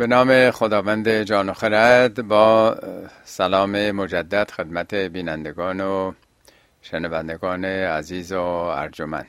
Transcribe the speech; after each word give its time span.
به 0.00 0.06
نام 0.06 0.50
خداوند 0.50 1.22
جان 1.22 1.48
و 1.48 1.52
خرد 1.52 2.28
با 2.28 2.76
سلام 3.24 3.90
مجدد 3.90 4.50
خدمت 4.50 4.94
بینندگان 4.94 5.80
و 5.80 6.12
شنوندگان 6.82 7.64
عزیز 7.64 8.32
و 8.32 8.40
ارجمند. 8.40 9.26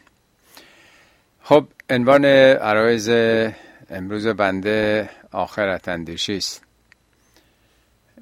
خب 1.43 1.67
عنوان 1.89 2.25
عرایز 2.25 3.09
امروز 3.89 4.27
بنده 4.27 5.09
آخرت 5.31 5.87
اندیشی 5.87 6.37
است. 6.37 6.63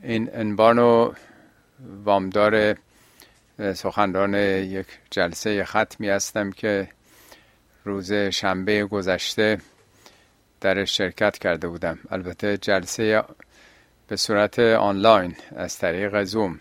این 0.03 0.29
عنوان 0.29 0.79
و 0.79 1.13
وامدار 2.03 2.75
سخنران 3.73 4.33
یک 4.33 4.87
جلسه 5.11 5.65
ختمی 5.65 6.09
هستم 6.09 6.51
که 6.51 6.87
روز 7.85 8.13
شنبه 8.13 8.85
گذشته 8.85 9.57
در 10.61 10.85
شرکت 10.85 11.37
کرده 11.37 11.67
بودم. 11.67 11.99
البته 12.11 12.57
جلسه 12.57 13.23
به 14.07 14.15
صورت 14.15 14.59
آنلاین 14.59 15.35
از 15.55 15.77
طریق 15.77 16.23
زوم. 16.23 16.59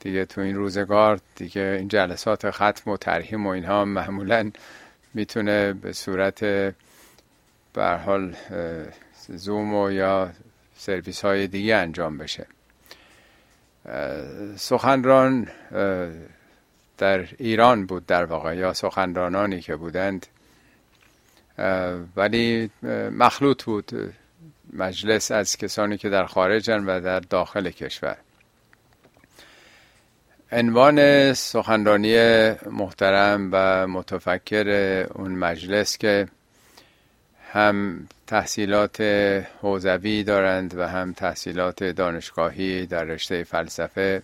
دیگه 0.00 0.24
تو 0.24 0.40
این 0.40 0.56
روزگار 0.56 1.20
دیگه 1.36 1.76
این 1.78 1.88
جلسات 1.88 2.50
ختم 2.50 2.90
و 2.90 2.96
ترهیم 2.96 3.46
و 3.46 3.50
اینها 3.50 3.84
معمولا 3.84 4.50
می‌تونه 5.14 5.72
به 5.72 5.92
صورت 5.92 6.44
به 7.72 7.86
حال 8.04 8.34
زوم 9.28 9.74
و 9.74 9.90
یا 9.90 10.30
سرویس 10.76 11.24
های 11.24 11.46
دیگه 11.46 11.76
انجام 11.76 12.18
بشه. 12.18 12.46
سخنران 14.56 15.48
در 16.98 17.28
ایران 17.38 17.86
بود 17.86 18.06
در 18.06 18.24
واقع 18.24 18.56
یا 18.56 18.72
سخنرانانی 18.72 19.60
که 19.60 19.76
بودند 19.76 20.26
ولی 22.16 22.70
مخلوط 23.10 23.64
بود. 23.64 24.14
مجلس 24.72 25.30
از 25.30 25.56
کسانی 25.56 25.98
که 25.98 26.08
در 26.08 26.26
خارجن 26.26 26.84
و 26.84 27.00
در 27.00 27.20
داخل 27.20 27.70
کشور. 27.70 28.16
عنوان 30.52 31.32
سخنرانی 31.32 32.16
محترم 32.70 33.48
و 33.52 33.86
متفکر 33.86 34.68
اون 35.14 35.32
مجلس 35.32 35.98
که 35.98 36.28
هم 37.52 38.08
تحصیلات 38.26 39.00
حوزوی 39.62 40.24
دارند 40.24 40.74
و 40.78 40.88
هم 40.88 41.12
تحصیلات 41.12 41.84
دانشگاهی 41.84 42.86
در 42.86 43.04
رشته 43.04 43.44
فلسفه 43.44 44.22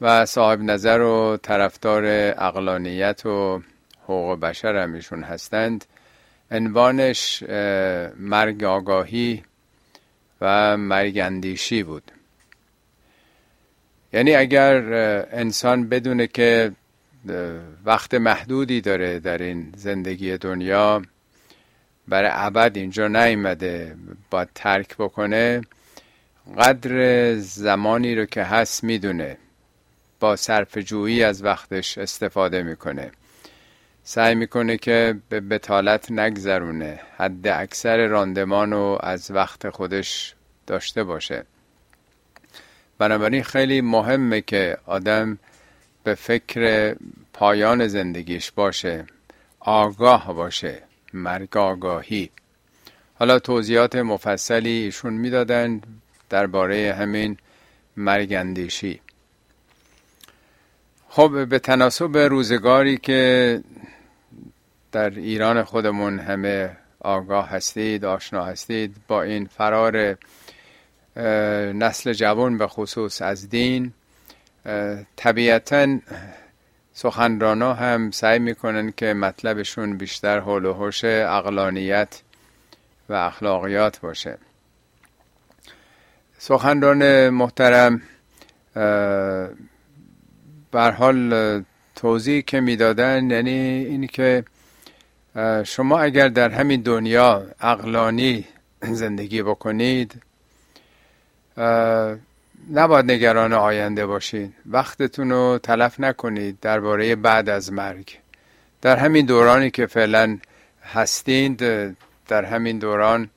و 0.00 0.26
صاحب 0.26 0.60
نظر 0.60 1.00
و 1.00 1.36
طرفدار 1.42 2.04
اقلانیت 2.38 3.26
و 3.26 3.62
حقوق 4.04 4.40
بشر 4.40 4.76
هم 4.76 4.94
ایشون 4.94 5.22
هستند. 5.22 5.84
عنوانش 6.50 7.42
مرگ 8.16 8.64
آگاهی 8.64 9.42
و 10.40 10.76
مرگ 10.76 11.18
اندیشی 11.18 11.82
بود. 11.82 12.12
یعنی 14.12 14.34
اگر 14.34 14.76
انسان 15.32 15.88
بدونه 15.88 16.26
که 16.26 16.72
وقت 17.84 18.14
محدودی 18.14 18.80
داره 18.80 19.18
در 19.20 19.38
این 19.38 19.72
زندگی 19.76 20.36
دنیا 20.36 21.02
برای 22.08 22.30
ابد 22.32 22.76
اینجا 22.76 23.08
نیمده 23.08 23.96
باید 24.30 24.48
ترک 24.54 24.96
بکنه 24.96 25.60
قدر 26.58 27.34
زمانی 27.34 28.14
رو 28.14 28.24
که 28.24 28.42
هست 28.42 28.84
می‌دونه 28.84 29.36
با 30.20 30.36
صرف 30.36 30.78
جویی 30.78 31.24
از 31.24 31.44
وقتش 31.44 31.98
استفاده 31.98 32.62
می‌کنه. 32.62 33.10
سعی 34.08 34.34
می‌کنه 34.34 34.76
که 34.76 35.18
به 35.28 35.40
بتالت 35.40 36.10
نگذرونه. 36.10 37.00
حد 37.16 37.48
اکثر 37.48 38.06
راندمان 38.06 38.70
رو 38.72 38.98
از 39.02 39.30
وقت 39.30 39.70
خودش 39.70 40.34
داشته 40.66 41.04
باشه. 41.04 41.44
بنابراین 42.98 43.42
خیلی 43.42 43.80
مهمه 43.80 44.40
که 44.40 44.78
آدم 44.86 45.38
به 46.04 46.14
فکر 46.14 46.96
پایان 47.32 47.86
زندگیش 47.86 48.50
باشه 48.50 49.04
آگاه 49.60 50.34
باشه 50.34 50.82
مرگ 51.12 51.56
آگاهی. 51.56 52.30
حالا 53.14 53.38
توضیحات 53.38 53.96
مفصلی 53.96 54.70
ایشون 54.70 55.12
می‌دادن 55.12 55.80
درباره 56.30 56.94
همین 56.98 57.36
مرگ 57.96 58.32
اندیشی. 58.32 59.00
خب 61.08 61.44
به 61.44 61.58
تناسب 61.58 62.16
روزگاری 62.18 62.96
که 62.96 63.60
در 64.96 65.10
ایران 65.10 65.62
خودمون 65.62 66.18
همه 66.18 66.76
آگاه 67.00 67.48
هستید 67.48 68.04
آشنا 68.04 68.44
هستید 68.44 68.96
با 69.08 69.22
این 69.22 69.46
فرار 69.46 70.16
نسل 71.72 72.12
جوان 72.12 72.58
به 72.58 72.66
خصوص 72.66 73.22
از 73.22 73.48
دین 73.48 73.92
طبیعتا 75.16 75.98
سخنرانا 76.92 77.74
هم 77.74 78.10
سعی 78.10 78.38
می‌کنن 78.38 78.92
که 78.96 79.14
مطلبشون 79.14 79.96
بیشتر 79.96 80.40
حول 80.40 80.64
و 80.64 80.72
حوش 80.72 81.04
اقلانیت 81.04 82.20
و 83.08 83.12
اخلاقیات 83.12 84.00
باشه. 84.00 84.38
سخنران 86.38 87.28
محترم 87.28 88.02
بر 90.72 90.90
حال 90.90 91.64
توضیح 91.96 92.40
که 92.40 92.60
می‌دادن 92.60 93.30
یعنی 93.30 93.50
این 93.50 94.06
که 94.06 94.44
شما 95.64 95.98
اگر 95.98 96.28
در 96.28 96.50
همین 96.50 96.80
دنیا 96.82 97.46
اقلانی 97.60 98.44
زندگی 98.82 99.42
بکنید 99.42 100.22
نباید 102.72 103.10
نگران 103.10 103.52
آینده 103.52 104.06
باشید 104.06 104.54
وقتتون 104.66 105.30
رو 105.30 105.58
تلف 105.62 106.00
نکنید 106.00 106.60
درباره 106.60 107.16
بعد 107.16 107.48
از 107.48 107.72
مرگ. 107.72 108.18
در 108.82 108.96
همین 108.96 109.26
دورانی 109.26 109.70
که 109.70 109.86
فعلا 109.86 110.38
هستید 110.82 111.58
در 112.28 112.44
همین 112.44 112.78
دوران 112.78 113.30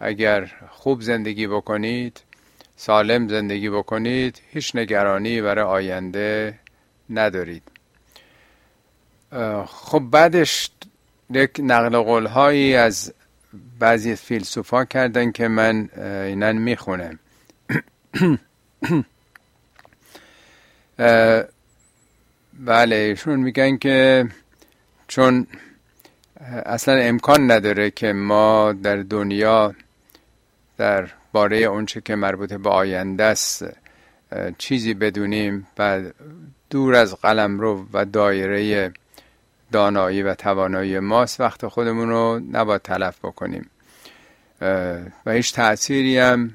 اگر 0.00 0.50
خوب 0.70 1.02
زندگی 1.02 1.46
بکنید 1.46 2.20
سالم 2.76 3.28
زندگی 3.28 3.70
بکنید 3.70 4.40
هیچ 4.50 4.76
نگرانی 4.76 5.42
برای 5.42 5.64
آینده 5.64 6.58
ندارید. 7.10 7.62
خب 9.66 9.98
بعدش 9.98 10.70
یک 11.30 11.50
نقل 11.58 11.98
قول 11.98 12.26
هایی 12.26 12.74
از 12.74 13.14
بعضی 13.78 14.16
فیلسوفا 14.16 14.84
کردن 14.84 15.32
که 15.32 15.48
من 15.48 15.88
اینن 16.26 16.58
می‌خونم. 16.58 17.18
بله 22.58 22.96
ایشون 22.96 23.40
میگن 23.40 23.76
که 23.76 24.28
چون 25.08 25.46
اصلا 26.66 26.94
امکان 26.94 27.50
نداره 27.50 27.90
که 27.90 28.12
ما 28.12 28.72
در 28.72 28.96
دنیا 28.96 29.74
در 30.76 31.08
باره 31.32 31.56
اونچه 31.56 32.00
که 32.00 32.14
مربوط 32.14 32.52
به 32.52 32.70
آینده 32.70 33.24
است 33.24 33.64
چیزی 34.58 34.94
بدونیم 34.94 35.66
و 35.78 36.02
دور 36.70 36.94
از 36.94 37.14
قلم 37.14 37.60
رو 37.60 37.86
و 37.92 38.04
دایره 38.04 38.92
دانایی 39.72 40.22
و 40.22 40.34
توانایی 40.34 40.98
ماست 40.98 41.40
وقت 41.40 41.66
خودمون 41.66 42.08
رو 42.08 42.40
نباید 42.52 42.82
تلف 42.82 43.18
بکنیم. 43.18 43.70
و 45.26 45.32
هیچ 45.32 45.54
تأثیری 45.54 46.18
هم 46.18 46.50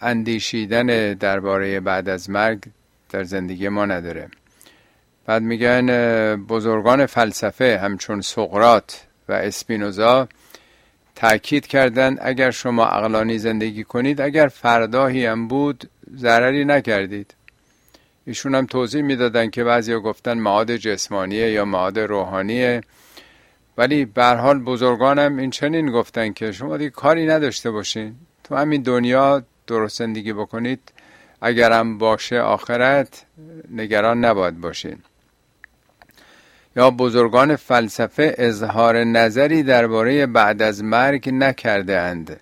اندیشیدن 0.00 1.14
درباره 1.14 1.80
بعد 1.80 2.08
از 2.08 2.30
مرگ 2.30 2.64
در 3.10 3.24
زندگی 3.24 3.68
ما 3.68 3.86
نداره. 3.86 4.28
بعد 5.26 5.42
میگن 5.42 5.86
بزرگان 6.36 7.06
فلسفه 7.06 7.78
همچون 7.82 8.20
سقرات 8.20 9.06
و 9.28 9.32
اسپینوزا 9.32 10.28
تاکید 11.14 11.66
کردن 11.66 12.16
اگر 12.20 12.50
شما 12.50 12.86
اقلانی 12.86 13.38
زندگی 13.38 13.84
کنید 13.84 14.20
اگر 14.20 14.48
فرداهی 14.48 15.26
هم 15.26 15.48
بود 15.48 15.90
ضرری 16.16 16.64
نکردید. 16.64 17.34
ایشون 18.30 18.54
هم 18.54 18.66
توضیح 18.66 19.02
می‌دادن 19.02 19.50
که 19.50 19.64
بعضی 19.64 19.94
گفتن 19.94 20.38
معاد 20.38 20.76
جسمانیه 20.76 21.50
یا 21.50 21.64
معاد 21.64 21.98
روحانیه. 21.98 22.80
ولی 23.78 24.04
به 24.04 24.24
حال 24.24 24.58
بزرگانم 24.58 25.38
این 25.38 25.50
چنین 25.50 25.90
گفتن 25.90 26.32
که 26.32 26.52
شما 26.52 26.76
دیگه 26.76 26.90
کاری 26.90 27.26
نداشته 27.26 27.70
باشین. 27.70 28.14
تو 28.44 28.56
همین 28.56 28.82
دنیا 28.82 29.42
درست 29.66 29.98
زندگی 29.98 30.32
بکنید. 30.32 30.80
اگرم 31.40 31.98
باشه 31.98 32.40
آخرت 32.40 33.24
نگران 33.70 34.24
نباید 34.24 34.60
باشین. 34.60 34.98
یا 36.76 36.90
بزرگان 36.90 37.56
فلسفه 37.56 38.34
اظهار 38.38 39.04
نظری 39.04 39.62
درباره 39.62 40.26
بعد 40.26 40.62
از 40.62 40.84
مرگ 40.84 41.30
نکرده 41.32 42.00
اند 42.00 42.40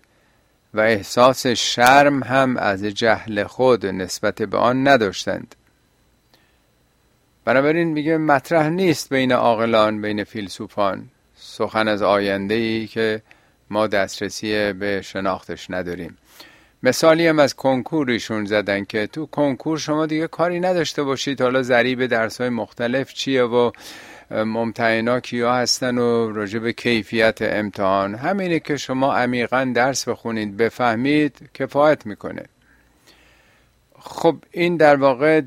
و 0.75 0.81
احساس 0.81 1.47
شرم 1.47 2.23
هم 2.23 2.57
از 2.57 2.85
جهل 2.85 3.45
خود 3.45 3.87
نسبت 3.87 4.43
به 4.43 4.59
آن 4.59 4.89
نداشتند. 4.89 5.55
بنابراین 7.49 7.89
میگه 7.89 8.19
مطرح 8.19 8.69
نیست 8.69 9.09
بین 9.09 9.33
عاقلان 9.33 10.03
بین 10.03 10.25
فیلسوفان. 10.25 11.09
سخن 11.37 11.89
از 11.89 12.03
آینده 12.03 12.55
ای 12.55 12.87
که 12.87 13.23
ما 13.71 13.87
دسترسی 13.87 14.73
به 14.73 15.03
شناختش 15.03 15.71
نداریم. 15.71 16.19
مثالی 16.83 17.27
هم 17.27 17.39
از 17.39 17.55
کنکور 17.55 18.11
ایشون 18.11 18.45
زدن 18.45 18.85
که 18.85 19.07
تو 19.07 19.27
کنکور 19.27 19.79
شما 19.79 20.07
دیگه 20.07 20.27
کاری 20.27 20.61
نداشته 20.61 21.03
باشید. 21.03 21.41
حالا 21.41 21.63
ضریب 21.63 22.07
درس 22.07 22.41
های 22.41 22.51
مختلف 22.51 23.13
چیه 23.13 23.43
و 23.43 23.71
ممتحنا 24.31 25.21
کیا 25.21 25.55
هستن 25.55 25.99
و 25.99 26.33
راجع 26.33 26.59
به 26.59 26.73
کیفیت 26.73 27.39
امتحان. 27.43 28.15
همینه 28.15 28.61
که 28.61 28.77
شما 28.77 29.15
عمیقا 29.15 29.73
درس 29.75 30.09
بخونید 30.09 30.57
بفهمید 30.57 31.51
کفایت 31.55 32.07
می‌کنه. 32.07 32.43
خب 33.99 34.37
این 34.51 34.77
در 34.77 34.97
واقع 34.97 35.41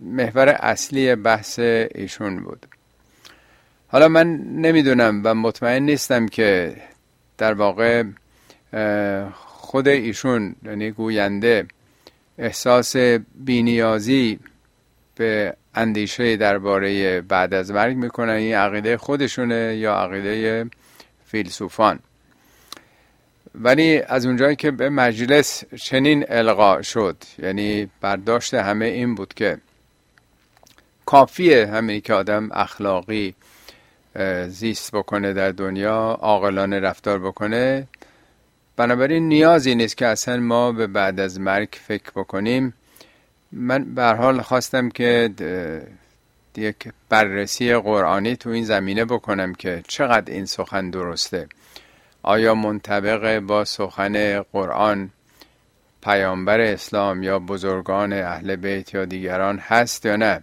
محور 0.00 0.48
اصلی 0.48 1.14
بحث 1.14 1.58
ایشون 1.94 2.40
بود. 2.40 2.66
حالا 3.88 4.08
من 4.08 4.36
نمی‌دونم 4.36 5.20
و 5.24 5.34
مطمئن 5.34 5.82
نیستم 5.82 6.26
که 6.26 6.76
در 7.38 7.54
واقع 7.54 8.04
خود 9.34 9.88
ایشون 9.88 10.54
یعنی 10.64 10.90
گوینده 10.90 11.66
احساس 12.38 12.96
بینیازی 13.34 14.38
به 15.16 15.54
اندیشه 15.74 16.36
درباره 16.36 17.20
بعد 17.20 17.54
از 17.54 17.70
مرگ 17.70 17.96
می‌کنن 17.96 18.32
این 18.32 18.54
عقیده 18.54 18.96
خودشونه 18.96 19.76
یا 19.76 19.94
عقیده 19.94 20.70
فیلسوفان. 21.26 21.98
ولی 23.54 23.98
از 23.98 24.26
اونجایی 24.26 24.56
که 24.56 24.70
به 24.70 24.88
مجلس 24.88 25.64
چنین 25.74 26.24
القا 26.28 26.82
شد 26.82 27.16
یعنی 27.38 27.90
برداشت 28.00 28.54
همه 28.54 28.86
این 28.86 29.14
بود 29.14 29.34
که 29.34 29.58
کافیه 31.10 31.66
همینی 31.66 32.00
که 32.00 32.14
آدم 32.14 32.48
اخلاقی 32.52 33.34
زیست 34.48 34.92
بکنه 34.92 35.32
در 35.32 35.50
دنیا 35.50 36.18
عاقلانه 36.20 36.80
رفتار 36.80 37.18
بکنه. 37.18 37.88
بنابراین 38.76 39.28
نیازی 39.28 39.74
نیست 39.74 39.96
که 39.96 40.06
اصلا 40.06 40.36
ما 40.36 40.72
به 40.72 40.86
بعد 40.86 41.20
از 41.20 41.40
مرگ 41.40 41.68
فکر 41.72 42.10
بکنیم. 42.10 42.74
من 43.52 43.94
به 43.94 44.04
حال 44.04 44.40
خواستم 44.40 44.88
که 44.88 45.30
یک 46.56 46.88
بررسی 47.08 47.74
قرآنی 47.74 48.36
تو 48.36 48.50
این 48.50 48.64
زمینه 48.64 49.04
بکنم 49.04 49.54
که 49.54 49.82
چقدر 49.88 50.32
این 50.32 50.46
سخن 50.46 50.90
درسته. 50.90 51.46
آیا 52.22 52.54
منطبق 52.54 53.38
با 53.38 53.64
سخن 53.64 54.42
قرآن 54.42 55.10
پیامبر 56.02 56.60
اسلام 56.60 57.22
یا 57.22 57.38
بزرگان 57.38 58.12
اهل 58.12 58.56
بیت 58.56 58.94
یا 58.94 59.04
دیگران 59.04 59.58
هست 59.58 60.06
یا 60.06 60.16
نه؟ 60.16 60.40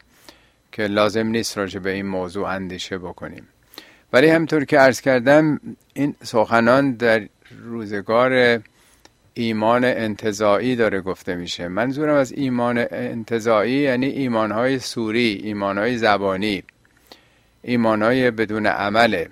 که 0.77 0.83
لازم 0.83 1.27
نیست 1.27 1.57
راجع 1.57 1.79
به 1.79 1.91
این 1.91 2.05
موضوع 2.05 2.47
اندیشه 2.47 2.97
بکنیم. 2.97 3.47
ولی 4.13 4.27
همطور 4.29 4.65
که 4.65 4.79
عرض 4.79 5.01
کردم 5.01 5.59
این 5.93 6.15
سخنان 6.23 6.91
در 6.91 7.27
روزگار 7.63 8.61
ایمان 9.33 9.83
انتظایی 9.83 10.75
داره 10.75 11.01
گفته 11.01 11.35
میشه. 11.35 11.67
منظورم 11.67 12.15
از 12.15 12.31
ایمان 12.31 12.85
انتظایی 12.91 13.73
یعنی 13.73 14.05
ایمانهای 14.05 14.79
سوری 14.79 15.41
ایمانهای 15.43 15.97
زبانی 15.97 16.63
ایمانهای 17.61 18.31
بدون 18.31 18.65
عمله 18.65 19.29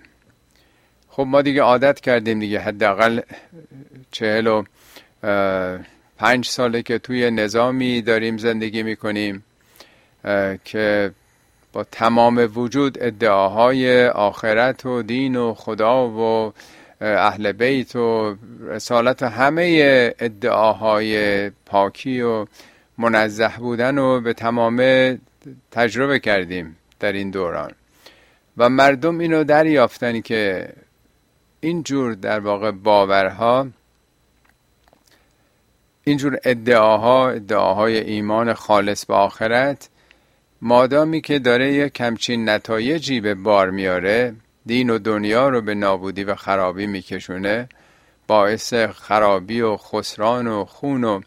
خب 1.10 1.24
ما 1.28 1.42
دیگه 1.42 1.62
عادت 1.62 2.00
کردیم 2.00 2.40
دیگه 2.40 2.60
حداقل 2.60 3.22
چهل 4.12 4.48
و 4.48 4.64
پنج 6.18 6.46
ساله 6.46 6.82
که 6.82 6.98
توی 6.98 7.32
نظامی 7.32 8.02
داریم 8.02 8.38
زندگی 8.38 8.84
می‌کنیم 8.84 9.44
که 10.64 11.12
با 11.76 11.84
تمام 11.84 12.52
وجود 12.56 12.98
ادعاهای 13.02 14.08
آخرت 14.08 14.86
و 14.86 15.02
دین 15.02 15.36
و 15.36 15.54
خدا 15.54 16.10
و 16.10 16.54
اهل 17.02 17.52
بیت 17.52 17.96
و 17.96 18.36
رسالت 18.62 19.24
همه 19.24 20.14
ادعاهای 20.20 21.50
پاکی 21.50 22.22
و 22.22 22.46
منزه 22.98 23.52
بودن 23.58 23.98
و 23.98 24.22
به 24.22 24.34
تمام 24.34 24.78
تجربه 25.72 26.20
کردیم 26.20 26.78
در 27.00 27.12
این 27.12 27.32
دوران. 27.32 27.72
و 28.58 28.70
مردم 28.70 29.20
اینو 29.20 29.44
دریافتن 29.44 30.22
که 30.22 30.70
اینجور 31.60 32.14
در 32.14 32.40
واقع 32.40 32.72
باورها 32.72 33.68
اینجور 36.04 36.40
ادعاها 36.44 37.30
ادعاهای 37.30 37.98
ایمان 37.98 38.54
خالص 38.54 39.06
به 39.06 39.14
آخرت 39.14 39.90
مادامی 40.62 41.22
که 41.22 41.40
داره 41.40 41.74
یک 41.74 41.94
کمچین 41.94 42.50
نتایجی 42.50 43.22
به 43.22 43.36
بار 43.36 43.70
میاره 43.70 44.36
دین 44.66 44.90
و 44.90 44.98
دنیا 44.98 45.50
رو 45.50 45.62
به 45.62 45.76
نابودی 45.76 46.24
و 46.24 46.36
خرابی 46.36 46.88
میکشونه 46.88 47.70
باعث 48.28 48.74
خرابی 48.74 49.62
و 49.62 49.78
خسران 49.78 50.48
و 50.48 50.66
خون 50.66 51.04
و 51.04 51.22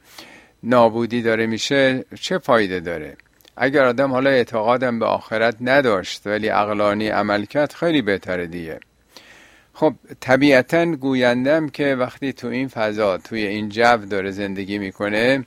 نابودی 0.63 1.23
داره 1.23 1.47
میشه 1.47 2.05
چه 2.21 2.39
فایده 2.39 2.81
داره؟ 2.81 3.17
اگر 3.57 3.85
آدم 3.85 4.13
حالا 4.13 4.31
اعتقادم 4.31 4.99
به 4.99 5.07
آخرت 5.07 5.57
نداشت 5.61 6.27
ولی 6.27 6.51
اقلانی 6.51 7.09
عمل 7.09 7.45
کرد 7.45 7.73
خیلی 7.73 8.03
بهتره 8.03 8.47
دیگه. 8.47 8.81
خب 9.75 9.95
طبیعتا 10.21 10.85
گویندم 10.87 11.69
که 11.69 11.95
وقتی 11.95 12.33
تو 12.33 12.49
این 12.49 12.69
فضا 12.69 13.19
توی 13.19 13.47
این 13.47 13.69
جو 13.69 13.97
داره 13.97 14.31
زندگی 14.31 14.79
می‌کنه 14.79 15.45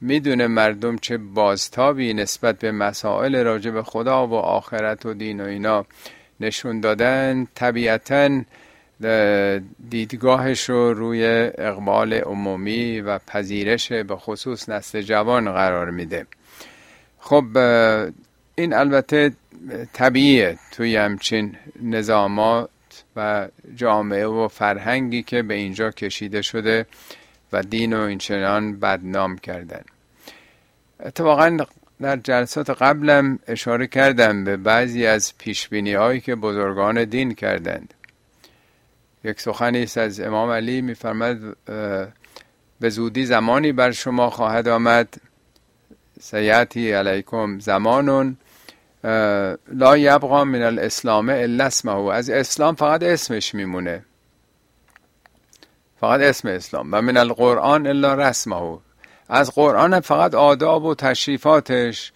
می‌دونه 0.00 0.46
مردم 0.46 0.98
چه 0.98 1.18
بازتابی 1.18 2.14
نسبت 2.14 2.58
به 2.58 2.72
مسائل 2.72 3.36
راجع 3.44 3.70
به 3.70 3.82
خدا 3.82 4.26
و 4.26 4.34
آخرت 4.34 5.06
و 5.06 5.14
دین 5.14 5.40
و 5.40 5.44
اینا 5.44 5.86
نشون 6.40 6.80
دادن. 6.80 7.46
طبیعتا 7.54 8.40
دیدگاهش 9.90 10.70
رو 10.70 10.94
روی 10.94 11.24
اقبال 11.58 12.14
عمومی 12.14 13.00
و 13.00 13.18
پذیرش 13.18 13.92
به 13.92 14.16
خصوص 14.16 14.68
نسل 14.68 15.02
جوان 15.02 15.52
قرار 15.52 15.90
میده. 15.90 16.26
خب 17.18 17.44
این 18.54 18.74
البته 18.74 19.32
طبیعیه 19.92 20.58
توی 20.72 20.96
همچین 20.96 21.56
نظامات 21.82 22.68
و 23.16 23.48
جامعه 23.76 24.26
و 24.26 24.48
فرهنگی 24.48 25.22
که 25.22 25.42
به 25.42 25.54
اینجا 25.54 25.90
کشیده 25.90 26.42
شده. 26.42 26.86
و 27.52 27.62
دین 27.62 27.92
و 27.92 28.00
اینچنان 28.00 28.80
بدنام 28.80 29.38
کردن. 29.38 29.82
اتفاقا 31.00 31.58
در 32.00 32.16
جلسات 32.16 32.70
قبلم 32.70 33.38
اشاره 33.46 33.86
کردم 33.86 34.44
به 34.44 34.56
بعضی 34.56 35.06
از 35.06 35.38
پیشبینی 35.38 35.94
هایی 35.94 36.20
که 36.20 36.34
بزرگان 36.34 37.04
دین 37.04 37.34
کردند. 37.34 37.94
یک 39.24 39.40
سخنی 39.40 39.82
است 39.82 39.98
از 39.98 40.20
امام 40.20 40.50
علی 40.50 40.82
میفرماد 40.82 41.56
به 42.80 42.88
زودی 42.88 43.26
زمانی 43.26 43.72
بر 43.72 43.90
شما 43.90 44.30
خواهد 44.30 44.68
آمد. 44.68 45.14
سیعتی 46.20 46.92
علیکم 46.92 47.58
زمانون. 47.58 48.36
لا 49.72 49.96
یبقا 49.96 50.44
من 50.44 50.62
الاسلام 50.62 51.28
الا 51.28 51.64
اسمه. 51.64 52.12
از 52.12 52.30
اسلام 52.30 52.74
فقط 52.74 53.02
اسمش 53.02 53.54
میمونه. 53.54 54.04
فقط 56.00 56.20
اسم 56.20 56.48
اسلام 56.48 56.88
و 56.92 57.00
من 57.02 57.16
القرآن 57.16 57.86
الا 57.86 58.14
رسمه. 58.14 58.78
از 59.28 59.50
قرآن 59.54 60.00
فقط 60.00 60.34
آداب 60.34 60.84
و 60.84 60.94
تشریفاتش 60.94 62.12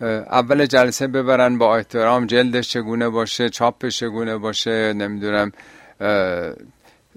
اول 0.00 0.66
جلسه 0.66 1.06
ببرن 1.06 1.58
با 1.58 1.76
احترام 1.76 2.26
جلدش 2.26 2.70
چگونه 2.70 3.08
باشه 3.08 3.48
چاپش 3.48 3.98
چگونه 3.98 4.36
باشه 4.36 4.92
نمی‌دونم 4.92 5.52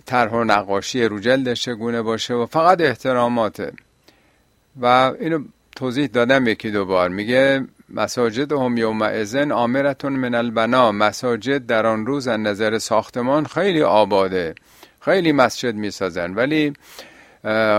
طرح 0.05 0.31
و 0.31 0.43
نقاشی 0.43 1.05
رو 1.05 1.19
جلدش 1.19 1.61
چگونه 1.61 2.01
باشه 2.01 2.33
و 2.33 2.45
فقط 2.45 2.81
احتراماته. 2.81 3.71
و 4.81 5.13
اینو 5.19 5.43
توضیح 5.75 6.07
دادم 6.07 6.47
یکی 6.47 6.71
دو 6.71 6.85
بار. 6.85 7.09
میگه 7.09 7.65
مساجد 7.89 8.51
هم 8.51 8.77
یوم 8.77 9.01
ازن 9.01 9.51
آمرتون 9.51 10.13
من 10.13 10.35
البنا. 10.35 10.91
مساجد 10.91 11.65
در 11.65 11.85
آن 11.85 12.05
روز 12.05 12.27
از 12.27 12.39
نظر 12.39 12.77
ساختمان 12.77 13.45
خیلی 13.45 13.81
آباده. 13.81 14.55
خیلی 15.01 15.31
مسجد 15.31 15.75
می‌سازن. 15.75 16.33
ولی 16.33 16.73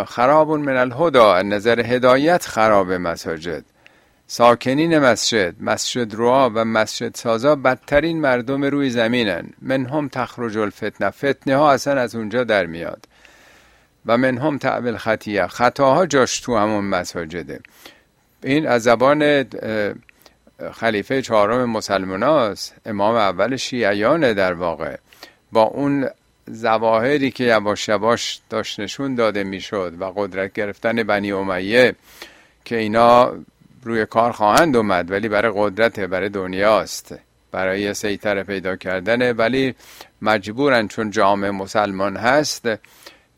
خراب 0.07 0.51
من 0.51 0.77
الهدا 0.77 1.43
نظر 1.43 1.81
هدایت 1.81 2.47
خراب 2.47 2.93
مساجد. 2.93 3.65
ساکنین 4.27 4.99
مسجد 4.99 5.55
مسجد 5.61 6.15
روا 6.15 6.51
و 6.55 6.65
مسجد 6.65 7.15
سازا 7.15 7.57
بدترین 7.57 8.21
مردم 8.21 8.65
روی 8.65 8.91
زمینن. 8.91 9.49
من 9.63 9.87
هم 9.87 10.09
تخرج 10.09 10.59
الفتنه 10.59 11.11
فتنه 11.11 11.57
ها 11.57 11.73
اصلا 11.73 12.01
از 12.01 12.15
اونجا 12.15 12.45
در 12.45 12.67
میاد. 12.67 13.07
و 14.07 14.19
من 14.19 14.39
هم 14.39 14.59
تعبیل 14.59 14.97
خطیه. 14.97 15.47
خطاها 15.47 16.07
جاش 16.07 16.41
تو 16.41 16.57
همون 16.57 16.85
مساجده. 16.85 17.61
این 18.43 18.67
از 18.67 18.83
زبان 18.83 19.45
خلیفه 20.73 21.23
چهارم 21.23 21.71
مسلمان 21.71 22.57
امام 22.87 23.15
اول 23.15 23.57
شیعیانه 23.57 24.35
در 24.35 24.53
واقع. 24.53 24.97
با 25.53 25.63
اون 25.63 26.09
زواهری 26.47 27.31
که 27.31 27.45
یواش 27.45 27.89
یواش 27.89 28.41
داشت 28.51 28.81
نشون 28.81 29.15
داده 29.15 29.45
می‌شد 29.45 29.93
و 30.01 30.05
قدرت 30.05 30.53
گرفتن 30.53 31.03
بنی 31.03 31.33
امیه 31.33 31.95
که 32.65 32.77
اینا 32.77 33.33
روی 33.85 34.07
کار 34.07 34.33
خواهند 34.33 34.77
اومد 34.77 35.11
ولی 35.11 35.29
برای 35.29 35.53
قدرت 35.57 36.01
برای 36.01 36.29
دنیاست 36.29 37.15
برای 37.53 37.95
سیطره 37.95 38.43
پیدا 38.43 38.77
کردنه 38.77 39.33
ولی 39.33 39.75
مجبورن 40.23 40.89
چون 40.89 41.11
جامعه 41.11 41.51
مسلمان 41.51 42.17
هست 42.17 42.69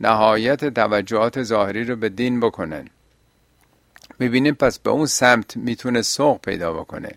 نهایت 0.01 0.75
توجهات 0.75 1.43
ظاهری 1.43 1.85
رو 1.85 1.97
به 1.97 2.09
دین 2.09 2.41
بکنن. 2.41 2.89
می‌بینیم 4.19 4.55
پس 4.55 4.79
به 4.79 4.91
اون 4.91 5.07
سمت 5.07 5.57
می‌تونه 5.57 6.03
سوق 6.03 6.41
پیدا 6.41 6.73
بکنه. 6.73 7.11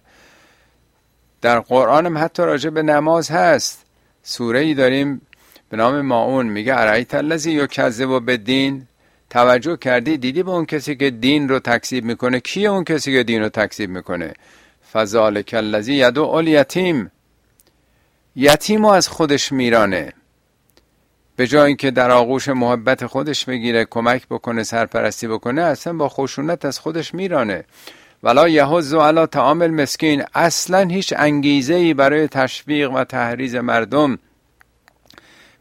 در 1.41 1.59
قرآن 1.59 2.05
هم 2.05 2.17
حتی 2.17 2.43
راجع 2.43 2.69
به 2.69 2.83
نماز 2.83 3.31
هست. 3.31 3.85
سوره 4.23 4.59
ای 4.59 4.73
داریم 4.73 5.21
به 5.69 5.77
نام 5.77 6.01
ماون 6.01 6.45
میگه 6.45 6.79
ارایت 6.79 7.15
الذی 7.15 7.51
یکذب 7.51 8.09
و 8.09 8.19
به 8.19 8.37
دین؟ 8.37 8.87
توجه 9.29 9.77
کردی؟ 9.77 10.17
دیدی 10.17 10.43
به 10.43 10.51
اون 10.51 10.65
کسی 10.65 10.95
که 10.95 11.09
دین 11.09 11.49
رو 11.49 11.59
تکذیب 11.59 12.03
می‌کنه؟ 12.03 12.39
کیه 12.39 12.69
اون 12.69 12.83
کسی 12.83 13.13
که 13.13 13.23
دین 13.23 13.41
رو 13.41 13.49
تکذیب 13.49 13.89
می‌کنه؟ 13.89 14.33
فذالک 14.93 15.53
الذی 15.57 15.93
یدعو 15.93 16.23
الیتیم. 16.23 17.11
یتیم 18.35 18.85
رو 18.85 18.91
از 18.91 19.07
خودش 19.07 19.51
میرانه. 19.51 20.13
به 21.35 21.47
جای 21.47 21.67
اینکه 21.67 21.91
در 21.91 22.11
آغوش 22.11 22.49
محبت 22.49 23.05
خودش 23.05 23.45
بگیره 23.45 23.85
کمک 23.85 24.27
بکنه 24.27 24.63
سرپرستی 24.63 25.27
بکنه 25.27 25.61
اصلا 25.61 25.93
با 25.93 26.09
خشونت 26.09 26.65
از 26.65 26.79
خودش 26.79 27.13
میرانه. 27.13 27.63
ولا 28.23 28.47
یهز 28.47 28.93
علی 28.93 29.25
تعامل 29.25 29.67
مسکین 29.67 30.23
اصلا 30.33 30.79
هیچ 30.79 31.13
انگیزه 31.17 31.73
ای 31.73 31.93
برای 31.93 32.27
تشویق 32.27 32.91
و 32.91 33.03
تحریز 33.03 33.55
مردم 33.55 34.19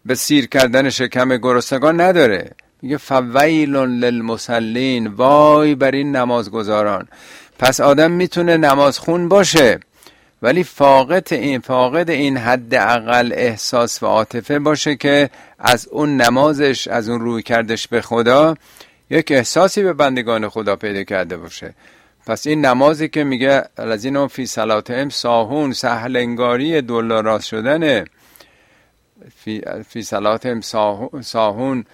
به 0.06 0.14
سیر 0.14 0.46
کردن 0.46 0.90
شکم 0.90 1.36
گرسنگان 1.36 2.00
نداره. 2.00 2.50
میگه 2.82 2.96
فویل 2.96 3.76
للمسلین 3.76 5.06
وای 5.06 5.75
بر 5.75 5.90
این 5.90 6.16
نمازگزاران. 6.16 7.08
پس 7.58 7.80
آدم 7.80 8.10
می‌تونه 8.10 8.56
نماز 8.56 8.98
خون 8.98 9.28
باشه 9.28 9.80
ولی 10.42 10.64
فاقد 10.64 11.34
این 11.34 11.60
فاقد 11.60 12.10
این 12.10 12.36
حد 12.36 12.75
اقل 12.75 13.32
احساس 13.34 14.02
و 14.02 14.06
عاطفه 14.06 14.58
باشه 14.58 14.96
که 14.96 15.30
از 15.58 15.88
اون 15.88 16.16
نمازش 16.16 16.88
از 16.88 17.08
اون 17.08 17.20
روی 17.20 17.42
کردش 17.42 17.88
به 17.88 18.00
خدا 18.00 18.54
یک 19.10 19.32
احساسی 19.32 19.82
به 19.82 19.92
بندگان 19.92 20.48
خدا 20.48 20.76
پیدا 20.76 21.02
کرده 21.02 21.36
باشه. 21.36 21.75
پس 22.26 22.46
این 22.46 22.64
نمازی 22.64 23.08
که 23.08 23.25
میگه 23.25 23.62
لذین 23.78 24.26
فی 24.26 24.46
صلاتهم 24.46 25.08
ساهون 25.08 25.72
سهل 25.72 26.16
انگاری 26.16 26.82
راست 27.08 27.46
شدنه. 27.46 28.04
فی, 29.37 29.62
فی 29.88 30.02
صلاتهم 30.02 30.61
ساهون 31.20 31.85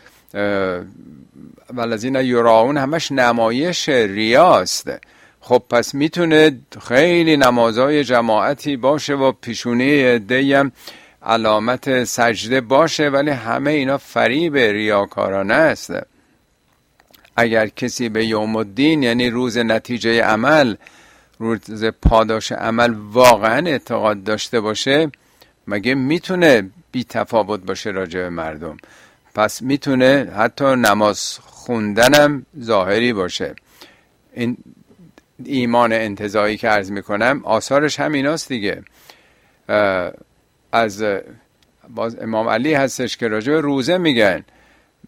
ولذین 1.74 2.14
یراون 2.14 2.76
همش 2.76 3.12
نمایش 3.12 3.88
ریاست. 3.88 4.90
خب 5.40 5.62
پس 5.70 5.94
می‌تونه 5.94 6.58
خیلی 6.88 7.36
نمازهای 7.36 8.04
جماعتی 8.04 8.76
باشه 8.76 9.14
و 9.14 9.32
پیشونی 9.32 10.02
هم 10.30 10.72
علامت 11.22 12.04
سجده 12.04 12.60
باشه 12.60 13.08
ولی 13.08 13.30
همه 13.30 13.70
اینا 13.70 13.98
فریب 13.98 14.56
ریاکارانه 14.56 15.54
است. 15.54 15.92
اگر 17.36 17.66
کسی 17.66 18.08
به 18.08 18.26
یوم 18.26 18.56
الدین 18.56 19.02
یعنی 19.02 19.30
روز 19.30 19.58
نتیجه 19.58 20.22
عمل 20.22 20.76
روز 21.38 21.84
پاداش 21.84 22.52
عمل 22.52 22.94
واقعا 23.12 23.66
اعتقاد 23.66 24.24
داشته 24.24 24.60
باشه 24.60 25.10
مگه 25.66 25.94
می‌تونه 25.94 26.70
بی 26.92 27.04
تفاوت 27.04 27.60
باشه 27.60 27.90
راجع 27.90 28.20
به 28.20 28.30
مردم. 28.30 28.76
پس 29.34 29.62
می‌تونه 29.62 30.32
حتی 30.36 30.64
نماز 30.64 31.38
خوندنم 31.38 32.46
ظاهری 32.60 33.12
باشه. 33.12 33.54
این 34.32 34.56
ایمان 35.44 35.92
انتظایی 35.92 36.56
که 36.56 36.68
عرض 36.68 36.90
می‌کنم 36.90 37.40
آثارش 37.44 38.00
هم 38.00 38.12
ایناست 38.12 38.48
دیگه 38.48 38.82
از 40.72 41.04
باز 41.88 42.16
امام 42.20 42.48
علی 42.48 42.74
هستش 42.74 43.16
که 43.16 43.28
راجع 43.28 43.52
به 43.52 43.60
روزه 43.60 43.98
میگن. 43.98 44.44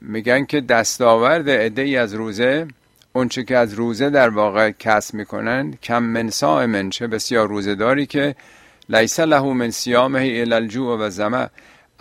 میگن 0.00 0.44
که 0.44 0.60
دستاورد 0.60 1.50
عده 1.50 1.82
ای 1.82 1.96
از 1.96 2.14
روزه 2.14 2.66
اونچه 3.12 3.44
که 3.44 3.56
از 3.56 3.74
روزه 3.74 4.10
در 4.10 4.28
واقع 4.28 4.70
کسب 4.70 5.14
می‌کنن 5.14 5.74
کم 5.82 6.02
من 6.02 6.30
سائمن 6.30 6.90
چه 6.90 7.06
بسیار 7.06 7.48
روزه 7.48 7.74
داری 7.74 8.06
که 8.06 8.34
لیس 8.88 9.20
له 9.20 9.42
من 9.42 9.70
سیامه 9.70 10.20
الا 10.20 10.56
الجوع 10.56 10.98
و 10.98 11.10
زمه 11.10 11.50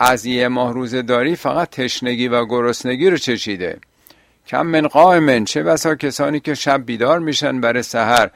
از 0.04 0.26
یه 0.26 0.48
ماه 0.48 0.74
روزه 0.74 1.02
داری 1.02 1.36
فقط 1.36 1.70
تشنگی 1.70 2.28
و 2.28 2.46
گرسنگی 2.46 3.10
رو 3.10 3.18
چشیده 3.18 3.80
کم 4.48 4.68
من 4.68 4.88
قائمن 4.88 5.46
چه 5.46 5.64
بسا 5.64 5.96
کسانی 5.96 6.40
که 6.40 6.56
شب 6.56 6.86
بیدار 6.86 7.20
میشن 7.20 7.62
برای 7.62 7.84
سحر. 7.84 8.30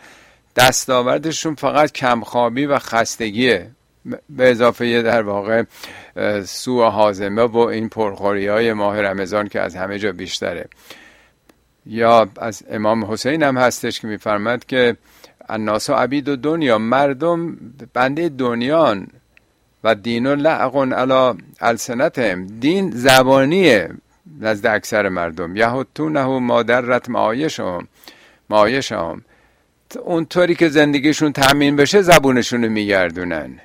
دستاوردشون 0.55 1.55
فقط 1.55 1.91
کمخوابی 1.91 2.65
و 2.65 2.79
خستگیه. 2.79 3.71
به 4.29 4.51
اضافه 4.51 5.01
در 5.01 5.21
واقع 5.21 5.63
سوء 6.45 6.89
حازمه 6.89 7.41
و 7.41 7.57
این 7.57 7.89
پرخوری 7.89 8.47
های 8.47 8.74
ماه 8.74 9.01
رمضان 9.01 9.47
که 9.47 9.62
از 9.62 9.75
همه 9.75 10.00
جا 10.00 10.12
بیشتره. 10.12 10.65
یا 11.86 12.29
از 12.38 12.63
امام 12.69 13.12
حسین 13.12 13.43
هم 13.43 13.57
هستش 13.57 14.00
که 14.00 14.07
میفرمد 14.07 14.65
که 14.65 14.97
الناس 15.50 15.89
عبید 15.89 16.29
و 16.29 16.36
دنیا 16.36 16.77
مردم 16.77 17.57
بنده 17.93 18.29
دنیان. 18.29 19.07
و 19.84 19.96
دین 19.96 20.25
و 20.27 20.36
لعقن 20.36 20.93
علا 20.93 21.36
السنتهم. 21.62 22.48
دین 22.48 22.91
زبانیه 22.91 23.89
نزد 24.41 24.65
اکثر 24.65 25.10
مردم. 25.10 25.55
یهودتونه 25.55 26.39
مادرت 26.39 27.10
معایشهم. 27.10 27.88
معایشهم. 28.50 29.22
اونطوری 30.03 30.55
که 30.55 30.69
زندگیشون 30.69 31.31
تأمین 31.31 31.75
بشه 31.75 32.01
زبونشون 32.01 32.63
رو 32.63 32.69
میگردونن. 32.69 33.60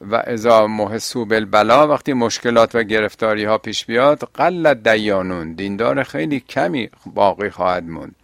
و 0.00 0.22
ازا 0.26 0.66
محسو 0.66 1.24
بالبلا 1.24 1.88
وقتی 1.88 2.12
مشکلات 2.12 2.74
و 2.74 2.82
گرفتاری 2.82 3.44
ها 3.44 3.58
پیش 3.58 3.84
بیاد 3.84 4.30
قلت 4.34 4.82
دیانون. 4.82 5.52
دیندار 5.52 6.02
خیلی 6.02 6.40
کمی 6.40 6.90
باقی 7.06 7.50
خواهد 7.50 7.84
موند. 7.84 8.14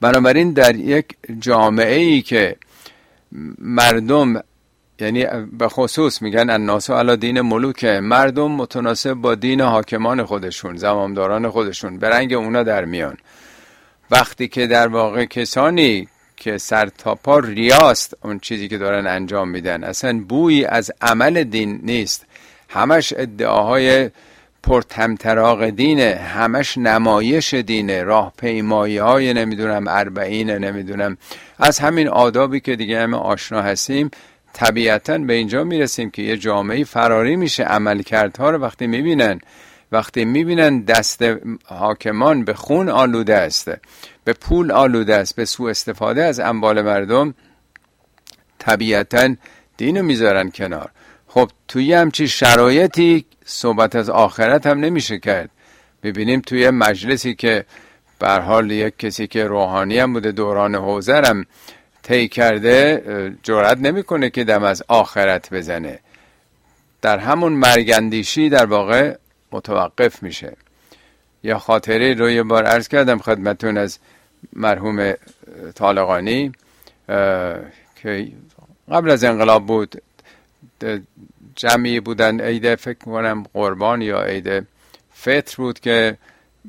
بنابراین 0.00 0.52
در 0.52 0.76
یک 0.76 1.16
جامعه 1.40 1.96
ای 1.96 2.22
که 2.22 2.56
مردم 3.58 4.42
یعنی 5.00 5.26
به 5.58 5.68
خصوص 5.68 6.22
میگن 6.22 6.50
الناس 6.50 6.90
علا 6.90 7.16
دین 7.16 7.40
ملوکه 7.40 8.00
مردم 8.00 8.52
متناسب 8.52 9.14
با 9.14 9.34
دین 9.34 9.60
حاکمان 9.60 10.24
خودشون 10.24 10.76
زمامداران 10.76 11.50
خودشون 11.50 11.98
به 11.98 12.08
رنگ 12.08 12.32
اونا 12.32 12.62
در 12.62 12.84
میان. 12.84 13.16
وقتی 14.10 14.48
که 14.48 14.66
در 14.66 14.88
واقع 14.88 15.24
کسانی 15.24 16.08
که 16.36 16.58
سر 16.58 16.86
تا 16.86 17.14
پا 17.14 17.38
ریاست 17.38 18.16
اون 18.24 18.38
چیزی 18.38 18.68
که 18.68 18.78
دارن 18.78 19.06
انجام 19.06 19.48
میدن 19.48 19.84
اصلا 19.84 20.20
بویی 20.28 20.64
از 20.64 20.92
عمل 21.00 21.44
دین 21.44 21.80
نیست. 21.82 22.26
همش 22.68 23.12
ادعاهای 23.16 24.10
پرتمتراغ 24.62 25.64
دینه 25.64 26.14
همش 26.14 26.78
نمایش 26.78 27.54
دینه 27.54 28.02
راه 28.02 28.32
پیمایی 28.38 28.98
های 28.98 29.34
نمی‌دونم 29.34 29.84
اربعینه 29.88 30.58
نمی‌دونم. 30.58 31.16
از 31.58 31.78
همین 31.78 32.08
آدابی 32.08 32.60
که 32.60 32.76
دیگه 32.76 33.00
همه 33.00 33.16
آشنا 33.16 33.62
هستیم 33.62 34.10
طبیعتا 34.56 35.18
به 35.18 35.32
اینجا 35.32 35.64
می‌رسیم 35.64 36.10
که 36.10 36.22
یه 36.22 36.36
جامعه 36.36 36.84
فراری 36.84 37.36
میشه 37.36 37.62
عملکردها 37.62 38.50
رو 38.50 38.58
وقتی 38.58 38.86
می‌بینن. 38.86 39.40
وقتی 39.92 40.24
می‌بینن 40.24 40.80
دست 40.80 41.24
حاکمان 41.64 42.44
به 42.44 42.54
خون 42.54 42.88
آلوده 42.88 43.34
است 43.34 43.70
به 44.24 44.32
پول 44.32 44.70
آلوده 44.72 45.14
است 45.14 45.36
به 45.36 45.44
سوء 45.44 45.70
استفاده 45.70 46.24
از 46.24 46.40
اموال 46.40 46.82
مردم 46.82 47.34
طبیعتا 48.58 49.34
دینو 49.76 50.02
می‌ذارن 50.02 50.50
کنار. 50.50 50.90
خب 51.26 51.50
توی 51.68 51.92
همچی 51.92 52.28
شرایطی 52.28 53.24
صحبت 53.44 53.96
از 53.96 54.10
آخرت 54.10 54.66
هم 54.66 54.80
نمیشه 54.80 55.18
کرد. 55.18 55.50
ببینیم 56.02 56.40
توی 56.40 56.70
مجلسی 56.70 57.34
که 57.34 57.64
بر 58.18 58.40
حال 58.40 58.70
یک 58.70 58.98
کسی 58.98 59.26
که 59.26 59.44
روحانی 59.44 59.98
هم 59.98 60.12
بوده 60.12 60.32
دوران 60.32 60.74
حوزرم 60.74 61.46
طی 62.06 62.28
کرده 62.28 63.02
جرأت 63.42 63.78
نمی‌کنه 63.78 64.30
که 64.30 64.44
دم 64.44 64.62
از 64.62 64.82
آخرت 64.88 65.54
بزنه. 65.54 65.98
در 67.02 67.18
همون 67.18 67.52
مرگندیشی 67.52 68.48
در 68.48 68.66
واقع 68.66 69.16
متوقف 69.52 70.22
میشه. 70.22 70.56
یا 71.42 71.58
خاطره 71.58 72.14
رو 72.14 72.30
یه 72.30 72.42
بار 72.42 72.64
عرض 72.64 72.88
کردم 72.88 73.18
خدمتون 73.18 73.78
از 73.78 73.98
مرحوم 74.52 75.14
طالقانی 75.74 76.52
که 78.02 78.28
قبل 78.92 79.10
از 79.10 79.24
انقلاب 79.24 79.66
بود. 79.66 80.02
جمعی 81.54 82.00
بودن 82.00 82.40
عید 82.40 82.74
فکر 82.74 82.98
کنم 82.98 83.44
قربان 83.52 84.02
یا 84.02 84.22
عید 84.22 84.66
فطر 85.14 85.56
بود 85.56 85.80
که 85.80 86.16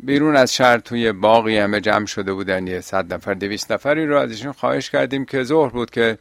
بیرون 0.04 0.36
از 0.36 0.54
شهر 0.54 0.78
توی 0.78 1.12
باقی 1.12 1.58
همه 1.58 1.82
جمع 1.82 2.06
شده 2.06 2.34
بودن 2.34 2.68
یه 2.68 2.82
صد 2.82 3.14
نفر 3.14 3.34
دویست 3.34 3.72
نفری 3.72 4.06
رو 4.06 4.18
ازشون 4.18 4.52
خواهش 4.52 4.90
کردیم 4.90 5.26
که 5.26 5.44
ظهر 5.44 5.70
بود 5.70 5.92
که 5.92 6.18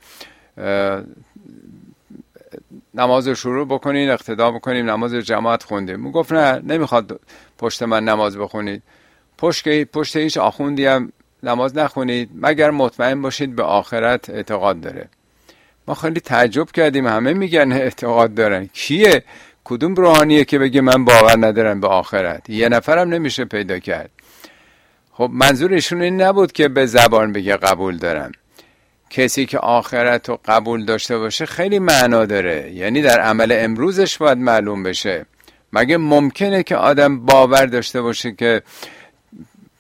نماز 2.95 3.28
رو 3.28 3.35
شروع 3.35 3.66
بکنین 3.66 4.11
اقتدا 4.11 4.50
بکنیم 4.50 4.90
نماز 4.90 5.14
جماعت 5.14 5.62
خوندیم. 5.62 6.11
گفت 6.11 6.33
نه 6.33 6.59
نمی‌خواد 6.59 7.21
پشت 7.59 7.83
من 7.83 8.04
نماز 8.04 8.38
بخونید. 8.38 8.83
پشت, 9.38 9.85
پشت 9.85 10.16
هیچ 10.16 10.38
آخوندی 10.38 10.87
هم 10.87 11.12
نماز 11.42 11.76
نخونید. 11.76 12.30
مگر 12.35 12.71
مطمئن 12.71 13.23
باشید 13.23 13.56
به 13.56 13.62
آخرت 13.62 14.30
اعتقاد 14.30 14.80
داره؟ 14.80 15.09
ما 15.88 15.95
خیلی 15.95 16.21
تعجب 16.21 16.71
کردیم. 16.71 17.06
همه 17.06 17.33
میگن 17.33 17.73
اعتقاد 17.73 18.35
دارن. 18.35 18.66
کیه؟ 18.73 19.25
کدوم 19.69 19.95
روحانیه 19.95 20.45
که 20.45 20.59
بگه 20.59 20.81
من 20.81 21.05
باور 21.05 21.47
ندارم 21.47 21.81
به 21.81 21.89
آخرت؟ 21.89 22.51
یه 22.51 22.69
نفرم 22.69 23.09
نمیشه 23.09 23.45
پیدا 23.45 23.79
کرد. 23.79 24.11
خب 25.13 25.31
منظورشون 25.33 26.03
این 26.03 26.23
نبود 26.23 26.53
که 26.53 26.69
به 26.69 26.87
زبان 26.87 27.33
بگه 27.33 27.57
قبول 27.57 27.97
دارم. 27.97 28.33
کسی 29.11 29.47
که 29.47 29.59
آخرت 29.59 30.29
رو 30.29 30.39
قبول 30.45 30.85
داشته 30.85 31.19
باشه 31.19 31.47
خیلی 31.47 31.79
معنا 31.79 32.27
داره. 32.27 32.73
یعنی 32.73 33.03
در 33.03 33.21
عمل 33.21 33.53
امروزش 33.53 34.19
باید 34.19 34.39
معلوم 34.39 34.83
بشه. 34.83 35.27
مگه 35.73 35.97
ممکنه 35.97 36.63
که 36.63 36.77
آدم 36.77 37.21
باور 37.21 37.67
داشته 37.67 38.03
باشه 38.03 38.33
که 38.33 38.63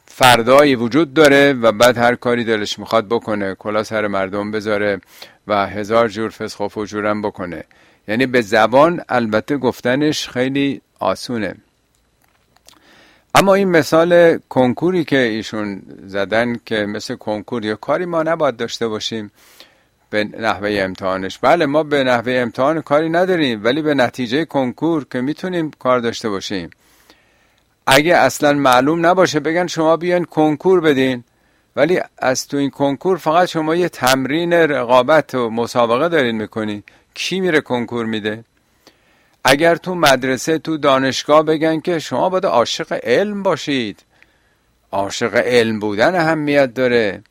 فردایی 0.06 0.74
وجود 0.74 1.14
داره 1.14 1.52
و 1.52 1.72
بعد 1.72 1.98
هر 1.98 2.14
کاری 2.14 2.44
دلش 2.44 2.78
می‌خواد 2.78 3.06
بکنه 3.08 3.54
کلا 3.54 3.82
سر 3.82 4.06
مردم 4.06 4.50
بذاره 4.50 5.00
و 5.46 5.66
هزار 5.66 6.08
جور 6.08 6.30
فسخ 6.30 6.60
و 6.60 6.68
فجورم 6.68 7.22
بکنه؟ 7.22 7.64
یعنی 8.08 8.26
به 8.26 8.40
زبان 8.40 9.00
البته 9.08 9.56
گفتنش 9.56 10.28
خیلی 10.28 10.80
آسونه. 10.98 11.54
اما 13.34 13.54
این 13.54 13.68
مثال 13.68 14.38
کنکوری 14.38 15.04
که 15.04 15.18
ایشون 15.18 15.82
زدن 16.06 16.56
که 16.64 16.86
مثل 16.86 17.14
کنکور 17.14 17.64
یا 17.64 17.76
کاری 17.76 18.04
ما 18.04 18.22
نباید 18.22 18.56
داشته 18.56 18.88
باشیم 18.88 19.30
به 20.10 20.24
نحوه 20.24 20.78
امتحانش. 20.80 21.38
بله 21.38 21.66
ما 21.66 21.82
به 21.82 22.04
نحوه 22.04 22.32
امتحان 22.32 22.82
کاری 22.82 23.08
نداریم 23.08 23.64
ولی 23.64 23.82
به 23.82 23.94
نتیجه 23.94 24.44
کنکور 24.44 25.06
که 25.10 25.20
می‌تونیم 25.20 25.70
کار 25.78 25.98
داشته 26.00 26.28
باشیم. 26.28 26.70
اگه 27.86 28.16
اصلا 28.16 28.52
معلوم 28.52 29.06
نباشه 29.06 29.40
بگن 29.40 29.66
شما 29.66 29.96
بیان 29.96 30.24
کنکور 30.24 30.80
بدین. 30.80 31.24
ولی 31.76 32.00
از 32.18 32.48
تو 32.48 32.56
این 32.56 32.70
کنکور 32.70 33.16
فقط 33.16 33.48
شما 33.48 33.74
یه 33.74 33.88
تمرین 33.88 34.52
رقابت 34.52 35.34
و 35.34 35.50
مسابقه 35.50 36.08
دارین 36.08 36.36
می‌کنین 36.36 36.82
کی 37.16 37.40
میره 37.40 37.60
کنکور 37.60 38.06
میده؟ 38.06 38.44
اگر 39.44 39.76
تو 39.76 39.94
مدرسه 39.94 40.58
تو 40.58 40.76
دانشگاه 40.76 41.42
بگن 41.42 41.80
که 41.80 41.98
شما 41.98 42.28
باید 42.28 42.46
عاشق 42.46 43.00
علم 43.02 43.42
باشید. 43.42 44.02
عاشق 44.92 45.34
علم 45.34 45.80
بودن 45.80 46.14
اهمیت 46.14 46.74
داره. 46.74 47.22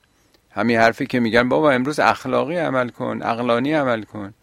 همین 0.51 0.77
حرفی 0.77 1.06
که 1.06 1.20
میگن 1.20 1.50
بابا 1.50 1.72
امروز 1.72 2.00
اخلاقی 2.00 2.58
عمل 2.58 2.89
کن 2.89 3.20
اقلانی 3.24 3.74
عمل 3.74 4.04
کن. 4.04 4.34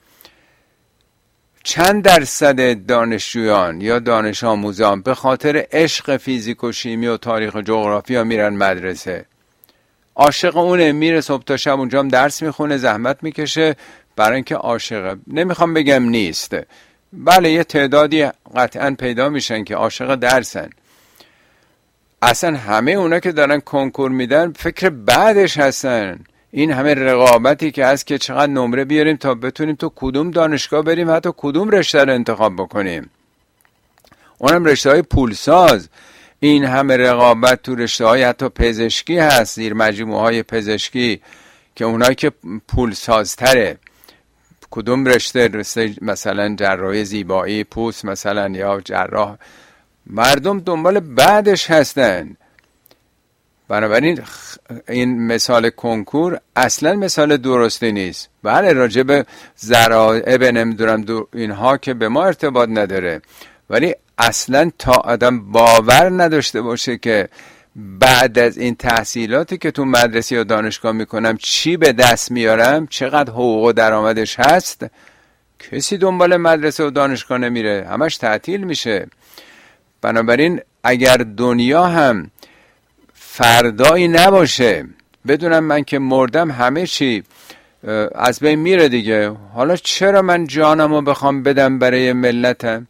چند 1.63 2.05
درصد 2.05 2.87
دانشجویان 2.87 3.81
یا 3.81 3.99
دانش 3.99 4.45
آموزان 4.45 5.03
به 5.03 5.15
خاطر 5.15 5.67
عشق 5.73 6.17
فیزیک 6.17 6.65
و 6.65 6.73
شیمی 6.73 7.07
و 7.07 7.17
تاریخ 7.17 7.57
جغرافیا 7.57 8.25
میرن 8.25 8.55
مدرسه؟ 8.55 9.27
عاشق 10.15 10.57
اونه 10.57 10.93
میره 10.93 11.21
صبح 11.21 11.45
تا 11.45 11.57
شب 11.57 11.79
اونجا 11.79 11.99
هم 11.99 12.09
درس 12.09 12.43
می‌خونه 12.43 12.77
زحمت 12.77 13.23
می‌کشه. 13.23 13.77
برای 14.17 14.35
اینکه 14.35 14.55
عاشقه 14.55 15.17
نمی‌خوام 15.27 15.75
بگم 15.75 16.03
نیست. 16.03 16.57
بله 17.13 17.51
یه 17.51 17.65
تعدادی 17.65 18.27
قطعا 18.57 18.97
پیدا 18.99 19.29
میشن 19.29 19.65
که 19.65 19.77
عاشق 19.77 20.15
درسن. 20.15 20.71
اصلا 22.23 22.57
همه 22.57 22.93
اونا 22.93 23.21
که 23.21 23.33
دارن 23.33 23.61
کنکور 23.61 24.11
میدن 24.11 24.53
فکر 24.53 24.91
بعدش 24.91 25.59
هستن. 25.59 26.21
این 26.51 26.73
همه 26.73 26.95
رقابتی 26.95 27.71
که 27.71 27.87
هست 27.87 28.07
که 28.07 28.19
چقدر 28.19 28.53
نمره 28.53 28.85
بیاریم 28.85 29.17
تا 29.17 29.35
بتونیم 29.35 29.75
تو 29.75 29.93
کدوم 29.97 30.31
دانشگاه 30.31 30.83
بریم 30.83 31.11
حتی 31.11 31.31
کدوم 31.37 31.71
رشته 31.71 32.05
رو 32.05 32.13
انتخاب 32.13 32.57
بکنیم. 32.57 33.11
اونم 34.39 34.65
رشته 34.65 34.91
های 34.91 35.03
پولساز. 35.03 35.89
این 36.41 36.65
همه 36.65 36.97
رقابت 36.97 37.63
تو 37.63 37.75
رشته 37.75 38.05
های 38.05 38.23
حتی 38.23 38.49
پزشکی 38.49 39.19
هست 39.19 39.57
زیر 39.57 39.75
مجموعه 39.75 40.21
های 40.21 40.43
پزشکی 40.43 41.21
که 41.77 41.85
اونایی 41.85 42.15
که 42.15 42.33
پولسازتره. 42.69 43.79
کدوم 44.75 45.05
رشته 45.05 45.51
مثلا 46.03 46.55
جراحی 46.57 47.05
زیبایی 47.05 47.65
پوست 47.65 48.05
مثلا 48.05 48.49
یا 48.49 48.81
جراح؟ 48.85 49.37
مردم 50.07 50.61
دنبال 50.61 51.01
بعدش 51.01 51.71
هستن. 51.71 52.37
بنابراین 53.69 54.23
این 54.89 55.27
مثال 55.27 55.71
کنکور 55.71 56.41
اصلا 56.57 56.95
مثال 56.95 57.37
درستی 57.37 57.93
نیست. 57.93 58.29
بله 58.43 58.73
راجع 58.73 59.03
به 59.03 59.27
ذرائع 59.65 60.51
نمی‌دونم 60.51 61.27
اینها 61.33 61.77
که 61.77 61.95
به 61.95 62.09
ما 62.09 62.25
ارتباط 62.25 62.69
نداره. 62.69 63.23
ولی 63.71 63.95
اصلا 64.19 64.71
تا 64.79 64.93
آدم 64.93 65.53
باور 65.53 66.23
نداشته 66.23 66.63
باشه 66.63 66.99
که 66.99 67.29
بعد 67.77 68.39
از 68.39 68.59
این 68.59 68.75
تحصیلاتی 68.75 69.59
که 69.59 69.71
تو 69.71 69.85
مدرسه 69.85 70.35
یا 70.35 70.45
دانشگاه 70.45 70.93
می‌کنم 70.93 71.37
چی 71.37 71.77
به 71.77 71.93
دست 71.93 72.31
میارم؟ 72.31 72.87
چقدر 72.87 73.31
حقوق 73.31 73.65
و 73.65 73.73
درآمدش 73.73 74.41
هست؟ 74.41 74.87
کسی 75.59 75.99
دنبال 75.99 76.37
مدرسه 76.37 76.85
و 76.85 76.91
دانشگاه 76.91 77.39
نمیره. 77.39 77.87
همش 77.91 78.17
تعطیل 78.17 78.65
میشه. 78.65 79.07
بنابراین 80.03 80.61
اگر 80.85 81.17
دنیا 81.17 81.85
هم 81.85 82.31
فردایی 83.15 84.09
نباشه 84.09 84.85
بدونم 85.27 85.65
من 85.65 85.85
که 85.85 85.99
مردم 85.99 86.51
همه 86.51 86.87
چی 86.87 87.23
از 88.15 88.41
بین 88.41 88.59
میره 88.59 88.89
دیگه. 88.89 89.29
حالا 89.55 89.77
چرا 89.77 90.23
من 90.23 90.47
جانم 90.47 90.95
رو 90.95 91.03
بخوام 91.03 91.43
بدم 91.43 91.79
برای 91.79 92.13
ملتم؟ 92.13 92.87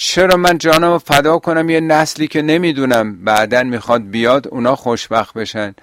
چرا 0.00 0.36
من 0.36 0.58
جانم 0.58 0.90
رو 0.90 0.98
فدا 0.98 1.38
کنم 1.38 1.70
یه 1.70 1.80
نسلی 1.80 2.28
که 2.28 2.42
نمی‌دونم؟ 2.42 3.24
بعدا 3.24 3.62
می‌خواد 3.62 4.02
بیاد 4.02 4.48
اونا 4.48 4.76
خوشبخت 4.76 5.34
بشن. 5.34 5.74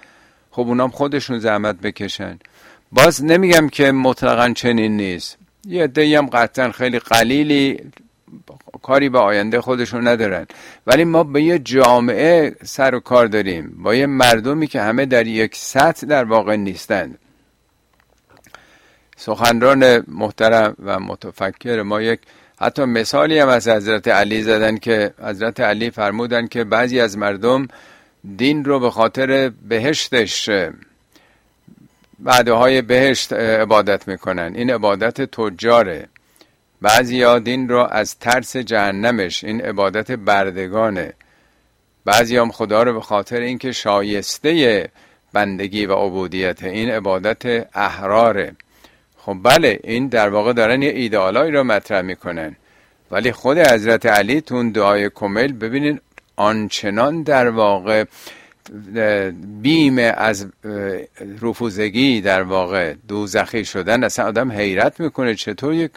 خب 0.52 0.62
اونام 0.62 0.90
خودشون 0.90 1.40
زحمت 1.40 1.76
بکشن. 1.76 2.40
باز 2.92 3.24
نمیگم 3.24 3.70
که 3.70 3.92
مطلقا 3.92 4.54
چنین 4.54 4.98
نیست. 4.98 5.38
یه 5.66 5.84
عده 5.84 6.18
هم 6.18 6.26
قطعا 6.26 6.72
خیلی 6.72 7.00
قلیلی 7.00 7.80
کاری 8.82 9.10
به 9.10 9.20
آینده 9.20 9.62
خودشون 9.62 10.08
ندارن. 10.08 10.46
ولی 10.88 11.04
ما 11.04 11.24
به 11.24 11.44
یه 11.44 11.60
جامعه 11.60 12.56
سر 12.64 12.96
و 12.96 13.00
کار 13.00 13.28
داریم. 13.28 13.76
با 13.84 13.96
یه 13.96 14.06
مردمی 14.06 14.68
که 14.68 14.82
همه 14.82 15.06
در 15.06 15.28
یک 15.28 15.56
سطح 15.56 16.08
در 16.08 16.24
واقع 16.24 16.56
نیستند 16.56 17.20
سخنران 19.18 20.04
محترم 20.08 20.76
و 20.84 21.00
متفکر 21.00 21.82
ما 21.82 22.02
یک 22.02 22.20
حتی 22.60 22.86
مثالی 22.86 23.40
هم 23.40 23.50
از 23.50 23.68
حضرت 23.68 24.08
علی 24.08 24.44
زدن 24.44 24.78
که 24.78 25.14
حضرت 25.24 25.60
علی 25.60 25.92
فرمودن 25.92 26.48
که 26.48 26.64
بعضی 26.64 27.00
از 27.00 27.18
مردم 27.18 27.68
دین 28.38 28.66
رو 28.66 28.80
به 28.80 28.92
خاطر 28.92 29.52
بهشتش 29.70 30.50
بعده 32.20 32.54
های 32.54 32.82
بهشت 32.82 33.34
عبادت 33.34 34.08
می‌کنن. 34.08 34.54
این 34.56 34.70
عبادت 34.70 35.22
تجاره. 35.22 36.08
بعضی 36.82 37.22
ها 37.22 37.40
دین 37.40 37.70
رو 37.70 37.88
از 37.92 38.20
ترس 38.20 38.58
جهنمش 38.58 39.44
این 39.44 39.62
عبادت 39.62 40.12
بردگانه. 40.12 41.14
بعضی 42.06 42.38
هم 42.38 42.52
خدا 42.52 42.84
رو 42.84 42.94
به 42.94 43.02
خاطر 43.02 43.40
اینکه 43.40 43.72
شایسته 43.72 44.90
بندگی 45.34 45.86
و 45.86 45.94
عبودیت 45.94 46.64
این 46.64 46.92
عبادت 46.92 47.68
احراره. 47.78 48.56
خب 49.26 49.38
بله 49.44 49.80
این 49.84 50.08
در 50.08 50.30
واقع 50.30 50.54
دارن 50.54 50.82
یه 50.82 50.90
ایدئالایی 50.90 51.52
رو 51.52 51.64
مطرح 51.64 52.02
می‌کنن. 52.02 52.56
ولی 53.12 53.32
خود 53.32 53.58
حضرت 53.58 54.06
علی 54.06 54.42
تون 54.42 54.72
دعای 54.72 55.10
کمل 55.16 55.52
ببینید 55.52 56.02
آنچنان 56.36 57.24
در 57.24 57.50
واقع 57.50 58.04
بیم 59.62 59.98
از 59.98 60.48
رفوزگی 61.42 62.22
در 62.22 62.44
واقع 62.44 62.94
دوزخی 63.08 63.66
شدن 63.66 64.04
اصلا 64.04 64.26
آدم 64.26 64.52
حیرت 64.52 65.00
می‌کنه 65.00 65.36
چطور 65.36 65.74
یک 65.74 65.92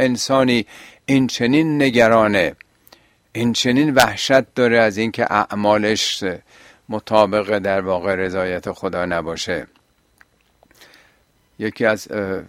انسانی 0.00 0.66
این 1.06 1.26
چنین 1.26 1.82
نگرانه 1.82 2.54
این 3.32 3.52
چنین 3.52 3.94
وحشت 3.94 4.54
داره 4.54 4.78
از 4.78 4.96
اینکه 4.96 5.32
اعمالش 5.32 6.24
مطابق 6.88 7.58
در 7.58 7.80
واقع 7.80 8.14
رضایت 8.14 8.72
خدا 8.72 9.04
نباشه. 9.04 9.66
یکی 11.58 11.86
از 11.86 12.08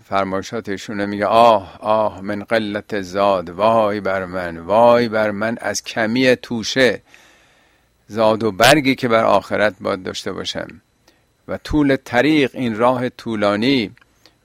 فرمایشاتشونه 0.10 1.06
میگه 1.06 1.26
آه 1.26 1.78
آه 1.82 2.22
من 2.22 2.44
قلت 2.44 3.02
زاد 3.02 3.50
وای 3.50 4.00
بر 4.00 4.26
من 4.26 4.58
وای 4.58 5.10
بر 5.10 5.32
من 5.32 5.58
از 5.62 5.84
کمی 5.84 6.36
توشه 6.36 7.02
زاد 8.08 8.44
و 8.44 8.52
برگی 8.52 8.96
که 8.96 9.08
بر 9.08 9.24
آخرت 9.24 9.76
باید 9.82 10.04
داشته 10.04 10.32
باشم. 10.32 10.82
و 11.48 11.58
طول 11.58 11.96
طریق 11.96 12.52
این 12.54 12.78
راه 12.78 13.10
طولانی 13.10 13.92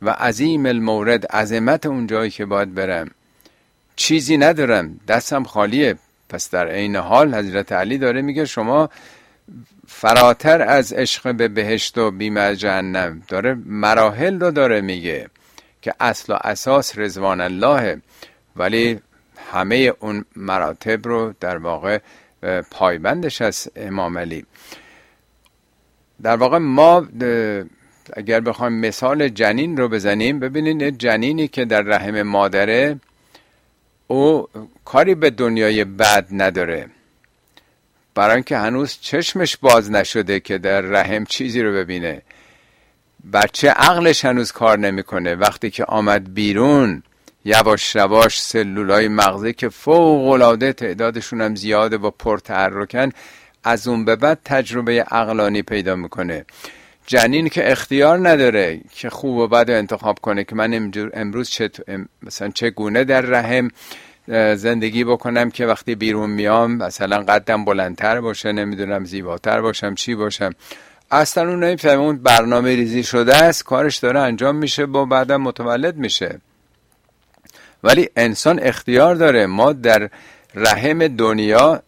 و 0.03 0.11
عظیم 0.11 0.66
المورد 0.66 1.27
عظمت 1.27 1.87
اون 1.87 2.07
جایی 2.07 2.31
که 2.31 2.46
باید 2.46 2.75
برم. 2.75 3.11
چیزی 3.96 4.37
ندارم 4.37 5.01
دستم 5.09 5.44
خالیه. 5.44 5.96
پس 6.29 6.51
در 6.51 6.68
عین 6.68 6.96
حال 6.96 7.35
حضرت 7.35 7.73
علی 7.73 7.99
داره 7.99 8.23
میگه 8.23 8.44
شما 8.44 8.90
فراتر 9.92 10.62
از 10.62 10.92
عشق 10.92 11.35
به 11.35 11.48
بهشت 11.48 11.98
و 11.98 12.11
بیم 12.11 12.53
جهنم. 12.53 13.22
داره 13.29 13.55
مراحل 13.66 14.40
رو 14.40 14.50
داره 14.50 14.81
میگه 14.81 15.29
که 15.83 15.94
اصل 16.00 16.33
و 16.33 16.38
اساس 16.44 16.98
رزوان 16.98 17.40
الله. 17.40 18.03
ولی 18.57 19.00
همه 19.53 19.92
اون 20.00 20.24
مراتب 20.37 21.09
رو 21.09 21.35
در 21.40 21.57
واقع 21.57 21.98
پایبندش 22.70 23.42
از 23.42 23.68
امام 23.76 24.18
علی. 24.18 24.46
در 26.22 26.37
واقع 26.37 26.59
ما 26.59 27.09
اگر 28.12 28.40
بخوایم 28.40 28.72
مثال 28.72 29.29
جنین 29.29 29.76
رو 29.76 29.88
بزنیم 29.88 30.40
ببینید 30.40 30.98
جنینی 30.98 31.48
که 31.48 31.64
در 31.64 31.83
رحم 31.83 32.22
مادره 32.22 33.00
او 34.07 34.48
کاری 34.85 35.14
به 35.14 35.31
دنیای 35.31 35.85
بد 35.85 36.26
نداره. 36.31 36.88
برای 38.14 38.35
اینکه 38.35 38.57
هنوز 38.57 38.99
چشمش 39.01 39.57
باز 39.57 39.90
نشده 39.90 40.40
که 40.40 40.59
در 40.59 40.81
رحم 40.81 41.25
چیزی 41.25 41.62
رو 41.62 41.73
ببینه. 41.73 42.23
بچه 43.33 43.70
عقلش 43.70 44.25
هنوز 44.25 44.53
کار 44.53 44.79
نمی‌کنه. 44.79 45.35
وقتی 45.35 45.70
که 45.70 45.85
آمد 45.85 46.35
بیرون 46.35 47.03
یواش 47.44 47.94
یواش 47.94 48.42
سلولای 48.42 49.09
مغزی 49.09 49.53
که 49.53 49.68
فوق 49.68 50.29
العاده 50.29 50.73
تعدادشون 50.73 51.40
هم 51.40 51.55
زیاده 51.55 51.96
و 51.96 52.11
پرتحرکن 52.11 53.11
از 53.64 53.88
اون 53.88 54.05
به 54.05 54.16
بعد 54.16 54.38
تجربه 54.44 55.03
عقلانی 55.03 55.62
پیدا 55.62 55.96
می‌کنه. 55.96 56.44
جنین 57.07 57.49
که 57.49 57.73
اختیار 57.73 58.29
نداره 58.29 58.81
که 58.92 59.11
خوب 59.11 59.37
و 59.37 59.49
بد 59.49 59.70
انتخاب 59.70 60.18
کنه 60.18 60.44
که 60.44 60.55
من 60.55 60.92
امروز 61.14 61.51
چه 61.51 61.70
مثلا 62.23 62.49
چگونه 62.49 63.05
در 63.05 63.20
رحم 63.20 63.70
زندگی 64.54 65.04
بکنم 65.04 65.50
که 65.50 65.66
وقتی 65.66 65.94
بیرون 65.94 66.30
میام 66.30 66.76
مثلا 66.76 67.16
قدم 67.22 67.64
بلندتر 67.64 68.20
باشه 68.20 68.52
نمی‌دونم 68.52 69.04
زیباتر 69.04 69.61
باشم 69.61 69.94
چی 69.94 70.14
باشم. 70.14 70.50
اصلا 71.11 71.48
اون 71.48 71.64
نمی‌فهمه 71.64 72.02
اون 72.02 72.16
برنامه 72.16 72.76
ریزی 72.76 73.02
شده 73.02 73.37
است 73.37 73.64
کارش 73.64 73.96
داره 73.96 74.20
انجام 74.20 74.56
میشه 74.56 74.87
با 74.87 75.04
بعدم 75.04 75.42
متولد 75.42 75.96
میشه. 75.96 76.40
ولی 77.85 78.09
انسان 78.16 78.59
اختیار 78.62 79.14
داره 79.14 79.46
ما 79.46 79.72
در 79.72 80.11
رحم 80.54 81.09
دنیا 81.09 81.83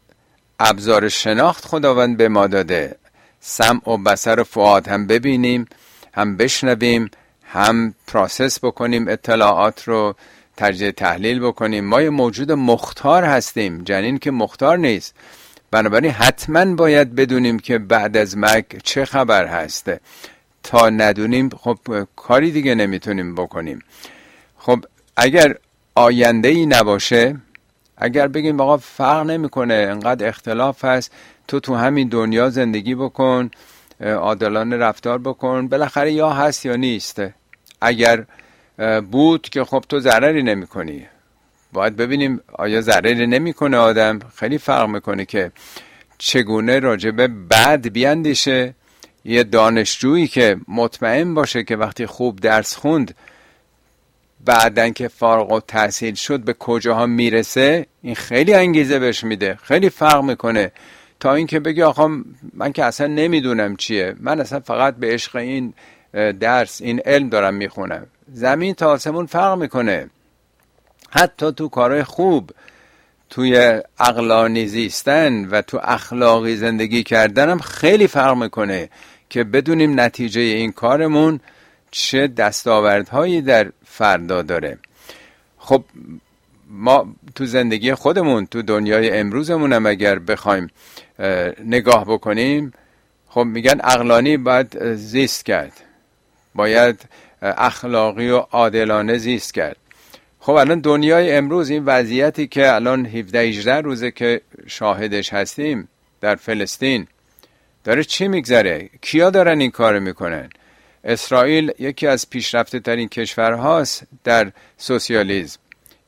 ابزار 0.61 1.09
شناخت 1.09 1.65
خداوند 1.65 2.17
به 2.17 2.29
ما 2.29 2.47
داده. 2.47 2.97
سمع 3.41 3.91
و 3.91 3.97
بسر 3.97 4.41
و 4.41 4.45
فعاد 4.45 4.89
هم 4.89 5.07
ببینیم 5.07 5.67
هم 6.15 6.37
بشنویم 6.37 7.11
هم 7.45 7.95
پراسس 8.07 8.65
بکنیم 8.65 9.09
اطلاعات 9.09 9.89
رو 9.89 10.15
تجزیه 10.57 10.93
تحلیل 10.93 11.41
بکنیم. 11.41 11.85
ما 11.85 12.03
یه 12.03 12.11
موجود 12.11 12.53
مختار 12.53 13.25
هستیم. 13.25 13.85
جنین 13.85 14.19
که 14.19 14.31
مختار 14.31 14.79
نیست. 14.79 15.15
بنابراین 15.71 16.11
حتما 16.11 16.75
باید 16.75 17.15
بدونیم 17.15 17.59
که 17.59 17.79
بعد 17.79 18.17
از 18.17 18.37
مرگ 18.37 18.81
چه 18.85 19.05
خبر 19.05 19.47
هست. 19.47 19.91
تا 20.63 20.91
ندونیم 20.91 21.49
خب 21.49 21.79
کاری 22.17 22.51
دیگه 22.51 22.75
نمی‌تونیم 22.75 23.35
بکنیم. 23.35 23.83
خب 24.59 24.85
اگر 25.17 25.55
آینده 25.95 26.49
ای 26.49 26.67
نباشه 26.67 27.37
اگر 27.97 28.29
بگیم 28.29 28.61
آقا 28.61 28.77
فرق 28.77 29.27
نمی‌کنه 29.27 29.75
انقدر 29.75 30.29
اختلاف 30.29 30.85
هست 30.85 31.13
تو 31.49 31.61
تو 31.61 31.75
همین 31.75 32.09
دنیا 32.09 32.51
زندگی 32.51 32.95
بکن 32.95 33.51
عادلانه 34.01 34.77
رفتار 34.77 35.19
بکن 35.19 35.69
بالاخره 35.69 36.13
یا 36.13 36.31
هست 36.31 36.67
یا 36.67 36.77
نیست. 36.77 37.23
اگر 37.81 38.25
بود 39.11 39.49
که 39.49 39.65
خب 39.65 39.85
تو 39.89 40.01
ضرری 40.01 40.43
نمی 40.43 40.67
کنی 40.67 41.07
باید 41.73 41.97
ببینیم 41.97 42.41
آیا 42.53 42.81
ضرری 42.81 43.27
نمی‌کنه 43.27 43.77
آدم. 43.77 44.19
خیلی 44.37 44.59
فرق 44.59 44.89
می‌کنه 44.89 45.25
که 45.25 45.53
چگونه 46.19 46.79
راجبه 46.79 47.29
بعد 47.29 47.93
بیاندیشه. 47.93 48.75
یه 49.25 49.45
دانشجویی 49.45 50.27
که 50.27 50.57
مطمئن 50.69 51.35
باشه 51.35 51.65
که 51.65 51.77
وقتی 51.77 52.07
خوب 52.07 52.41
درس 52.41 52.77
خوند 52.77 53.15
بعدن 54.45 54.93
که 54.93 55.09
فارغ 55.09 55.53
و 55.53 55.61
تحصیل 55.61 56.15
شد 56.15 56.41
به 56.41 56.53
کجاها 56.53 57.07
می‌رسه؟ 57.07 57.87
این 58.03 58.15
خیلی 58.15 58.55
انگیزه 58.55 58.99
بهش 58.99 59.25
میده. 59.25 59.59
خیلی 59.63 59.91
فرق 59.91 60.25
می‌کنه. 60.25 60.73
تا 61.21 61.35
اینکه 61.35 61.61
بگی 61.61 61.83
آقا 61.83 62.11
من 62.55 62.73
که 62.73 62.85
اصلا 62.85 63.07
نمی‌دونم 63.07 63.77
چیه. 63.77 64.15
من 64.21 64.41
اصلا 64.41 64.61
فقط 64.61 64.97
به 64.97 65.07
عشق 65.13 65.37
این 65.37 65.75
درس 66.41 66.81
این 66.81 67.01
علم 67.05 67.29
دارم 67.29 67.55
می‌خونم. 67.55 68.07
زمین 68.33 68.75
تا 68.75 68.91
آسمون 68.91 69.27
فرق 69.27 69.59
می‌کنه. 69.59 70.11
حتی 71.11 71.53
تو 71.53 71.69
کارهای 71.69 72.05
خوب 72.05 72.51
توی 73.31 73.81
اقلانی 74.01 74.67
زیستن 74.67 75.45
و 75.45 75.63
تو 75.63 75.81
اخلاقی 75.83 76.57
زندگی 76.57 77.03
کردن 77.03 77.59
خیلی 77.59 78.07
فرق 78.07 78.37
می‌کنه 78.37 78.89
که 79.31 79.45
بدونیم 79.45 80.01
نتیجه 80.01 80.41
این 80.41 80.73
کارمون 80.73 81.41
چه 81.91 82.27
دستاوردهایی 82.27 83.43
در 83.43 83.73
فردا 83.85 84.43
داره. 84.43 84.79
خب 85.59 85.85
ما 86.69 87.15
تو 87.35 87.47
زندگی 87.47 87.95
خودمون 87.95 88.47
تو 88.47 88.63
دنیای 88.63 89.11
امروزمون 89.11 89.73
هم 89.73 89.87
اگر 89.87 90.19
بخوایم 90.19 90.71
نگاه 91.65 92.05
بکنیم 92.05 92.73
خب 93.29 93.41
میگن 93.41 93.81
اقلانی 93.85 94.37
باید 94.37 94.95
زیست 94.95 95.45
کرد. 95.45 95.73
باید 96.55 97.01
اخلاقی 97.43 98.31
و 98.31 98.37
عادلانه 98.37 99.19
زیست 99.19 99.55
کرد. 99.55 99.77
خب 100.41 100.53
الان 100.53 100.81
دنیای 100.81 101.33
امروز 101.33 101.71
این 101.71 101.85
وضعیتی 101.85 102.47
که 102.47 102.75
الان 102.75 103.07
17 103.07 103.39
18 103.39 103.81
روزه 103.81 104.11
که 104.11 104.41
شاهدش 104.67 105.33
هستیم 105.33 105.89
در 106.21 106.37
فلسطین 106.37 107.07
داره 107.85 108.05
چی 108.05 108.29
میگذره؟ 108.29 108.91
کیا 109.01 109.31
دارن 109.31 109.61
این 109.61 109.71
کار 109.71 109.99
می‌کنن؟ 109.99 110.51
اسرائیل 111.05 111.73
یکی 111.79 112.07
از 112.07 112.31
پیشرفته 112.31 112.81
ترین 112.81 113.09
کشورهاست 113.09 114.03
در 114.25 114.53
سوسیالیزم. 114.77 115.59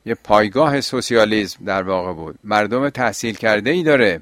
یه 0.05 0.15
پایگاه 0.15 0.81
سوسیالیزم 0.81 1.65
در 1.65 1.83
واقع 1.83 2.13
بود. 2.13 2.39
مردم 2.43 2.89
تحصیل 2.89 3.35
کرده 3.35 3.69
ای 3.69 3.83
داره. 3.83 4.21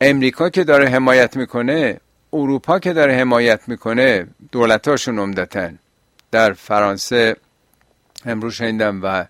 امریکا 0.00 0.48
که 0.48 0.64
داره 0.64 0.88
حمایت 0.88 1.36
می‌کنه 1.36 2.00
اروپا 2.32 2.78
که 2.78 2.92
داره 2.92 3.14
حمایت 3.14 3.60
می‌کنه 3.68 4.26
دولتاشون 4.52 5.18
عمدتن 5.18 5.78
در 6.36 6.52
فرانسه 6.52 7.36
امروز 8.26 8.54
شنیدم 8.54 9.00
و 9.02 9.24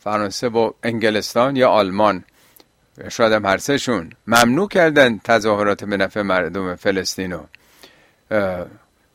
فرانسه 0.00 0.48
و 0.48 0.70
انگلستان 0.82 1.56
یا 1.56 1.68
آلمان. 1.68 2.24
شاید 3.08 3.32
هم 3.32 3.46
هر 3.46 3.56
سهشون. 3.56 4.12
ممنوع 4.26 4.68
کردن 4.68 5.18
تظاهرات 5.18 5.84
به 5.84 5.96
نفع 5.96 6.22
مردم 6.22 6.74
فلسطینو 6.74 7.40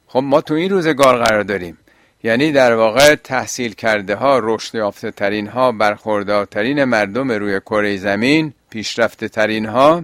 خب 0.07 0.19
ما 0.19 0.41
تو 0.41 0.53
این 0.53 0.69
روزگار 0.69 1.23
قرار 1.23 1.43
داریم. 1.43 1.77
یعنی 2.23 2.51
در 2.51 2.75
واقع 2.75 3.15
تحصیل 3.15 3.73
کرده 3.73 4.15
ها 4.15 4.39
رشد 4.43 4.75
یافته 4.75 5.11
ترین 5.11 5.47
ها 5.47 5.71
برخوردارترین 5.71 6.83
مردم 6.83 7.31
روی 7.31 7.59
کره 7.59 7.97
زمین 7.97 8.53
پیشرفته 8.69 9.27
ترین 9.27 9.65
ها 9.65 10.03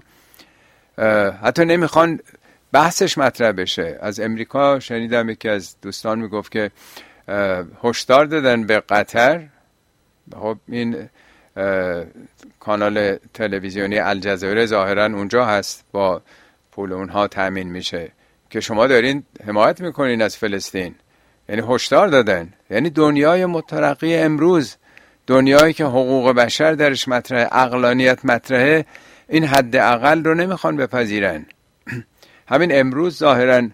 حتی 1.43 1.65
نمی‌خوان 1.65 2.19
بحثش 2.71 3.17
مطرح 3.17 3.51
بشه. 3.51 3.97
از 4.01 4.19
امریکا 4.19 4.79
شنیدم 4.79 5.29
یکی 5.29 5.49
از 5.49 5.75
دوستان 5.81 6.19
می‌گفت 6.19 6.51
که 6.51 6.71
هشدار 7.83 8.25
دادن 8.25 8.65
به 8.65 8.79
قطر. 8.79 9.47
خب 10.33 10.57
این 10.67 11.09
کانال 12.59 13.17
تلویزیونی 13.33 13.99
الجزایر 13.99 14.65
ظاهرا 14.65 15.05
اونجا 15.05 15.45
هست 15.45 15.85
با 15.91 16.21
پول 16.71 16.93
اونها 16.93 17.27
تامین 17.27 17.69
میشه. 17.69 18.11
که 18.49 18.59
شما 18.59 18.87
دارین 18.87 19.23
حمایت 19.47 19.81
می‌کنین 19.81 20.21
از 20.21 20.37
فلسطین. 20.37 20.95
یعنی 21.49 21.61
هشدار 21.69 22.07
دادن. 22.07 22.53
یعنی 22.69 22.89
دنیای 22.89 23.45
مترقی 23.45 24.15
امروز. 24.15 24.75
دنیایی 25.27 25.73
که 25.73 25.83
حقوق 25.83 26.31
بشر 26.31 26.73
درش 26.73 27.07
مطرحه 27.07 27.47
اقلانیت 27.51 28.25
مطرحه 28.25 28.85
این 29.29 29.43
حد 29.43 29.75
اقل 29.75 30.23
رو 30.23 30.33
نمی‌خوان 30.33 30.77
بپذیرن. 30.77 31.45
همین 32.47 32.79
امروز 32.79 33.17
ظاهرا 33.17 33.69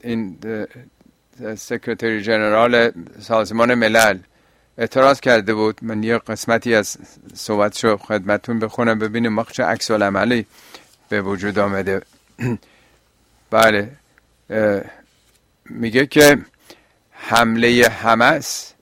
این 0.00 0.38
سکرتری 1.56 2.22
جنرال 2.22 2.92
سازمان 3.20 3.74
ملل 3.74 4.18
اعتراض 4.78 5.20
کرده 5.20 5.54
بود. 5.54 5.78
من 5.82 6.02
یه 6.02 6.18
قسمتی 6.18 6.74
از 6.74 6.96
صحبتشو 7.34 7.96
خدمتون 7.96 8.58
بخونم 8.58 8.98
ببینیم 8.98 9.32
ما 9.32 9.46
چه 9.52 9.64
عکس 9.64 9.90
عملی 9.90 10.46
به 11.08 11.22
وجود 11.22 11.58
آمده. 11.58 12.02
بله 13.50 13.90
میگه 15.70 16.06
که 16.06 16.38
حمله 17.10 17.88
حمس 18.02 18.72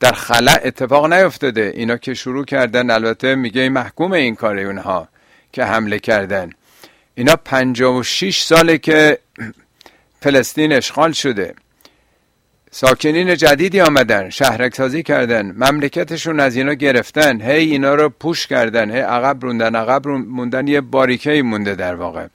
در 0.00 0.12
خلع 0.12 0.60
اتفاق 0.64 1.12
نیفتاده. 1.12 1.72
اینا 1.76 1.96
که 1.96 2.14
شروع 2.14 2.44
کردن 2.44 2.90
البته 2.90 3.34
میگه 3.34 3.68
محکوم 3.68 4.12
این 4.12 4.34
کار 4.34 4.58
اونها 4.58 5.08
که 5.52 5.64
حمله 5.64 5.98
کردن. 5.98 6.50
اینا 7.18 7.36
56 7.36 8.42
ساله 8.42 8.78
که 8.78 9.18
فلسطین 10.20 10.72
اشغال 10.72 11.12
شده. 11.12 11.54
ساکنین 12.70 13.36
جدیدی 13.36 13.80
آمدن 13.80 14.30
شهرک 14.30 14.74
سازی 14.74 15.02
کردن 15.02 15.46
مملکتشون 15.46 16.40
از 16.40 16.56
اینا 16.56 16.74
گرفتن. 16.74 17.40
هی 17.40 17.70
اینا 17.70 17.94
رو 17.94 18.08
پوش 18.08 18.46
کردن 18.46 18.90
هی 18.90 19.00
عقب 19.00 19.42
روندن 19.42 19.74
عقب 19.76 20.08
موندن 20.08 20.68
یه 20.68 20.80
باریکه 20.80 21.42
مونده 21.42 21.74
در 21.74 21.94
واقع. 21.94 22.26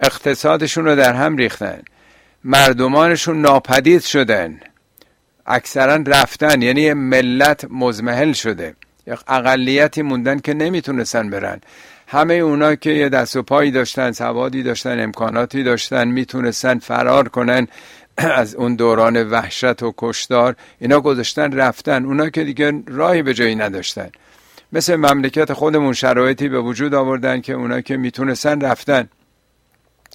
اقتصادشون 0.00 0.84
رو 0.84 0.96
در 0.96 1.12
هم 1.12 1.36
ریختن. 1.36 1.82
مردمانشون 2.44 3.40
ناپدید 3.40 4.02
شدن. 4.02 4.60
اکثرا 5.46 6.04
رفتن 6.06 6.62
یعنی 6.62 6.92
ملت 6.92 7.66
مزمحل 7.70 8.32
شده. 8.32 8.74
اقلیتی 9.28 10.02
موندن 10.02 10.38
که 10.38 10.54
نمی‌تونستن 10.54 11.30
برن. 11.30 11.60
همه 12.12 12.34
اونا 12.34 12.74
که 12.74 12.90
یه 12.90 13.08
دست 13.08 13.36
و 13.36 13.42
پایی 13.42 13.70
داشتن 13.70 14.12
سوادی 14.12 14.62
داشتن 14.62 15.00
امکاناتی 15.00 15.62
داشتن 15.62 16.08
می‌تونستن 16.08 16.78
فرار 16.78 17.28
کنن 17.28 17.68
از 18.18 18.54
اون 18.54 18.74
دوران 18.74 19.30
وحشت 19.30 19.82
و 19.82 19.94
کشدار 19.98 20.56
اینا 20.78 21.00
گذاشتن 21.00 21.52
رفتن. 21.52 22.04
اونا 22.04 22.30
که 22.30 22.44
دیگه 22.44 22.82
راهی 22.86 23.22
به 23.22 23.34
جایی 23.34 23.54
نداشتن. 23.54 24.10
مثل 24.72 24.96
مملکت 24.96 25.52
خودمون 25.52 25.92
شرایطی 25.92 26.48
به 26.48 26.60
وجود 26.60 26.94
آوردن 26.94 27.40
که 27.40 27.52
اونا 27.52 27.80
که 27.80 27.96
می‌تونستن 27.96 28.60
رفتن. 28.60 29.08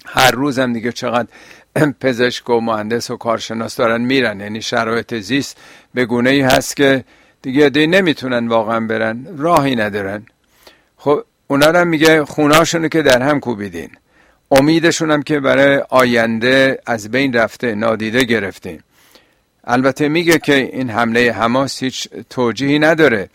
هر 0.06 0.30
روز 0.30 0.58
هم 0.58 0.72
دیگه 0.72 0.92
چقدر 0.92 1.28
پزشک 2.00 2.50
و 2.50 2.60
مهندس 2.60 3.10
و 3.10 3.16
کارشناس 3.16 3.76
دارن 3.76 4.00
میرن. 4.00 4.40
یعنی 4.40 4.62
شرایط 4.62 5.14
زیست 5.14 5.56
به 5.94 6.04
گونه 6.04 6.30
ای 6.30 6.40
هست 6.40 6.76
که 6.76 7.04
دیگه 7.42 7.68
دی 7.68 7.86
نمی‌تونن 7.86 8.48
واقعا 8.48 8.80
برن. 8.80 9.26
راهی 9.38 9.76
ندارن. 9.76 10.26
خب 10.96 11.24
اونا 11.48 11.66
هم 11.66 11.88
میگه 11.88 12.24
خوناشونو 12.24 12.88
که 12.88 13.02
در 13.02 13.22
هم 13.22 13.40
کوبیدین. 13.40 13.90
امیدشون 14.50 15.10
هم 15.10 15.22
که 15.22 15.40
برای 15.40 15.82
آینده 15.88 16.78
از 16.86 17.10
بین 17.10 17.32
رفته 17.32 17.74
نادیده 17.74 18.24
گرفتیم 18.24 18.84
البته 19.64 20.08
میگه 20.08 20.38
که 20.38 20.54
این 20.54 20.90
حمله 20.90 21.32
حماس 21.32 21.82
هیچ 21.82 22.08
توجیهی 22.30 22.78
نداره. 22.78 23.28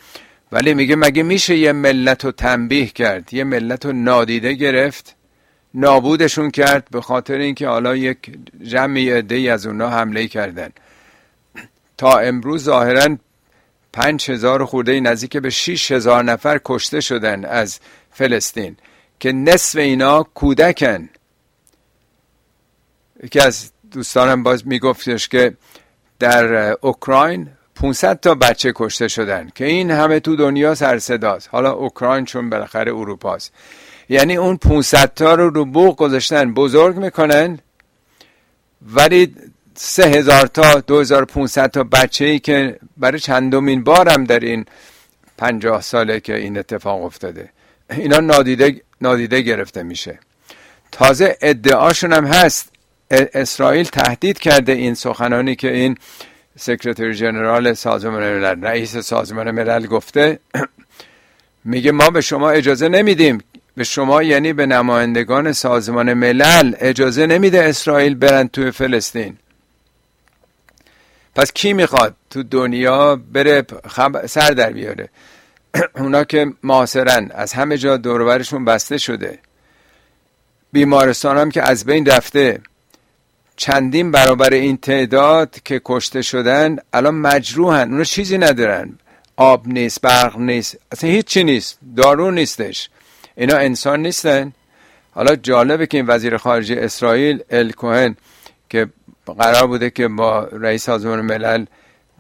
ولی 0.52 0.74
میگه 0.74 0.96
مگه 0.96 1.24
میشه 1.24 1.56
یه 1.56 1.72
ملت 1.72 2.26
رو 2.26 2.32
تنبیه 2.32 2.86
کرد 2.88 3.34
یه 3.34 3.44
ملت 3.44 3.86
رو 3.86 3.92
نادیده 3.92 4.54
گرفت 4.54 5.16
نابودشون 5.74 6.52
کرد 6.52 6.88
به 6.92 7.02
خاطر 7.02 7.38
اینکه 7.38 7.68
حالا 7.68 7.96
یک 7.96 8.38
جمعی 8.64 9.12
عده 9.12 9.36
از 9.36 9.66
اونا 9.66 9.90
حمله 9.90 10.28
کردن. 10.28 10.70
تا 11.98 12.18
امروز 12.18 12.64
ظاهرا 12.64 13.18
پنج 13.94 14.32
هزار 14.32 14.66
خورده 14.66 15.00
نزدیک 15.00 15.38
به 15.38 15.50
شیش 15.50 15.92
هزار 15.92 16.24
نفر 16.24 16.60
کشته 16.66 17.02
شدن 17.02 17.46
از 17.46 17.80
فلسطین 18.12 18.78
که 19.20 19.32
نصف 19.32 19.80
اینا 19.80 20.24
کودکن. 20.24 21.10
یکی 23.24 23.40
از 23.40 23.72
دوستانم 23.92 24.44
باز 24.44 24.68
میگفتش 24.68 25.28
که 25.28 25.54
در 26.20 26.78
اوکراین 26.82 27.50
500 27.76 28.20
تا 28.20 28.36
بچه 28.36 28.74
کشته 28.76 29.08
شدن 29.08 29.52
که 29.56 29.66
این 29.66 29.92
همه 29.92 30.20
تو 30.20 30.36
دنیا 30.36 30.76
سر 30.76 31.00
صداست. 31.00 31.50
حالا 31.52 31.72
اوکراین 31.72 32.26
چون 32.26 32.50
بالاخره 32.50 32.92
اروپاست. 32.92 33.54
یعنی 34.10 34.36
اون 34.36 34.58
500 34.58 35.14
تا 35.14 35.34
رو 35.36 35.50
رو 35.50 35.66
بوق 35.66 35.96
گذاشتن. 35.96 36.54
بزرگ 36.54 36.96
می‌کنن 36.96 37.60
ولی 38.82 39.36
سه 39.76 40.04
هزار 40.04 40.48
تا 40.48 40.80
دو 40.80 41.00
هزار 41.00 41.26
تا 41.74 41.84
بچه 41.84 42.26
ای 42.26 42.40
که 42.40 42.80
برای 42.98 43.20
چندمین 43.20 43.84
بارم 43.84 44.24
در 44.24 44.40
این 44.40 44.66
پنجاه 45.38 45.82
ساله 45.82 46.20
که 46.20 46.36
این 46.36 46.58
اتفاق 46.58 47.04
افتاده. 47.04 47.50
اینا 47.90 48.20
نادیده, 48.20 48.82
نادیده 49.02 49.42
گرفته 49.42 49.84
میشه. 49.84 50.20
تازه 50.92 51.38
ادعاشون 51.42 52.14
هم 52.14 52.26
هست. 52.26 52.72
اسرائیل 53.12 53.86
تهدید 53.86 54.40
کرده 54.40 54.72
این 54.72 54.94
سخنانی 54.94 55.56
که 55.56 55.74
این 55.74 55.98
سکرتری 56.60 57.14
جنرال 57.14 57.74
سازمان 57.74 58.24
ملل 58.24 58.64
رئیس 58.64 58.98
سازمان 58.98 59.52
ملل 59.52 59.86
گفته. 59.86 60.40
میگه 61.66 61.92
ما 61.92 62.10
به 62.10 62.22
شما 62.22 62.50
اجازه 62.50 62.90
نمیدیم. 62.90 63.38
به 63.76 63.84
شما 63.84 64.24
یعنی 64.24 64.54
به 64.54 64.66
نمایندگان 64.66 65.54
سازمان 65.54 66.14
ملل 66.14 66.74
اجازه 66.80 67.26
نمیده 67.26 67.64
اسرائیل 67.64 68.16
برن 68.16 68.48
توی 68.48 68.72
فلسطین. 68.72 69.38
پس 71.36 71.52
کی 71.52 71.74
می‌خواد 71.74 72.16
تو 72.30 72.44
دنیا 72.44 73.16
بره 73.16 73.66
سر 74.28 74.52
در 74.52 74.70
بیاره؟ 74.72 75.10
اونا 76.02 76.24
که 76.24 76.54
معاصرن. 76.64 77.32
از 77.34 77.54
همه 77.54 77.78
جا 77.78 77.98
دورورشون 77.98 78.66
بسته 78.66 78.98
شده. 78.98 79.40
بیمارستان 80.72 81.38
هم 81.38 81.52
که 81.52 81.62
از 81.62 81.86
بین 81.86 82.06
رفته. 82.06 82.62
چندین 83.56 84.12
برابر 84.12 84.54
این 84.54 84.78
تعداد 84.78 85.56
که 85.66 85.82
کشته 85.86 86.22
شدن 86.22 86.78
الان 86.94 87.16
مجروحن. 87.16 87.92
اونا 87.92 88.04
چیزی 88.04 88.38
ندارن. 88.38 89.00
آب 89.36 89.68
نیست 89.68 90.02
برق 90.02 90.38
نیست. 90.38 90.78
اصلا 90.92 91.10
هیچی 91.10 91.44
نیست. 91.44 91.80
دارو 91.98 92.32
نیستش. 92.32 92.90
اینا 93.38 93.58
انسان 93.58 94.02
نیستن. 94.02 94.54
حالا 95.12 95.36
جالبه 95.36 95.88
که 95.88 95.98
این 95.98 96.08
وزیر 96.08 96.38
خارجه 96.38 96.76
اسرائیل 96.80 97.44
الکوهن 97.50 98.16
که 98.70 98.88
قرار 99.34 99.68
بوده 99.68 99.90
که 99.90 100.08
با 100.08 100.44
رئیس 100.44 100.84
سازمان 100.84 101.22
ملل 101.22 101.66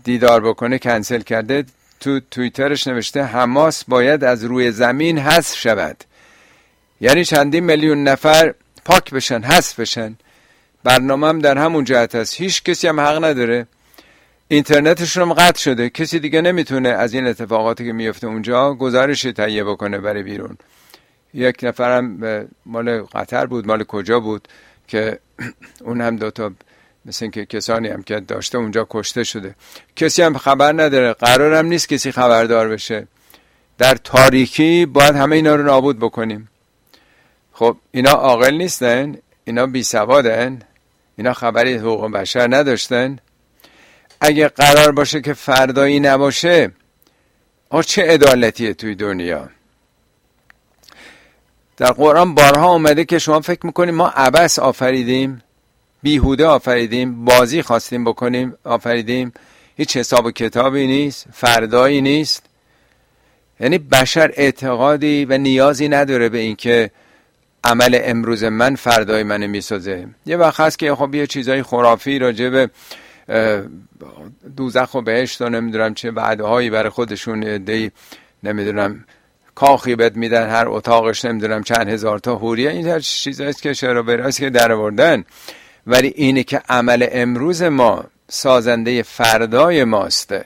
دیدار 0.04 0.41
بکنه 0.41 0.78
کنسل 0.78 1.21
کرده. 1.21 1.65
تو 2.00 2.19
تویترش 2.32 2.88
نوشته 2.88 3.24
حماس 3.24 3.84
باید 3.84 4.24
از 4.24 4.43
روی 4.43 4.71
زمین 4.71 5.17
حذف 5.19 5.58
شود. 5.58 6.04
یعنی 7.02 7.26
چندین 7.26 7.63
میلیون 7.63 8.04
نفر 8.04 8.54
پاک 8.86 9.12
بشن 9.12 9.41
حذف 9.41 9.80
بشن. 9.80 10.15
برنامه 10.84 11.28
هم 11.28 11.39
در 11.39 11.58
همون 11.58 11.84
جهت 11.84 12.15
هست 12.15 12.41
هیچ 12.41 12.63
کسی 12.63 12.88
هم 12.88 13.00
حق 13.00 13.24
نداره. 13.24 13.67
اینترنتشون 14.47 15.24
هم 15.24 15.34
قطع 15.34 15.60
شده. 15.60 15.89
کسی 15.89 16.19
دیگه 16.19 16.41
نمی‌تونه 16.41 16.89
از 16.89 17.13
این 17.13 17.28
اتفاقاتی 17.28 17.86
که 17.86 17.93
میفته 17.93 18.28
اونجا 18.28 18.74
گزارشی 18.74 19.34
تهیه 19.34 19.63
بکنه 19.63 19.97
برای 19.97 20.24
بیرون. 20.24 20.58
یک 21.34 21.63
نفرم 21.63 22.19
مال 22.65 23.02
قطر 23.02 23.45
بود 23.45 23.67
مال 23.67 23.84
کجا 23.84 24.19
بود 24.19 24.47
که 24.88 25.19
اون 25.82 26.02
هم 26.02 26.15
دوتا 26.15 26.52
مثل 27.05 27.25
اینکه 27.25 27.45
کسانی 27.45 27.87
هم 27.87 28.03
که 28.03 28.19
داشته 28.19 28.57
اونجا 28.57 28.87
کشته 28.89 29.23
شده. 29.23 29.55
کسی 29.95 30.21
هم 30.21 30.37
خبر 30.37 30.73
نداره. 30.73 31.13
قرارم 31.13 31.65
نیست 31.65 31.89
کسی 31.89 32.11
خبردار 32.11 32.69
بشه. 32.69 33.07
در 33.77 33.95
تاریکی 33.95 34.85
باید 34.85 35.15
همه 35.15 35.35
اینا 35.35 35.55
رو 35.55 35.63
نابود 35.63 35.99
بکنیم. 35.99 36.49
خب 37.53 37.77
اینا 37.91 38.11
عاقل 38.11 38.53
نیستن. 38.53 39.15
اینا 39.43 39.65
بی 39.65 39.83
سوادن 39.83 40.59
اینا 41.17 41.33
خبری 41.33 41.73
حقوق 41.73 42.11
بشر 42.11 42.47
نداشتن. 42.55 43.17
اگه 44.21 44.47
قرار 44.47 44.91
باشه 44.91 45.21
که 45.21 45.33
فردایی 45.33 45.99
نباشه 45.99 46.71
آه 47.69 47.83
چه 47.83 48.01
عدالتیه 48.01 48.73
توی 48.73 48.95
دنیا؟ 48.95 49.49
در 51.77 51.91
قرآن 51.91 52.35
بارها 52.35 52.71
اومده 52.71 53.05
که 53.05 53.19
شما 53.19 53.41
فکر 53.41 53.65
می‌کنیم 53.65 53.95
ما 53.95 54.07
عبس 54.07 54.59
آفریدیم؟ 54.59 55.41
بیهوده 56.03 56.45
آفریدیم 56.45 57.25
بازی 57.25 57.61
خواستیم 57.61 58.03
بکنیم 58.03 58.53
آفریدیم. 58.63 59.31
هیچ 59.77 59.97
حساب 59.97 60.25
و 60.25 60.31
کتابی 60.31 60.87
نیست 60.87 61.25
فردایی 61.33 62.01
نیست. 62.01 62.45
یعنی 63.59 63.77
بشر 63.77 64.31
اعتقادی 64.33 65.25
و 65.25 65.37
نیازی 65.37 65.89
نداره 65.89 66.29
به 66.29 66.37
اینکه 66.37 66.91
عمل 67.63 67.99
امروز 68.03 68.43
من 68.43 68.75
فردای 68.75 69.23
من 69.23 69.45
می‌سازه 69.45 70.07
یه 70.25 70.37
وقت 70.37 70.59
هست 70.59 70.79
که 70.79 70.95
خب 70.95 71.15
یه 71.15 71.27
چیزای 71.27 71.63
خرافی 71.63 72.19
راجع 72.19 72.49
به 72.49 72.69
دوزخ 74.57 74.95
و 74.95 75.01
بهشت 75.01 75.41
و 75.41 75.49
نمی‌دونم 75.49 75.93
چه 75.93 76.11
وعده 76.11 76.69
برای 76.69 76.89
خودشون 76.89 77.57
دی 77.57 77.91
نمی‌دونم 78.43 79.05
کاخی 79.55 79.95
بد 79.95 80.15
میدن 80.15 80.49
هر 80.49 80.67
اتاقش 80.67 81.25
نمی‌دونم 81.25 81.63
چند 81.63 81.89
هزار 81.89 82.19
تا 82.19 82.35
حوریه 82.35 82.69
این 82.69 82.87
هر 82.87 82.99
چیزاییست 82.99 83.61
که 83.61 83.73
شعر 83.73 83.97
و 83.97 84.31
که 84.31 84.49
در 84.49 84.71
آوردن. 84.71 85.25
ولی 85.88 86.13
اینه 86.15 86.44
که 86.44 86.62
عمل 86.70 87.08
امروز 87.12 87.63
ما 87.63 88.04
سازنده 88.30 89.04
فردای 89.04 89.84
ماسته 89.84 90.46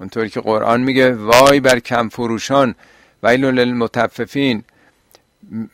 اونطوری 0.00 0.28
که 0.28 0.40
قرآن 0.40 0.80
میگه 0.80 1.12
وای 1.12 1.60
بر 1.60 1.78
کم 1.78 2.08
فروشان 2.08 2.74
ویل 3.22 3.44
للمتففین. 3.44 4.64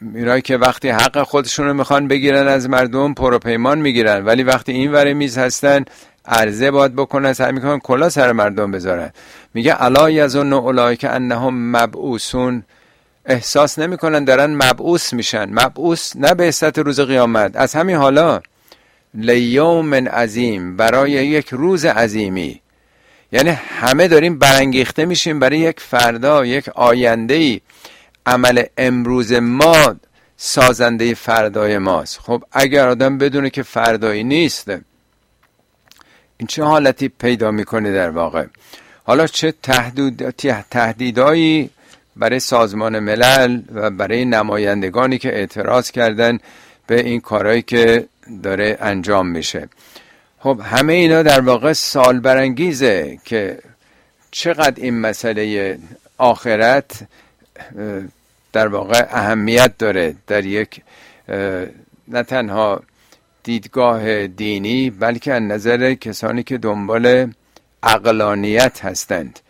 میرای 0.00 0.42
که 0.42 0.56
وقتی 0.56 0.88
حق 0.88 1.22
خودشون 1.22 1.66
رو 1.66 1.74
می‌خوان 1.74 2.08
بگیرن 2.08 2.48
از 2.48 2.68
مردم 2.68 3.14
پروپیمان 3.14 3.78
می‌گیرن. 3.78 4.24
ولی 4.24 4.42
وقتی 4.42 4.72
این 4.72 4.92
وره 4.92 5.14
میز 5.14 5.38
هستن 5.38 5.84
عرضه 6.24 6.70
باید 6.70 6.96
بکنن 6.96 7.32
سعی 7.32 7.52
می‌کنن 7.52 7.78
کلا 7.78 8.08
سر 8.08 8.32
مردم 8.32 8.70
بذارن. 8.70 9.10
میگه 9.54 9.82
الا 9.82 10.10
یظن 10.10 10.52
اولئک 10.52 11.06
انهم 11.10 11.76
مبعوثون. 11.76 12.62
احساس 13.26 13.78
نمی‌کنن 13.78 14.24
دارن 14.24 14.54
مبعوث 14.54 15.12
میشن. 15.12 15.50
مبعوث 15.50 16.16
نه 16.16 16.34
به 16.34 16.52
روز 16.76 17.00
قیامت. 17.00 17.56
از 17.56 17.74
همین 17.74 17.96
حالا 17.96 18.40
لیوم 19.14 19.94
عظیم 19.94 20.76
برای 20.76 21.10
یک 21.10 21.48
روز 21.48 21.84
عظیمی. 21.84 22.60
یعنی 23.32 23.50
همه 23.50 24.08
داریم 24.08 24.38
برانگیخته 24.38 25.04
میشیم 25.04 25.38
برای 25.38 25.58
یک 25.58 25.80
فردا 25.80 26.46
یک 26.46 26.68
آینده 26.68 27.34
ای 27.34 27.60
عمل 28.26 28.62
امروز 28.78 29.32
ما 29.32 29.96
سازنده 30.36 31.14
فردای 31.14 31.78
ماست. 31.78 32.18
خب 32.18 32.44
اگر 32.52 32.88
آدم 32.88 33.18
بدونه 33.18 33.50
که 33.50 33.62
فردایی 33.62 34.24
نیست 34.24 34.68
این 34.68 36.46
چه 36.48 36.64
حالتی 36.64 37.08
پیدا 37.08 37.50
می‌کنه 37.50 37.92
در 37.92 38.10
واقع؟ 38.10 38.46
حالا 39.04 39.26
چه 39.26 39.54
تهدید 39.62 40.30
تهدیدایی 40.70 41.70
برای 42.16 42.40
سازمان 42.40 42.98
ملل 42.98 43.62
و 43.74 43.90
برای 43.90 44.24
نمایندگانی 44.24 45.18
که 45.18 45.28
اعتراض 45.28 45.90
کردن 45.90 46.38
به 46.86 47.00
این 47.00 47.20
کارهایی 47.20 47.62
که 47.62 48.06
داره 48.42 48.78
انجام 48.80 49.26
میشه. 49.28 49.68
خب 50.38 50.60
همه 50.64 50.92
اینا 50.92 51.22
در 51.22 51.40
واقع 51.40 51.72
سال 51.72 52.20
برانگیزه 52.20 53.18
که 53.24 53.58
چقدر 54.30 54.82
این 54.82 55.00
مسئله 55.00 55.78
آخرت 56.18 57.08
در 58.52 58.68
واقع 58.68 59.06
اهمیت 59.10 59.78
داره 59.78 60.14
در 60.26 60.46
یک 60.46 60.82
نه 62.08 62.22
تنها 62.22 62.82
دیدگاه 63.42 64.26
دینی 64.26 64.90
بلکه 64.90 65.32
از 65.32 65.42
نظر 65.42 65.94
کسانی 65.94 66.42
که 66.42 66.58
دنبال 66.58 67.32
اقلانیت 67.82 68.84
هستند. 68.84 69.40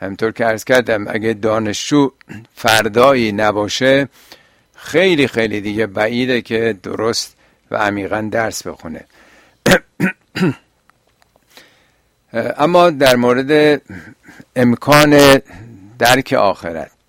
همطور 0.00 0.32
که 0.32 0.46
ارز 0.46 0.64
کردم 0.64 1.08
اگه 1.08 1.32
دانشجو 1.32 2.10
فردایی 2.54 3.32
نباشه 3.32 4.08
خیلی 4.74 5.26
خیلی 5.26 5.60
دیگه 5.60 5.86
بعیده 5.86 6.42
که 6.42 6.76
درست 6.82 7.36
و 7.74 7.76
عمیقا 7.76 8.28
درس 8.32 8.66
بخونه. 8.66 9.04
اما 12.64 12.90
در 12.90 13.16
مورد 13.16 13.82
امکان 14.56 15.40
درک 15.98 16.32
آخرت. 16.32 16.90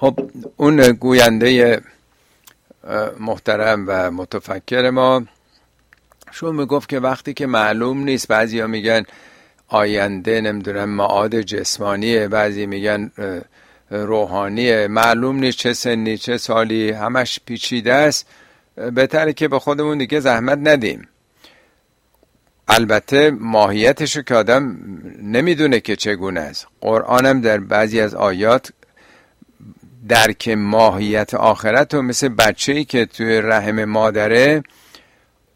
خب 0.00 0.30
اون 0.56 0.92
گوینده 0.92 1.80
محترم 3.20 3.84
و 3.88 4.10
متفکر 4.10 4.90
ما 4.90 5.22
شو 6.30 6.52
می‌گفت 6.52 6.88
که 6.88 7.00
وقتی 7.00 7.34
که 7.34 7.46
معلوم 7.46 8.04
نیست 8.04 8.28
بعضی 8.28 8.62
میگن 8.62 9.02
آینده 9.68 10.40
نمی‌دونم 10.40 10.88
معاد 10.88 11.40
جسمانیه 11.40 12.28
بعضی 12.28 12.66
میگن 12.66 13.12
روحانیه 13.90 14.88
معلوم 14.88 15.36
نیست 15.36 15.58
چه 15.58 15.72
سنی 15.72 16.18
چه 16.18 16.38
سالی 16.38 16.90
همش 16.90 17.40
پیچیده 17.46 17.94
است. 17.94 18.26
بهتره 18.94 19.32
که 19.32 19.48
به 19.48 19.58
خودمون 19.58 19.98
دیگه 19.98 20.20
زحمت 20.20 20.58
ندیم. 20.62 21.08
البته 22.68 23.30
ماهیتش 23.30 24.18
که 24.18 24.34
آدم 24.34 24.76
نمی‌دونه 25.22 25.80
که 25.80 25.96
چگونه 25.96 26.40
است. 26.40 26.66
قرآنم 26.80 27.40
در 27.40 27.58
بعضی 27.58 28.00
از 28.00 28.14
آیات 28.14 28.72
درک 30.08 30.48
ماهیت 30.48 31.34
آخرت 31.34 31.94
و 31.94 32.02
مثل 32.02 32.28
بچه 32.28 32.72
ای 32.72 32.84
که 32.84 33.06
توی 33.06 33.40
رحم 33.40 33.84
مادره 33.84 34.62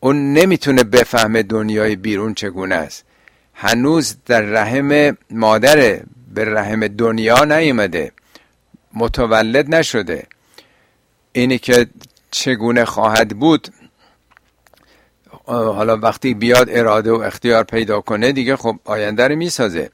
اون 0.01 0.33
نمی‌تونه 0.33 0.85
بفهمه 0.85 1.43
دنیای 1.43 1.97
بیرون 1.97 2.35
چگونه 2.35 2.75
است. 2.75 3.05
هنوز 3.55 4.17
در 4.27 4.41
رحم 4.41 5.17
مادره 5.31 6.03
به 6.35 6.45
رحم 6.45 6.87
دنیا 6.89 7.45
نیومده 7.45 8.13
متولد 8.95 9.75
نشده. 9.75 10.27
اینی 11.33 11.59
که 11.59 11.87
چگونه 12.31 12.85
خواهد 12.85 13.29
بود 13.29 13.69
حالا 15.47 15.97
وقتی 15.97 16.35
بیاد 16.35 16.71
اراده 16.71 17.13
و 17.13 17.15
اختیار 17.15 17.65
پیدا 17.65 18.01
کنه 18.01 18.33
دیگه 18.33 18.57
خب 18.57 18.79
آینده 18.85 19.29
رو 19.29 19.37
می‌سازه. 19.37 19.91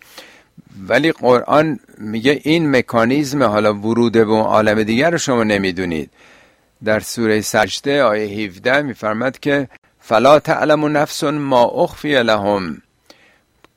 ولی 0.89 1.13
قرآن 1.13 1.81
میگه 1.99 2.41
این 2.45 2.77
مکانیزم 2.77 3.43
حالا 3.43 3.75
ورود 3.75 4.13
به 4.13 4.21
اون 4.21 4.41
عالم 4.41 4.83
دیگر 4.83 5.11
رو 5.11 5.19
شما 5.19 5.45
نمی‌دونید. 5.45 6.11
در 6.85 7.01
سوره 7.01 7.41
سجده 7.41 8.03
آیه 8.03 8.47
17 8.47 8.83
میفرماد 8.83 9.39
که 9.39 9.69
فلا 10.01 10.39
تعلم 10.39 10.97
نفس 10.97 11.25
ما 11.25 11.65
اخفی 11.65 12.23
لهم. 12.23 12.83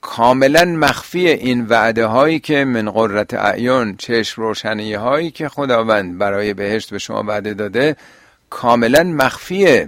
کاملا 0.01 0.65
مخفی 0.65 1.27
این 1.27 1.65
وعده 1.65 2.05
هایی 2.05 2.39
که 2.39 2.65
من 2.65 2.89
قررت 2.91 3.33
اعیان 3.33 3.97
چشم 3.97 4.41
روشنی 4.41 4.93
هایی 4.93 5.31
که 5.31 5.49
خداوند 5.49 6.17
برای 6.17 6.53
بهشت 6.53 6.89
به 6.89 6.99
شما 6.99 7.23
وعده 7.23 7.53
داده 7.53 7.95
کاملا 8.49 9.03
مخفیه. 9.03 9.87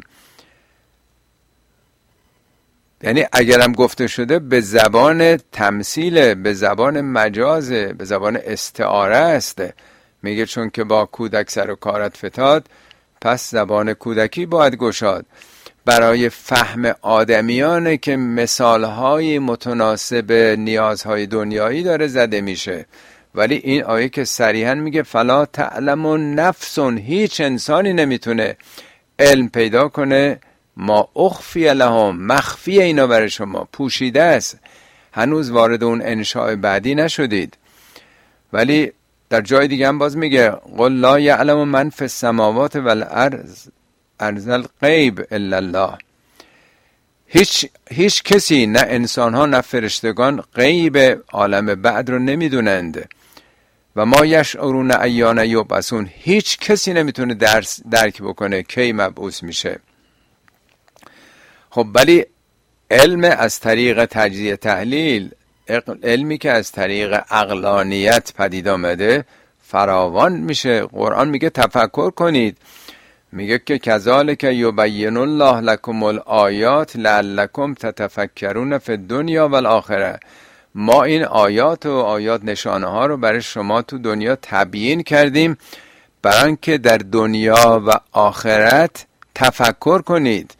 یعنی 3.04 3.26
اگرم 3.32 3.71
گفته 3.73 4.08
شده 4.08 4.39
به 4.39 4.62
زبان 4.62 5.38
تمثیل 5.38 6.34
به 6.34 6.54
زبان 6.54 7.02
مجازه 7.02 7.93
به 7.93 8.06
زبان 8.06 8.39
استعاره 8.45 9.15
است. 9.15 9.63
میگه 10.21 10.45
چون 10.45 10.69
که 10.69 10.84
با 10.84 11.06
کودک 11.06 11.52
سر 11.52 11.71
و 11.71 11.76
کارت 11.76 12.17
فتاد 12.17 12.67
پس 13.21 13.52
زبان 13.52 13.93
کودکی 13.93 14.45
باید 14.45 14.76
گشاد. 14.76 15.26
برای 15.86 16.30
فهم 16.30 16.96
آدمیانه 17.02 17.98
که 17.98 18.15
مثالهای 18.15 19.39
متناسب 19.39 20.32
نیازهای 20.58 21.28
دنیایی 21.28 21.84
داره 21.84 22.08
زده 22.08 22.41
میشه. 22.41 22.86
ولی 23.36 23.56
این 23.56 23.84
آیه 23.84 24.10
که 24.10 24.24
صریحا 24.24 24.74
میگه 24.74 25.04
فلا 25.04 25.46
تعلم 25.46 26.06
و 26.06 26.17
نفسون 26.17 26.98
هیچ 26.98 27.41
انسانی 27.41 27.93
نمی‌تونه 27.93 28.58
علم 29.19 29.50
پیدا 29.50 29.88
کنه. 29.88 30.39
ما 30.78 31.10
اخفی 31.15 31.74
لهم 31.74 32.26
مخفی 32.26 32.82
اینا 32.82 33.08
برای 33.08 33.30
شما 33.30 33.67
پوشیده 33.74 34.22
است. 34.22 34.60
هنوز 35.13 35.52
وارد 35.52 35.84
اون 35.84 36.02
انشاء 36.02 36.56
بعدی 36.56 36.96
نشدید. 36.96 37.58
ولی 38.54 38.91
در 39.30 39.41
جای 39.41 39.67
دیگه 39.67 39.88
هم 39.88 39.98
باز 39.98 40.17
میگه 40.17 40.50
قل 40.50 40.91
لا 40.91 41.19
یعلم 41.19 41.67
من 41.67 41.89
فی 41.89 42.04
السماوات 42.04 42.76
والارض 42.76 43.67
ارز 44.19 44.47
الغیب 44.47 45.28
الا 45.32 45.58
الله 45.58 45.97
هیچ, 47.28 47.65
هیچ 47.89 48.23
کسی 48.23 48.65
نه 48.65 48.84
انسان 48.88 49.34
ها 49.34 49.45
نه 49.45 49.62
فرشتگان 49.62 50.43
غیب 50.56 50.97
عالم 51.32 51.82
بعد 51.82 52.10
رو 52.10 52.19
نمی‌دونند. 52.19 53.10
و 53.95 54.06
ما 54.06 54.26
یشعرون 54.26 54.91
ایان 54.91 55.45
یبعثون. 55.45 56.10
هیچ 56.13 56.58
کسی 56.58 56.93
نمی‌تونه 56.93 57.34
درس 57.34 57.80
درک 57.91 58.21
بکنه 58.21 58.63
کی 58.63 58.91
مبعوث 58.91 59.43
میشه. 59.43 59.80
خب 61.69 61.88
ولی 61.95 62.26
علم 62.91 63.23
از 63.23 63.60
طریق 63.60 64.06
تجزیه 64.06 64.56
تحلیل 64.56 65.32
علمی 66.04 66.38
که 66.38 66.52
از 66.52 66.71
طریق 66.71 67.21
اقلانیت 67.32 68.34
پدید 68.34 68.67
آمده 68.67 69.26
فراوان 69.63 70.34
میشه. 70.34 70.82
قرآن 70.82 71.30
میگه 71.30 71.49
تفکر 71.49 72.10
کنید. 72.10 72.58
میگه 73.36 73.60
که 73.60 73.80
کذالک 73.80 74.43
یبین 74.43 75.17
الله 75.17 75.60
لکم 75.60 76.04
الآیات 76.04 76.96
لعلکم 76.96 77.74
تتفکرون 77.74 78.78
فی 78.78 78.91
الدنیا 78.91 79.48
والآخره. 79.48 80.19
ما 80.76 81.04
این 81.04 81.24
آیات 81.24 81.86
و 81.86 81.91
آیات 81.91 82.43
نشانه 82.43 82.88
ها 82.88 83.06
رو 83.06 83.17
برای 83.17 83.41
شما 83.41 83.82
تو 83.82 83.98
دنیا 83.98 84.38
تبیین 84.41 85.04
کردیم 85.04 85.58
برای 86.22 86.58
که 86.62 86.78
در 86.78 86.98
دنیا 86.98 87.84
و 87.88 87.91
آخرت 88.12 89.06
تفکر 89.36 90.02
کنید. 90.02 90.56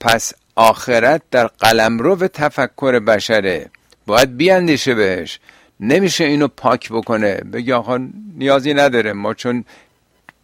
پس 0.00 0.32
آخرت 0.56 1.22
در 1.30 1.46
قلمرو 1.46 2.16
تفکر 2.16 2.98
بشره. 2.98 3.70
باید 4.06 4.36
بیاندیشه 4.36 4.94
بهش. 4.94 5.40
نمیشه 5.80 6.24
اینو 6.24 6.48
پاک 6.48 6.92
بکنه. 6.92 7.34
بگی 7.34 7.72
آقا 7.72 8.08
نیازی 8.36 8.74
نداره. 8.74 9.12
ما 9.12 9.34
چون 9.34 9.64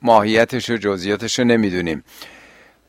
ماهیتش 0.04 0.70
و 0.70 0.76
جزئیاتش 0.76 1.38
رو 1.38 1.44
نمی‌دونیم 1.44 2.04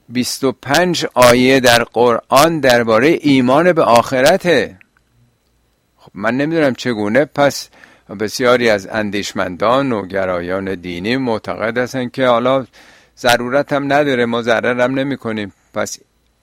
25 0.10 1.06
آیه 1.14 1.60
در 1.60 1.84
قرآن 1.84 2.60
درباره 2.60 3.08
ایمان 3.22 3.74
به 3.74 3.84
آخرته. 3.84 4.78
خب 5.98 6.12
من 6.14 6.38
نمی‌دونم 6.38 6.76
چگونه 6.76 7.26
پس 7.26 7.70
بسیاری 8.20 8.70
از 8.70 8.88
اندیشمندان 8.88 9.92
و 9.92 10.06
گرایان 10.06 10.76
دینی 10.76 11.18
معتقد 11.18 11.78
هستن 11.78 12.10
که 12.10 12.28
حالا 12.28 12.66
ضرورت 13.18 13.74
هم 13.74 13.94
نداره 13.94 14.26
ما 14.26 14.42
ضرر 14.42 14.82
هم 14.82 15.00
نمی 15.00 15.18
کنیم 15.18 15.54
پس 15.74 16.00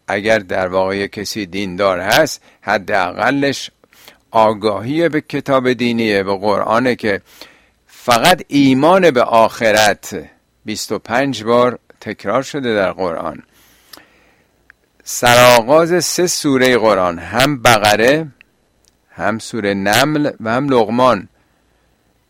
اگر 0.08 0.38
در 0.38 0.68
واقع 0.68 1.06
کسی 1.06 1.46
دیندار 1.46 2.00
هست 2.00 2.42
حداقلش 2.60 3.70
آگاهی 4.30 5.08
به 5.08 5.20
کتاب 5.20 5.72
دینیه 5.72 6.22
به 6.22 6.36
قرآنه 6.36 6.96
که 6.96 7.20
فقط 7.86 8.42
ایمان 8.48 9.10
به 9.10 9.22
آخرت 9.22 10.24
25 10.64 11.44
بار 11.44 11.78
تکرار 12.00 12.42
شده 12.42 12.74
در 12.74 12.92
قرآن. 12.92 13.42
سرآغاز 15.04 16.04
سه 16.04 16.26
سوره 16.26 16.78
قرآن 16.78 17.18
هم 17.18 17.62
بقره 17.62 18.26
هم 19.10 19.38
سوره 19.38 19.74
نمل 19.74 20.30
و 20.40 20.50
هم 20.50 20.68
لغمان 20.68 21.28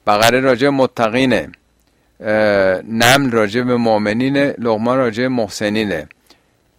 بقره 0.06 0.40
راجع 0.40 0.68
متقینه 0.68 1.52
نمل 2.88 3.30
راجع 3.30 3.62
به 3.62 3.76
مؤمنین 3.76 4.36
لغمان 4.36 4.98
راجع 4.98 5.26
محسنینه. 5.26 6.08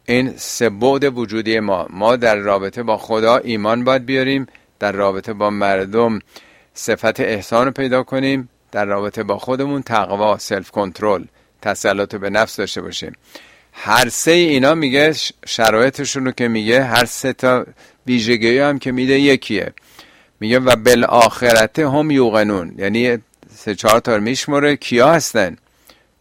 این 0.06 0.34
سه 0.38 0.70
بعد 0.70 1.04
وجودی 1.18 1.60
ما. 1.60 1.88
ما 1.90 2.16
در 2.16 2.36
رابطه 2.36 2.84
با 2.84 2.98
خدا 2.98 3.38
ایمان 3.38 3.84
باید 3.84 4.06
بیاریم 4.06 4.48
در 4.80 4.92
رابطه 4.92 5.34
با 5.34 5.50
مردم 5.50 6.20
صفت 6.74 7.20
احسان 7.20 7.66
رو 7.66 7.72
پیدا 7.72 8.04
کنیم 8.04 8.50
در 8.72 8.86
رابطه 8.86 9.24
با 9.24 9.38
خودمون 9.38 9.82
تقوا 9.82 10.38
سلف 10.38 10.72
کنترل 10.72 11.24
تسلط 11.64 12.16
به 12.16 12.30
نفس 12.30 12.56
داشته 12.56 12.82
باشیم. 12.82 13.14
هر 13.74 14.10
سه 14.10 14.32
اینا 14.32 14.76
میگه 14.76 15.14
شرایطشون 15.46 16.26
رو 16.26 16.32
که 16.32 16.48
میگه 16.48 16.84
هر 16.84 17.06
سه 17.06 17.34
تا 17.34 17.66
ویژگی 18.08 18.58
هم 18.58 18.80
که 18.80 18.92
میده 18.92 19.20
یکیه. 19.20 19.74
میگه 20.40 20.60
و 20.60 20.76
بالآخرت 20.76 21.80
هم 21.80 22.12
یوقنون. 22.12 22.76
یعنی 22.78 23.18
سه 23.56 23.76
چهار 23.76 24.00
تا 24.00 24.18
میشمره 24.18 24.76
کیا 24.76 25.12
هستن؟ 25.12 25.58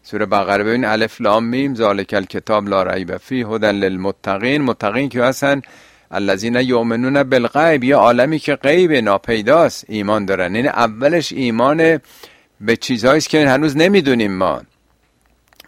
سوره 0.02 0.26
بقره. 0.26 0.64
ببین 0.64 0.84
الف 0.84 1.20
لام 1.20 1.44
میم 1.44 1.74
ذالک 1.74 2.14
الکتاب 2.14 2.68
لا 2.68 2.82
ریب 2.82 3.16
فی 3.16 3.42
هدن 3.42 3.72
للمتقین. 3.72 4.62
متقین 4.62 5.08
که 5.08 5.22
هستن؟ 5.22 5.62
الذین 6.10 6.54
یؤمنون 6.54 7.22
بالغیب. 7.22 7.84
یه 7.84 7.96
عالمی 7.96 8.38
که 8.38 8.54
غیب 8.56 8.92
ناپیداست 8.92 9.84
ایمان 9.88 10.24
دارن. 10.24 10.54
یعنی 10.54 10.68
اولش 10.68 11.32
ایمان 11.32 12.00
به 12.60 12.76
چیزهایی 12.76 13.20
که 13.20 13.48
هنوز 13.48 13.76
نمی‌دونیم 13.76 14.32
ما. 14.32 14.62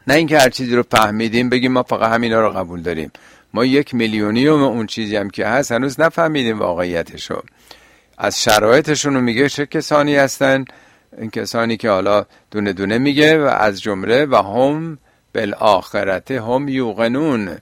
نه 0.07 0.14
اینکه 0.14 0.38
هر 0.38 0.48
چیزی 0.48 0.76
رو 0.76 0.84
فهمیدیم 0.90 1.48
بگیم 1.48 1.72
ما 1.72 1.82
فقط 1.82 2.12
همینا 2.12 2.40
رو 2.40 2.50
قبول 2.50 2.82
داریم. 2.82 3.11
ما 3.55 3.64
یک 3.64 3.94
میلیونیوم 3.94 4.62
اون 4.62 4.86
چیزی 4.86 5.16
هم 5.16 5.30
که 5.30 5.46
هست 5.46 5.72
هنوز 5.72 6.00
نفهمیدیم 6.00 6.59
واقعیتشو. 6.59 7.42
از 8.18 8.42
شرایطشون 8.42 9.14
رو 9.14 9.20
میگه 9.20 9.48
چه 9.48 9.66
کسانی 9.66 10.16
هستن. 10.16 10.64
این 11.18 11.30
کسانی 11.30 11.76
که 11.76 11.90
حالا 11.90 12.24
دونه 12.50 12.72
دونه 12.72 12.98
میگه 12.98 13.38
و 13.38 13.46
از 13.46 13.82
جمله 13.82 14.26
و 14.26 14.36
هم 14.36 14.98
بالآخرت 15.34 16.30
هم 16.30 16.68
یوقنون. 16.68 17.59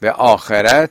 به 0.00 0.12
آخرت 0.12 0.90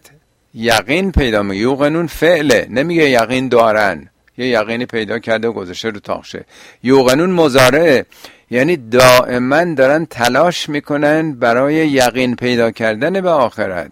یقین 0.54 1.12
پیدا 1.12 1.44
می 1.44 1.58
یوقنون 1.58 2.08
فعله. 2.08 2.68
نمیگه 2.70 3.10
یقین 3.10 3.48
دارن. 3.48 4.10
یه 4.38 4.48
یقینی 4.48 4.86
پیدا 4.86 5.20
کرده 5.20 5.48
و 5.48 5.52
گذاشته 5.52 5.90
رو 5.90 6.00
تاخشه 6.00 6.46
یوقنون 6.84 7.30
مزاره 7.30 8.06
یعنی 8.50 8.78
دائما 8.78 9.74
دارن 9.74 10.06
تلاش 10.06 10.70
می‌کنن 10.70 11.32
برای 11.32 11.76
یقین 11.76 12.36
پیدا 12.36 12.72
کردن 12.72 13.22
به 13.22 13.30
آخرت. 13.30 13.92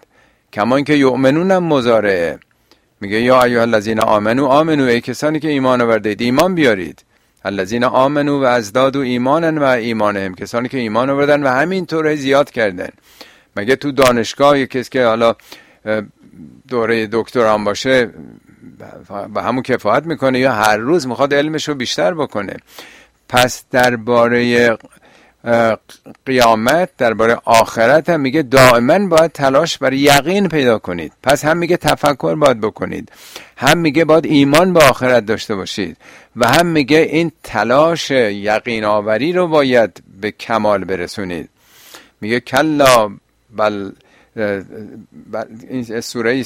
کمان 0.54 0.84
که 0.84 0.94
یؤمنون 0.94 1.52
هم 1.52 1.64
مزارعه 1.64 2.40
میگه 3.02 3.22
یا 3.22 3.44
ایها 3.44 3.62
الذین 3.62 4.00
آمنو 4.00 4.46
آمنو 4.46 4.84
ای 4.84 5.02
کسانی 5.02 5.40
که 5.40 5.48
ایمان 5.48 5.82
آوردید 5.82 6.22
ایمان 6.22 6.56
بیارید. 6.56 7.04
الذین 7.46 7.84
آمنو 7.84 8.40
و 8.40 8.44
ازدادو 8.44 9.00
ایمانن 9.00 9.58
و 9.58 9.64
ایمانهم 9.64 10.36
کسانی 10.36 10.70
که 10.70 10.78
ایمان 10.78 11.10
آوردن 11.10 11.44
و 11.44 11.48
همینطور 11.48 12.16
زیاد 12.16 12.52
کردن. 12.52 12.90
مگه 13.56 13.76
تو 13.76 13.92
دانشگاه 13.92 14.66
کسی 14.66 14.90
که 14.90 15.06
حالا 15.06 15.36
دوره 16.68 17.08
دکتران 17.12 17.64
باشه 17.64 18.10
و 19.36 19.42
همون 19.42 19.64
کفایت 19.64 20.06
می‌کنه 20.06 20.40
یا 20.40 20.52
هر 20.52 20.78
روز 20.78 21.08
می‌خواد 21.08 21.34
علمش 21.34 21.68
رو 21.68 21.76
بیشتر 21.76 22.14
بکنه؟ 22.14 22.56
پس 23.32 23.64
درباره 23.72 24.78
قیامت 26.26 26.90
درباره 26.98 27.38
آخرت 27.46 28.10
هم 28.10 28.20
میگه 28.20 28.42
دائما 28.42 29.08
باید 29.08 29.32
تلاش 29.32 29.78
برای 29.78 29.98
یقین 30.00 30.48
پیدا 30.48 30.80
کنید. 30.80 31.14
پس 31.24 31.46
هم 31.46 31.58
میگه 31.58 31.78
تفکر 31.78 32.36
باید 32.36 32.62
بکنید. 32.62 33.12
هم 33.58 33.78
میگه 33.78 34.06
باید 34.06 34.26
ایمان 34.26 34.74
به 34.74 34.84
آخرت 34.84 35.26
داشته 35.26 35.56
باشید. 35.56 35.98
و 36.36 36.48
هم 36.48 36.66
میگه 36.66 36.98
این 36.98 37.32
تلاش 37.44 38.12
یقین 38.12 38.84
آوری 38.84 39.34
رو 39.34 39.48
باید 39.48 40.04
به 40.22 40.32
کمال 40.32 40.84
برسونید. 40.84 41.50
میگه 42.22 42.40
کلا 42.40 43.12
بل 43.56 43.92
این 45.70 46.02
سوره 46.02 46.44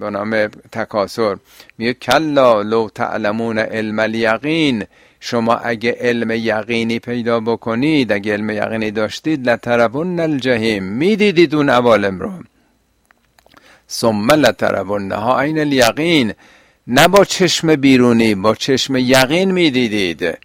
به 0.00 0.10
نام 0.10 0.46
تکاسر 0.72 1.36
میگه 1.78 1.94
کلا 1.94 2.62
لو 2.62 2.88
تعلمون 2.88 3.58
علم 3.58 3.98
الیقین 3.98 4.84
شما 5.26 5.54
اگه 5.54 5.96
علم 6.00 6.30
یقینی 6.30 6.98
پیدا 6.98 7.40
بکنید 7.40 8.12
اگه 8.12 8.32
علم 8.32 8.50
یقینی 8.50 8.90
داشتید 8.90 9.48
لترون 9.48 10.20
الجهیم 10.20 10.82
می‌دیدید 10.82 11.54
اون 11.54 11.68
عوالم 11.68 12.20
رو. 12.20 12.32
ثم 13.90 14.32
لترونها 14.32 15.40
عین 15.40 15.58
الیقین. 15.58 16.32
نه 16.86 17.08
با 17.08 17.24
چشم 17.24 17.76
بیرونی 17.76 18.34
با 18.34 18.54
چشم 18.54 18.96
یقین 18.96 19.50
می‌دیدید. 19.50 20.38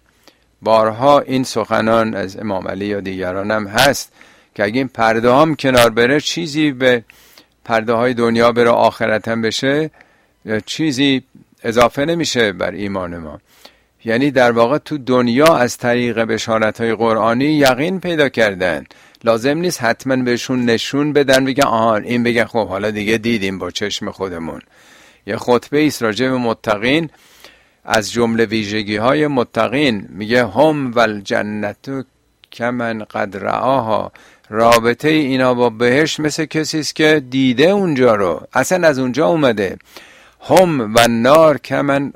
بارها 0.62 1.20
این 1.20 1.44
سخنان 1.44 2.14
از 2.14 2.36
امام 2.36 2.68
علی 2.68 2.86
یا 2.86 3.00
دیگران 3.00 3.50
هم 3.50 3.66
هست 3.66 4.12
که 4.54 4.64
اگه 4.64 4.78
این 4.78 4.88
پرده 4.88 5.34
هم 5.34 5.54
کنار 5.54 5.90
بره 5.90 6.20
چیزی 6.20 6.72
به 6.72 7.04
پرده 7.64 7.92
های 7.92 8.14
دنیا 8.14 8.52
بره 8.52 8.70
آخرت 8.70 9.28
هم 9.28 9.42
بشه 9.42 9.90
چیزی 10.66 11.22
اضافه 11.62 12.04
نمیشه 12.04 12.52
بر 12.52 12.70
ایمان 12.70 13.16
ما. 13.16 13.40
یعنی 14.04 14.30
در 14.30 14.52
واقع 14.52 14.78
تو 14.78 14.98
دنیا 14.98 15.56
از 15.56 15.76
طریق 15.76 16.18
بشارت 16.18 16.80
های 16.80 16.94
قرآنی 16.94 17.44
یقین 17.44 18.00
پیدا 18.00 18.28
کردن. 18.28 18.84
لازم 19.24 19.58
نیست 19.58 19.82
حتما 19.82 20.16
بهشون 20.16 20.64
نشون 20.64 21.12
بدن 21.12 21.44
بگن 21.44 21.66
آهان 21.66 22.04
این 22.04 22.22
بگن 22.22 22.44
خب 22.44 22.68
حالا 22.68 22.90
دیگه 22.90 23.18
دیدیم 23.18 23.58
با 23.58 23.70
چشم 23.70 24.10
خودمون. 24.10 24.60
یه 25.26 25.36
خطبه 25.36 25.78
ایست 25.78 26.02
راجع 26.02 26.28
متقین. 26.28 27.10
از 27.84 28.12
جمله 28.12 28.44
ویژگی 28.44 28.96
های 28.96 29.26
متقین 29.26 30.06
میگه 30.08 30.46
هم 30.46 30.92
والجنت 30.92 32.06
کمن 32.52 33.04
قد 33.04 33.36
رعاها 33.36 34.12
رابطه 34.48 35.08
اینا 35.08 35.54
با 35.54 35.70
بهش 35.70 36.20
مثل 36.20 36.44
کسی 36.44 36.80
است 36.80 36.96
که 36.96 37.22
دیده 37.30 37.68
اونجا 37.68 38.14
رو. 38.14 38.46
اصلا 38.52 38.88
از 38.88 38.98
اونجا 38.98 39.26
اومده. 39.26 39.76
هم 40.48 40.94
و 40.94 41.08
نار 41.08 41.58
کمن 41.58 42.12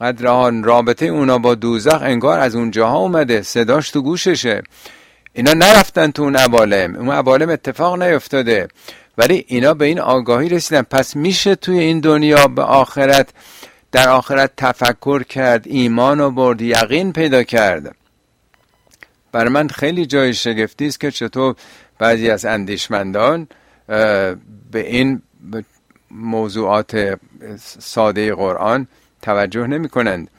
قدرهان 0.00 0.64
رابطه 0.64 1.06
اونا 1.06 1.38
با 1.38 1.54
دوزخ 1.54 2.02
انگار 2.02 2.38
از 2.38 2.54
اونجاها 2.54 2.98
اومده 2.98 3.42
صداش 3.42 3.90
تو 3.90 4.02
گوششه. 4.02 4.62
اینا 5.32 5.52
نرفتن 5.52 6.10
تو 6.10 6.22
اون 6.22 6.36
عوالم. 6.36 6.96
اون 6.96 7.10
عوالم 7.10 7.48
اتفاق 7.50 8.02
نیفتاده. 8.02 8.68
ولی 9.18 9.44
اینا 9.48 9.74
به 9.74 9.84
این 9.84 10.00
آگاهی 10.00 10.48
رسیدن. 10.48 10.82
پس 10.82 11.16
میشه 11.16 11.54
توی 11.54 11.78
این 11.78 12.00
دنیا 12.00 12.46
به 12.46 12.62
آخرت 12.62 13.28
در 13.92 14.08
آخرت 14.08 14.50
تفکر 14.56 15.22
کرد 15.22 15.68
ایمان 15.68 16.20
و 16.20 16.30
برد 16.30 16.62
یقین 16.62 17.12
پیدا 17.12 17.42
کرد. 17.42 17.96
بر 19.32 19.48
من 19.48 19.68
خیلی 19.68 20.06
جای 20.06 20.34
شگفتی 20.34 20.86
است 20.86 21.00
که 21.00 21.10
چطور 21.10 21.54
بعضی 21.98 22.30
از 22.30 22.44
اندیشمندان 22.44 23.48
به 24.70 24.80
این 24.90 25.22
موضوعات 26.10 27.18
ساده 27.78 28.34
قرآن 28.34 28.88
توجه 29.24 29.66
نمی 29.66 29.88
کنند 29.88 30.30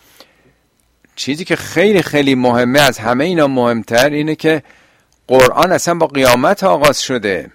چیزی 1.16 1.46
که 1.46 1.56
خیلی 1.56 2.02
خیلی 2.02 2.36
مهمه 2.36 2.82
از 2.82 2.98
همه 2.98 3.24
اینا 3.24 3.48
مهمتر 3.48 4.10
اینه 4.10 4.36
که 4.36 4.64
قرآن 5.28 5.72
اصلا 5.72 5.96
با 5.96 6.08
قیامت 6.08 6.64
آغاز 6.64 7.02
شده. 7.02 7.52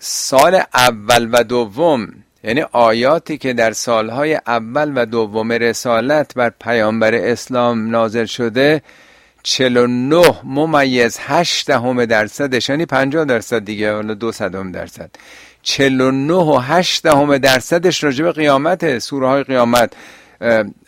سال 0.00 0.62
اول 0.74 1.28
و 1.32 1.44
دوم 1.44 2.08
یعنی 2.44 2.62
آیاتی 2.72 3.38
که 3.38 3.52
در 3.52 3.72
سالهای 3.72 4.34
اول 4.46 4.92
و 4.96 5.06
دوم 5.06 5.52
رسالت 5.52 6.34
بر 6.34 6.52
پیامبر 6.60 7.14
اسلام 7.14 7.90
نازل 7.90 8.24
شده 8.24 8.82
49 9.42 10.40
ممیز 10.44 11.18
8 11.20 11.66
دهم 11.66 12.04
درصدش 12.04 12.68
یعنی 12.68 12.86
50 12.86 13.24
درصد 13.24 13.64
دیگه 13.64 13.92
حالا 13.92 14.14
دو 14.14 14.32
صدم 14.32 14.72
درصد. 14.72 15.10
49 15.68 16.34
و 16.34 16.58
8 16.62 17.02
دهم 17.02 17.38
درصدش 17.38 18.04
راجع 18.04 18.24
به 18.24 18.32
قیامت 18.32 18.98
سوره 18.98 19.28
های 19.28 19.42
قیامت 19.42 19.92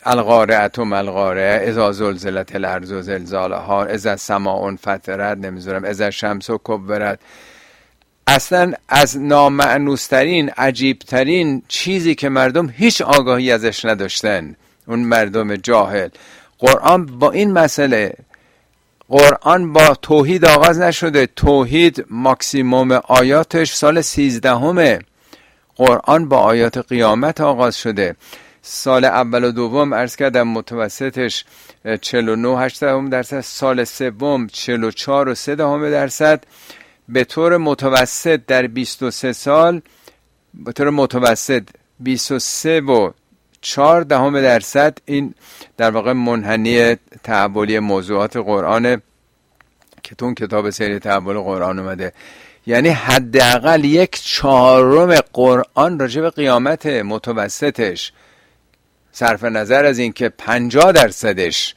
القارعت 0.05 0.79
و 0.79 0.85
ملقارعه 0.85 1.69
ازا 1.69 1.91
زلزلت 1.91 2.55
الارض 2.55 2.91
و 2.91 3.01
زلزالها 3.01 3.85
از 3.85 4.21
سماعون 4.21 4.75
فترت 4.75 5.37
نمی‌ذارم 5.37 5.83
از 5.83 6.01
شمس 6.01 6.49
و 6.49 6.59
کبرت. 6.63 7.19
اصلا 8.27 8.73
از 8.89 9.17
نامعنوسترین 9.19 10.49
عجیبترین 10.49 11.63
چیزی 11.67 12.15
که 12.15 12.29
مردم 12.29 12.69
هیچ 12.69 13.01
آگاهی 13.01 13.51
ازش 13.51 13.85
نداشتن 13.85 14.55
اون 14.87 14.99
مردم 14.99 15.55
جاهل. 15.55 16.09
قرآن 16.59 17.05
با 17.05 17.31
این 17.31 17.51
مسئله 17.51 18.13
قرآن 19.11 19.73
با 19.73 19.95
توحید 20.01 20.45
آغاز 20.45 20.79
نشده. 20.79 21.25
توحید 21.25 22.05
ماکسیموم 22.09 22.91
آیاتش 22.91 23.73
سال 23.73 24.01
سیزدهمه. 24.01 24.99
قرآن 25.75 26.29
با 26.29 26.37
آیات 26.37 26.77
قیامت 26.77 27.41
آغاز 27.41 27.77
شده. 27.77 28.15
سال 28.61 29.05
اول 29.05 29.43
و 29.43 29.51
دوم 29.51 29.93
ارز 29.93 30.15
کردم 30.15 30.47
متوسطش 30.47 31.45
49 32.01 32.59
8 32.59 32.79
درصد. 32.83 33.41
سال 33.41 33.83
سوم 33.83 34.47
44 34.47 35.29
و 35.29 35.35
3 35.35 35.55
درصد. 35.55 36.43
به 37.09 37.23
طور 37.23 37.57
متوسط 37.57 38.39
در 38.47 38.67
23 38.67 39.33
سال 39.33 39.81
به 40.53 40.71
طور 40.71 40.89
متوسط 40.89 41.63
23 41.99 42.81
و 42.81 43.11
4 43.61 44.01
دهم 44.01 44.41
درصد 44.41 44.97
این 45.05 45.33
در 45.77 45.91
واقع 45.91 46.13
منحنی 46.13 46.95
تحولی 47.23 47.79
موضوعات 47.79 48.37
قرآن 48.37 49.01
که 50.03 50.15
تو 50.15 50.33
کتاب 50.33 50.69
سری 50.69 50.99
تحول 50.99 51.39
قرآن 51.39 51.79
اومده. 51.79 52.13
یعنی 52.65 52.89
حداقل 52.89 53.85
یک 53.85 54.21
چهارم 54.23 55.15
قرآن 55.33 55.99
راجع 55.99 56.21
به 56.21 56.29
قیامت 56.29 56.85
متوسطش. 56.85 58.13
صرف 59.11 59.43
نظر 59.43 59.85
از 59.85 59.99
اینکه 59.99 60.29
50 60.29 60.91
درصدش 60.91 61.75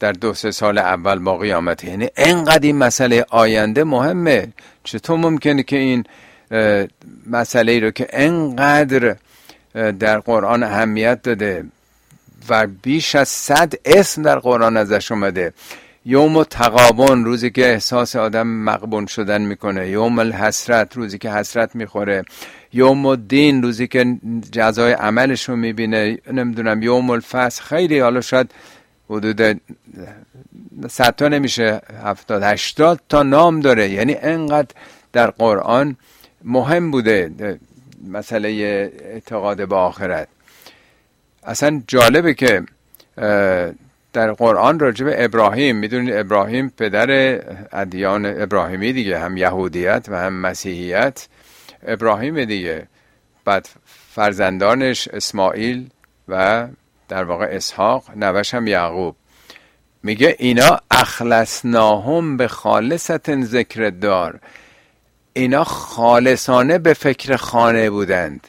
در 0.00 0.12
دو 0.12 0.34
سه 0.34 0.50
سال 0.50 0.78
اول 0.78 1.18
با 1.18 1.36
قیامت. 1.36 1.84
یعنی 1.84 2.08
انقدر 2.16 2.66
این 2.66 2.76
مسئله 2.76 3.24
آینده 3.28 3.84
مهمه. 3.84 4.48
چطور 4.84 5.18
ممکنه 5.18 5.62
که 5.62 5.76
این 5.76 6.04
مسئله 7.26 7.80
رو 7.80 7.90
که 7.90 8.06
انقدر 8.10 9.16
در 9.76 10.18
قرآن 10.18 10.62
اهمیت 10.62 11.22
داده 11.22 11.64
و 12.48 12.66
بیش 12.82 13.14
از 13.14 13.28
صد 13.28 13.72
اسم 13.84 14.22
در 14.22 14.38
قرآن 14.38 14.76
ازش 14.76 15.12
اومده. 15.12 15.52
یوم 16.04 16.44
تقابن 16.44 17.24
روزی 17.24 17.50
که 17.50 17.66
احساس 17.66 18.16
آدم 18.16 18.46
مقبون 18.46 19.06
شدن 19.06 19.42
می‌کنه. 19.42 19.88
یوم 19.88 20.18
الحسرت 20.18 20.96
روزی 20.96 21.18
که 21.18 21.30
حسرت 21.30 21.74
می‌خوره. 21.74 22.24
یوم 22.72 23.06
الدین 23.06 23.62
روزی 23.62 23.86
که 23.86 24.16
جزای 24.52 24.92
عملش 24.92 25.48
رو 25.48 25.56
می‌بینه. 25.56 26.18
نمی‌دونم 26.32 26.82
یوم 26.82 27.10
الفصل. 27.10 27.62
خیلی 27.62 27.98
حالا 27.98 28.20
شاید 28.20 28.50
حدود 29.10 29.60
صد 30.88 31.16
تا 31.16 31.28
نمیشه 31.28 31.80
هفتاد 32.04 32.42
هشتاد 32.42 33.00
تا 33.08 33.22
نام 33.22 33.60
داره. 33.60 33.90
یعنی 33.90 34.16
انقدر 34.20 34.74
در 35.12 35.30
قرآن 35.30 35.96
مهم 36.44 36.90
بوده. 36.90 37.30
مسئله 38.04 38.48
اعتقاد 39.04 39.68
به 39.68 39.76
آخرت. 39.76 40.28
اصلا 41.42 41.82
جالبه 41.86 42.34
که 42.34 42.62
در 44.12 44.32
قرآن 44.32 44.78
راجع 44.78 45.04
به 45.04 45.24
ابراهیم 45.24 45.76
می‌دونید 45.76 46.14
ابراهیم 46.14 46.72
پدر 46.76 47.40
ادیان 47.72 48.42
ابراهیمی 48.42 48.92
دیگه 48.92 49.18
هم 49.18 49.36
یهودیت 49.36 50.06
و 50.08 50.16
هم 50.18 50.32
مسیحیت. 50.32 51.28
ابراهیم 51.86 52.44
دیگه. 52.44 52.86
بعد 53.44 53.68
فرزندانش 54.14 55.08
اسماعیل 55.08 55.90
و 56.28 56.66
در 57.08 57.24
واقع 57.24 57.44
اسحاق 57.50 58.04
نوش 58.16 58.54
هم 58.54 58.66
یعقوب. 58.66 59.16
میگه 60.02 60.36
اینا 60.38 60.80
اخلصناهم 60.90 62.36
به 62.36 62.48
خالصت 62.48 63.44
ذکر 63.44 63.90
دار 63.90 64.40
اینا 65.36 65.64
خالصانه 65.64 66.78
به 66.78 66.94
فکر 66.94 67.36
خانه 67.36 67.90
بودند. 67.90 68.46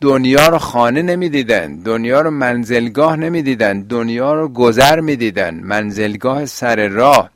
دنیا 0.00 0.48
رو 0.48 0.58
خانه 0.58 1.02
نمی‌دیدن 1.02 1.76
دنیا 1.76 2.20
رو 2.20 2.30
منزلگاه 2.30 3.16
نمی‌دیدن 3.16 3.80
دنیا 3.80 4.34
رو 4.34 4.48
گذر 4.48 5.00
می‌دیدن 5.00 5.54
منزلگاه 5.54 6.46
سر 6.46 6.88
راه. 6.88 7.30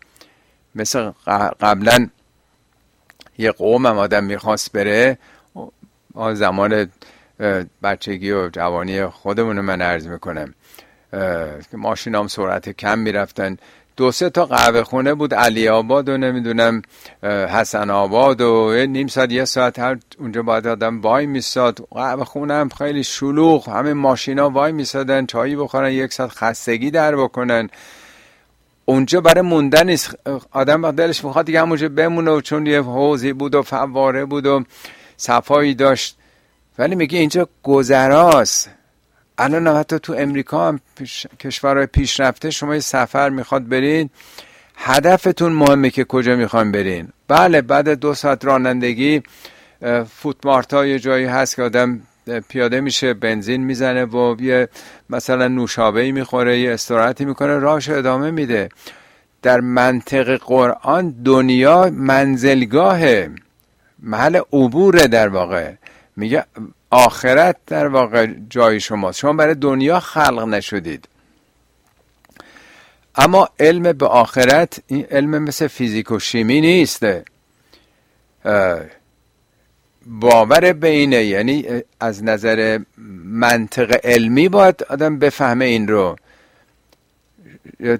مثل 0.74 1.10
قبلا 1.60 2.08
یه 3.38 3.52
قوم 3.52 3.86
هم 3.86 3.98
آدم 3.98 4.24
می‌خواست 4.24 4.72
بره. 4.72 5.18
زمان 6.32 6.90
بچگی 7.82 8.30
و 8.30 8.48
جوانی 8.48 9.06
خودمون 9.06 9.60
من 9.60 9.82
عرض 9.82 10.06
می‌کنم. 10.06 10.54
که 11.70 11.76
ماشین 11.76 12.14
هم 12.14 12.28
سرعت 12.28 12.68
کم 12.68 12.98
می‌رفتن. 12.98 13.56
دو 13.98 14.12
سه 14.12 14.30
تا 14.30 14.44
قهوه 14.44 14.82
خونه 14.82 15.14
بود 15.14 15.34
علی 15.34 15.68
آباد 15.68 16.08
و 16.08 16.16
نمی‌دونم 16.16 16.82
حسن 17.22 17.90
آباد 17.90 18.40
و 18.40 18.86
نیم 18.86 19.06
ساعت 19.06 19.32
یه 19.32 19.44
ساعت 19.44 19.78
هر 19.78 19.98
اونجا 20.18 20.42
باید 20.42 20.66
آدم 20.66 21.00
وای 21.00 21.26
میستاد 21.26 21.88
قهوه 21.90 22.24
خونه 22.24 22.54
هم 22.54 22.68
خیلی 22.68 23.04
شلوغ 23.04 23.68
همه 23.68 23.92
ماشینا 23.92 24.50
وای 24.50 24.72
میسادن 24.72 25.26
چایی 25.26 25.56
بخورن 25.56 25.90
یک 25.92 26.12
ساعت 26.12 26.30
خستگی 26.30 26.90
در 26.90 27.16
بکنن. 27.16 27.70
اونجا 28.84 29.20
برای 29.20 29.42
موندن 29.42 29.86
نیست. 29.86 30.14
آدم 30.52 30.90
دلش 30.90 31.24
می‌خواد 31.24 31.46
دیگه 31.46 31.60
همونجا 31.60 31.88
بمونه 31.88 32.30
و 32.30 32.40
چون 32.40 32.66
یه 32.66 32.82
حوزی 32.82 33.32
بود 33.32 33.54
و 33.54 33.62
فواره 33.62 34.24
بود 34.24 34.46
و 34.46 34.64
صفایی 35.16 35.74
داشت. 35.74 36.16
ولی 36.78 36.94
میگه 36.94 37.18
اینجا 37.18 37.48
گذراست. 37.62 38.70
الان 39.38 39.66
حتی 39.76 39.98
تو 39.98 40.14
امریکا 40.18 40.68
هم 40.68 40.80
پیش... 40.96 41.26
کشورهای 41.40 41.86
پیشرفته 41.86 42.50
شما 42.50 42.74
یه 42.74 42.80
سفر 42.80 43.30
می‌خواد 43.30 43.68
برین 43.68 44.10
هدفتون 44.76 45.52
مهمه 45.52 45.90
که 45.90 46.04
کجا 46.04 46.36
می‌خوان 46.36 46.72
برین. 46.72 47.08
بله 47.28 47.62
بعد 47.62 47.88
دو 47.88 48.14
ساعت 48.14 48.44
رانندگی 48.44 49.22
فوتمارت 50.10 50.72
یه 50.72 50.98
جایی 50.98 51.24
هست 51.24 51.56
که 51.56 51.62
آدم 51.62 52.00
پیاده 52.48 52.80
میشه 52.80 53.14
بنزین 53.14 53.64
می‌زنه 53.64 54.04
و 54.04 54.36
یه 54.40 54.68
مثلا 55.10 55.48
نوشابه 55.48 56.12
می‌خوره 56.12 56.58
یه 56.58 56.72
استراحتی 56.72 57.24
می‌کنه 57.24 57.58
راهش 57.58 57.88
ادامه 57.88 58.30
میده. 58.30 58.68
در 59.42 59.60
منطق 59.60 60.36
قرآن 60.36 61.10
دنیا 61.24 61.90
منزلگاه 61.92 63.00
محل 64.02 64.40
عبوره 64.52 65.06
در 65.06 65.28
واقع. 65.28 65.72
میگه 66.16 66.44
آخرت 66.90 67.56
در 67.66 67.86
واقع 67.86 68.26
جای 68.50 68.80
شماست. 68.80 69.18
شما 69.18 69.32
برای 69.32 69.54
دنیا 69.54 70.00
خلق 70.00 70.42
نشدید. 70.42 71.08
اما 73.16 73.48
علم 73.60 73.92
به 73.92 74.06
آخرت 74.06 74.80
این 74.86 75.06
علم 75.10 75.38
مثل 75.38 75.66
فیزیک 75.66 76.10
و 76.10 76.18
شیمی 76.18 76.60
نیست. 76.60 77.06
باور 80.06 80.72
بینه. 80.72 81.24
یعنی 81.24 81.66
از 82.00 82.24
نظر 82.24 82.78
منطق 83.24 84.00
علمی 84.04 84.48
باید 84.48 84.82
آدم 84.90 85.18
بفهمه 85.18 85.64
این 85.64 85.88
رو. 85.88 86.16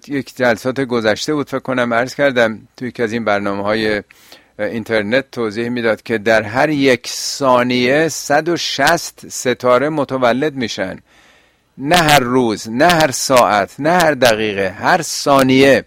یک 0.09 0.37
جلسات 0.37 0.81
گذشته 0.81 1.35
بود 1.35 1.49
فکر 1.49 1.59
کنم 1.59 1.95
عرض 1.95 2.15
کردم 2.15 2.69
توی 2.77 2.93
که 2.93 3.03
از 3.03 3.13
این 3.13 3.25
برنامه 3.25 3.63
های 3.63 4.03
اینترنت 4.59 5.31
توضیح 5.31 5.69
می‌داد 5.69 6.03
که 6.03 6.19
در 6.19 6.43
هر 6.43 6.69
یک 6.69 7.09
ثانیه 7.09 8.09
160 8.09 9.29
ستاره 9.29 9.89
متولد 9.89 10.55
میشن. 10.55 10.99
نه 11.79 11.97
هر 11.97 12.21
روز 12.21 12.71
نه 12.71 12.87
هر 12.87 13.11
ساعت 13.11 13.75
نه 13.79 13.91
هر 13.91 14.15
دقیقه 14.15 14.69
هر 14.69 15.03
ثانیه. 15.03 15.85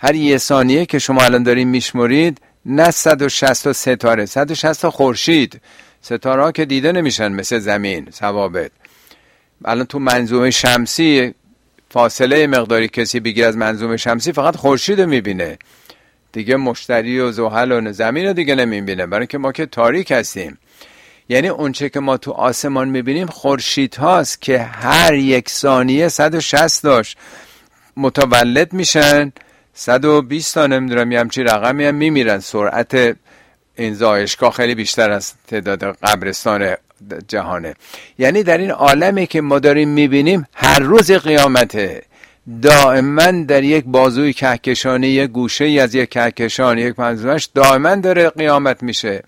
هر 0.00 0.14
یه 0.14 0.38
ثانیه 0.38 0.86
که 0.86 0.98
شما 0.98 1.22
الان 1.22 1.42
دارین 1.42 1.68
میشمرید 1.68 2.40
نه 2.66 2.90
160 2.90 3.72
ستاره 3.72 4.26
160 4.26 4.88
خورشید. 4.88 5.60
ستاره 6.02 6.42
ها 6.42 6.52
که 6.52 6.64
دیده 6.64 6.92
نمیشن 6.92 7.32
مثل 7.32 7.58
زمین 7.58 8.08
ثوابت. 8.12 8.70
الان 9.64 9.86
تو 9.86 9.98
منظومه 9.98 10.50
شمسی 10.50 11.34
فاصله 11.90 12.46
مقداری 12.46 12.88
کسی 12.88 13.20
بگیر 13.20 13.44
از 13.44 13.56
منظومه 13.56 13.96
شمسی 13.96 14.32
فقط 14.32 14.56
خورشید 14.56 15.00
می‌بینه. 15.00 15.58
دیگه 16.36 16.56
مشتری 16.56 17.20
و 17.20 17.32
زحل 17.32 17.72
و 17.72 17.92
زمین 17.92 18.26
رو 18.26 18.32
دیگه 18.32 18.54
نمی‌بینه. 18.54 19.06
برای 19.06 19.26
که 19.26 19.38
ما 19.38 19.52
که 19.52 19.66
تاریک 19.66 20.10
هستیم. 20.10 20.58
یعنی 21.28 21.48
اونچه 21.48 21.88
که 21.88 22.00
ما 22.00 22.16
تو 22.16 22.32
آسمان 22.32 22.88
می‌بینیم 22.88 23.26
خورشید 23.26 23.94
هاست 23.94 24.42
که 24.42 24.58
هر 24.58 25.14
یک 25.14 25.48
ثانیه 25.48 26.08
160 26.08 26.82
داشت. 26.82 27.18
متولد 27.96 28.72
میشن. 28.72 29.32
120 29.74 30.54
تا 30.54 30.66
نمی‌دونم 30.66 31.12
یه 31.12 31.20
همچی 31.20 31.42
رقمی 31.42 31.84
هم 31.84 31.94
میمیرن. 31.94 32.38
سرعت 32.40 33.16
این 33.76 33.94
زایشگاه 33.94 34.52
خیلی 34.52 34.74
بیشتر 34.74 35.10
از 35.10 35.32
تعداد 35.46 35.84
قبرستان 35.84 36.74
جهانه. 37.28 37.74
یعنی 38.18 38.42
در 38.42 38.58
این 38.58 38.70
عالمی 38.70 39.26
که 39.26 39.40
ما 39.40 39.58
داریم 39.58 39.88
می‌بینیم 39.88 40.46
هر 40.54 40.78
روز 40.78 41.12
قیامته. 41.12 42.02
دائما 42.62 43.30
در 43.30 43.64
یک 43.64 43.84
بازوی 43.84 44.32
کهکشانی 44.32 45.06
یک 45.06 45.30
گوشه 45.30 45.64
از 45.64 45.94
یک 45.94 46.10
کهکشان 46.10 46.78
یک 46.78 46.98
منظورش 46.98 47.48
دائما 47.54 47.94
داره 47.94 48.30
قیامت 48.30 48.82
میشه. 48.82 49.22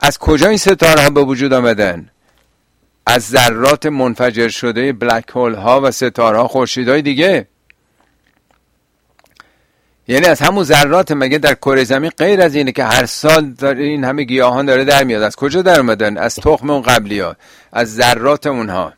از 0.00 0.18
کجا 0.18 0.48
این 0.48 0.58
ستاره 0.58 1.02
ها 1.02 1.10
به 1.10 1.22
وجود 1.22 1.52
آمدن؟ 1.52 2.10
از 3.06 3.28
ذرات 3.28 3.86
منفجر 3.86 4.48
شده 4.48 4.92
بلک 4.92 5.24
هول 5.34 5.54
ها 5.54 5.80
و 5.80 5.90
ستاره 5.90 6.38
ها 6.38 6.48
خورشیدهای 6.48 7.02
دیگه. 7.02 7.46
یعنی 10.08 10.26
از 10.26 10.40
همون 10.40 10.64
ذرات 10.64 11.12
مگه 11.12 11.38
در 11.38 11.54
کره 11.54 11.84
زمین 11.84 12.10
غیر 12.18 12.40
از 12.42 12.54
اینه 12.54 12.72
که 12.72 12.84
هر 12.84 13.06
سال 13.06 13.50
داره 13.50 13.84
این 13.84 14.04
همه 14.04 14.24
گیاهان 14.24 14.66
داره 14.66 14.84
در 14.84 15.04
میاد. 15.04 15.22
از 15.22 15.36
کجا 15.36 15.62
در 15.62 15.80
اومدن؟ 15.80 16.16
از 16.16 16.34
تخم 16.34 16.70
اون 16.70 16.82
قبلی 16.82 17.20
ها 17.20 17.36
از 17.72 17.94
ذرات 17.94 18.46
اونها. 18.46 18.92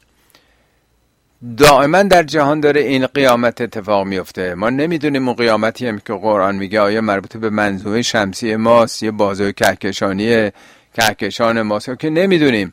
دائما 1.56 2.02
در 2.02 2.22
جهان 2.22 2.60
داره 2.60 2.80
این 2.80 3.06
قیامت 3.06 3.60
اتفاق 3.60 4.06
میفته. 4.06 4.54
ما 4.54 4.70
نمی‌دونیم 4.70 5.28
اون 5.28 5.36
قیامتی 5.36 5.86
هم 5.86 5.98
که 5.98 6.12
قرآن 6.12 6.56
میگه 6.56 6.80
آیا 6.80 7.00
مربوط 7.00 7.36
به 7.36 7.50
منظومه 7.50 8.02
شمسی 8.02 8.56
ماست 8.56 9.02
یه 9.02 9.10
بازوی 9.10 9.52
کهکشانی 9.52 10.50
کهکشان 10.94 11.62
ماست؟ 11.62 11.98
که 11.98 12.10
نمی‌دونیم. 12.10 12.72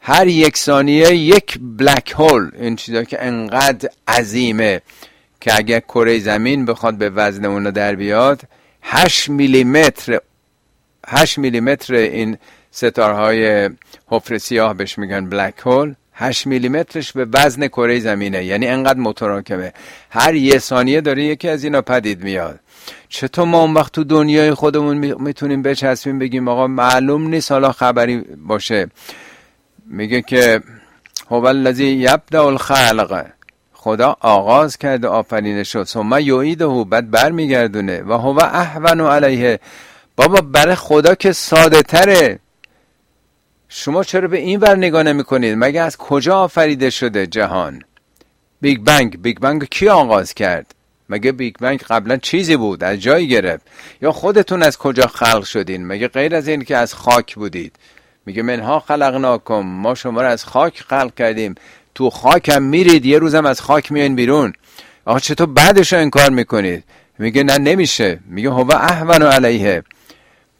هر 0.00 0.26
یک 0.26 0.56
ثانیه 0.56 1.16
یک 1.16 1.58
بلک 1.60 2.14
هول 2.18 2.50
این 2.60 2.76
چیزا 2.76 3.04
که 3.04 3.24
انقدر 3.24 3.88
عظیمه 4.08 4.82
که 5.40 5.56
اگر 5.56 5.80
کره 5.80 6.18
زمین 6.18 6.64
بخواد 6.64 6.94
به 6.94 7.10
وزن 7.10 7.44
اون 7.44 7.70
در 7.70 7.94
بیاد 7.94 8.42
8 8.82 9.28
میلیمتر 9.28 10.20
8 11.06 11.38
میلیمتر 11.38 11.94
این 11.94 12.38
ستارهای 12.70 13.70
حفره 14.06 14.38
سیاه 14.38 14.74
بهش 14.74 14.98
میگن 14.98 15.28
بلک 15.28 15.54
هول 15.58 15.94
8 16.20 16.46
میلیمترش 16.46 17.12
به 17.12 17.26
وزن 17.32 17.68
کره 17.68 18.00
زمینه. 18.00 18.44
یعنی 18.44 18.66
انقدر 18.66 18.98
متراکمه 18.98 19.72
هر 20.10 20.34
یه 20.34 20.58
ثانیه 20.58 21.00
داره 21.00 21.24
یکی 21.24 21.48
از 21.48 21.64
اینا 21.64 21.82
پدید 21.82 22.22
میاد. 22.22 22.60
چطور 23.08 23.44
ما 23.44 23.60
اون 23.62 23.74
وقت 23.74 23.92
تو 23.92 24.04
دنیای 24.04 24.54
خودمون 24.54 24.96
می‌تونیم 25.14 25.62
بچسبیم 25.62 26.18
بگیم 26.18 26.48
آقا 26.48 26.66
معلوم 26.66 27.28
نیست 27.28 27.52
حالا 27.52 27.72
خبری 27.72 28.24
باشه. 28.46 28.88
میگه 29.86 30.22
که 30.22 30.60
هو 31.30 31.44
الذی 31.44 31.86
یبدأ 31.86 32.42
الخلق. 32.42 33.26
خدا 33.72 34.16
آغاز 34.20 34.76
کرده 34.76 35.08
آفرینش 35.08 35.72
شد. 35.72 35.84
ثم 35.84 36.18
یعیده 36.18 36.66
بعد 36.66 37.10
برمیگردونه. 37.10 38.02
و 38.02 38.12
هو 38.12 38.40
احون 38.40 39.00
علیه. 39.00 39.60
بابا 40.16 40.40
برای 40.40 40.74
خدا 40.74 41.14
که 41.14 41.32
ساده 41.32 41.82
تره. 41.82 42.38
شما 43.72 44.04
چرا 44.04 44.28
به 44.28 44.38
این 44.38 44.60
ور 44.60 44.76
نگاه 44.76 45.02
نمی 45.02 45.24
کنید 45.24 45.54
مگه 45.58 45.80
از 45.80 45.96
کجا 45.96 46.36
آفریده 46.36 46.90
شده 46.90 47.26
جهان؟ 47.26 47.82
بیگ 48.60 48.80
بنگ 48.80 49.22
بیگ 49.22 49.38
بنگ 49.38 49.64
کی 49.64 49.88
آغاز 49.88 50.34
کرد؟ 50.34 50.74
مگه 51.08 51.32
بیگ 51.32 51.54
بنگ 51.60 51.82
قبلا 51.82 52.16
چیزی 52.16 52.56
بود؟ 52.56 52.84
از 52.84 52.98
جایی 52.98 53.28
گرفت؟ 53.28 53.66
یا 54.02 54.12
خودتون 54.12 54.62
از 54.62 54.78
کجا 54.78 55.06
خلق 55.06 55.44
شدین؟ 55.44 55.86
مگه 55.86 56.08
غیر 56.08 56.34
از 56.34 56.48
این 56.48 56.64
که 56.64 56.76
از 56.76 56.94
خاک 56.94 57.34
بودید؟ 57.34 57.76
میگه 58.26 58.42
منها 58.42 58.80
خلقناکم 58.80 59.60
ما 59.60 59.94
شما 59.94 60.22
رو 60.22 60.28
از 60.28 60.44
خاک 60.44 60.80
خلق 60.80 61.14
کردیم. 61.14 61.54
تو 61.94 62.10
خاک 62.10 62.48
هم 62.48 62.62
میرید 62.62 63.06
یه 63.06 63.18
روزم 63.18 63.46
از 63.46 63.60
خاک 63.60 63.92
میان 63.92 64.14
بیرون. 64.14 64.52
آقا 65.04 65.18
چطور 65.18 65.46
بعدش 65.46 65.92
رو 65.92 65.98
انکار 65.98 66.30
می‌کنید؟ 66.30 66.84
میگه 67.18 67.42
نه 67.42 67.58
نمیشه. 67.58 68.20
میگه 68.26 68.50
هو 68.50 68.72
احون 68.72 69.22
علیه. 69.22 69.82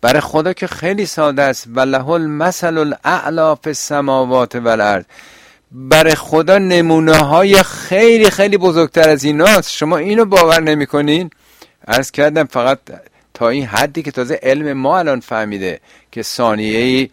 برای 0.01 0.21
خدا 0.21 0.53
که 0.53 0.67
خیلی 0.67 1.07
ساده 1.07 1.43
است. 1.43 1.67
وله 1.75 2.09
المثل 2.09 2.79
الاعلا 2.79 3.55
فی 3.55 3.71
السماوات 3.71 4.55
والارض. 4.55 5.05
برای 5.73 6.15
خدا 6.15 6.59
نمونه 6.59 7.17
های 7.17 7.63
خیلی 7.63 8.31
خیلی 8.31 8.57
بزرگتر 8.57 9.09
از 9.09 9.25
ایناست. 9.25 9.73
شما 9.73 9.97
اینو 9.97 10.25
باور 10.25 10.61
نمی‌کنین؟ 10.61 11.31
عرض 11.89 12.11
کردم 12.11 12.45
فقط 12.45 12.79
تا 13.35 13.49
این 13.49 13.65
حدی 13.65 14.03
که 14.03 14.11
تازه 14.11 14.41
علم 14.43 14.73
ما 14.73 14.99
الان 14.99 15.21
فهمیده 15.21 15.81
که 16.13 16.23
ثانیه 16.23 17.11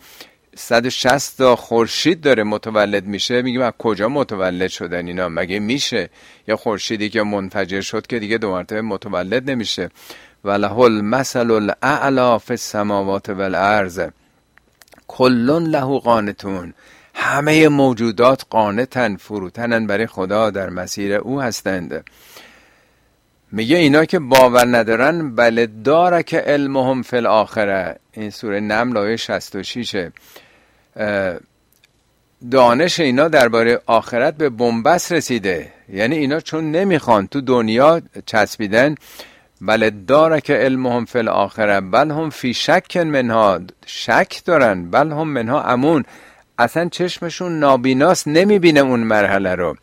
160 0.55 1.37
تا 1.37 1.55
خورشید 1.55 2.21
داره 2.21 2.43
متولد 2.43 3.05
میشه. 3.05 3.41
میگیم 3.41 3.61
از 3.61 3.73
کجا 3.77 4.09
متولد 4.09 4.67
شدن 4.67 5.07
اینا؟ 5.07 5.29
مگه 5.29 5.59
میشه؟ 5.59 6.09
یا 6.47 6.55
خورشیدی 6.55 7.09
که 7.09 7.23
منفجر 7.23 7.81
شد 7.81 8.07
که 8.07 8.19
دیگه 8.19 8.37
دو 8.37 8.51
مرتبه 8.51 8.81
متولد 8.81 9.49
نمیشه. 9.49 9.89
وله 10.43 10.79
المثل 10.79 11.51
الاعلا 11.51 12.37
فی 12.37 12.53
السماوات 12.53 13.29
والارض 13.29 14.01
کلون 15.07 15.63
له 15.63 15.99
قانتون. 15.99 16.73
همه 17.13 17.67
موجودات 17.67 18.45
قانتن 18.49 19.15
فروتنن 19.15 19.87
برای 19.87 20.07
خدا 20.07 20.49
در 20.49 20.69
مسیر 20.69 21.13
او 21.13 21.41
هستند. 21.41 22.03
میگه 23.51 23.77
اینا 23.77 24.05
که 24.05 24.19
باور 24.19 24.77
ندارن 24.77 25.35
بله 25.35 25.65
داره 25.65 26.23
که 26.23 26.37
علمهم 26.37 27.01
فی 27.01 27.17
الاخره. 27.17 27.99
این 28.11 28.29
سوره 28.29 28.59
نمل 28.59 28.97
آیه 28.97 29.15
66 29.15 30.09
دانش 32.51 32.99
اینا 32.99 33.27
درباره 33.27 33.81
آخرت 33.85 34.37
به 34.37 34.49
بنبست 34.49 35.11
رسیده. 35.11 35.73
یعنی 35.89 36.15
اینا 36.15 36.39
چون 36.39 36.71
نمی‌خوان 36.71 37.27
تو 37.27 37.41
دنیا 37.41 38.01
چسبیدن 38.25 38.95
داره 40.07 40.41
که 40.41 40.53
علمهم 40.53 41.05
فی 41.05 41.19
الاخره 41.19 41.81
بل 41.81 42.11
هم 42.11 42.29
فی 42.29 42.53
شک 42.53 42.97
منها 42.97 43.59
شک 43.85 44.41
دارن 44.45 44.91
بل 44.91 45.11
هم 45.11 45.27
منها 45.27 45.63
امون. 45.63 46.03
اصلا 46.59 46.89
چشمشون 46.89 47.59
نابیناست 47.59 48.27
نمی‌بینه 48.27 48.79
اون 48.79 48.99
مرحله 48.99 49.55
رو. 49.55 49.77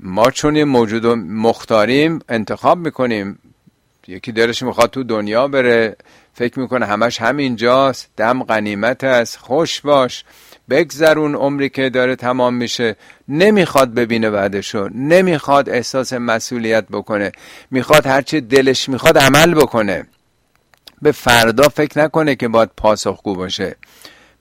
ما 0.00 0.30
چون 0.30 0.64
موجود 0.64 1.06
مختاریم 1.06 2.18
انتخاب 2.28 2.78
می‌کنیم. 2.78 3.38
یکی 4.08 4.32
دلش 4.32 4.62
می‌خواد 4.62 4.90
تو 4.90 5.02
دنیا 5.04 5.48
بره 5.48 5.96
فکر 6.38 6.60
می‌کنه 6.60 6.86
همش 6.86 7.20
همینجاست. 7.20 8.10
دم 8.16 8.42
غنیمت 8.42 9.04
است. 9.04 9.38
خوش 9.38 9.80
باش. 9.80 10.24
بگذرون 10.70 11.34
عمری 11.34 11.68
که 11.68 11.90
داره 11.90 12.16
تمام 12.16 12.54
میشه. 12.54 12.96
نمی‌خواد 13.28 13.94
ببینه 13.94 14.30
بعدشو. 14.30 14.88
نمی‌خواد 14.94 15.68
احساس 15.68 16.12
مسئولیت 16.12 16.84
بکنه. 16.90 17.32
می‌خواد 17.70 18.06
هرچی 18.06 18.40
دلش 18.40 18.88
می‌خواد 18.88 19.18
عمل 19.18 19.54
بکنه. 19.54 20.06
به 21.02 21.12
فردا 21.12 21.68
فکر 21.68 21.98
نکنه 21.98 22.34
که 22.34 22.48
باید 22.48 22.70
پاسخگو 22.76 23.34
باشه. 23.34 23.76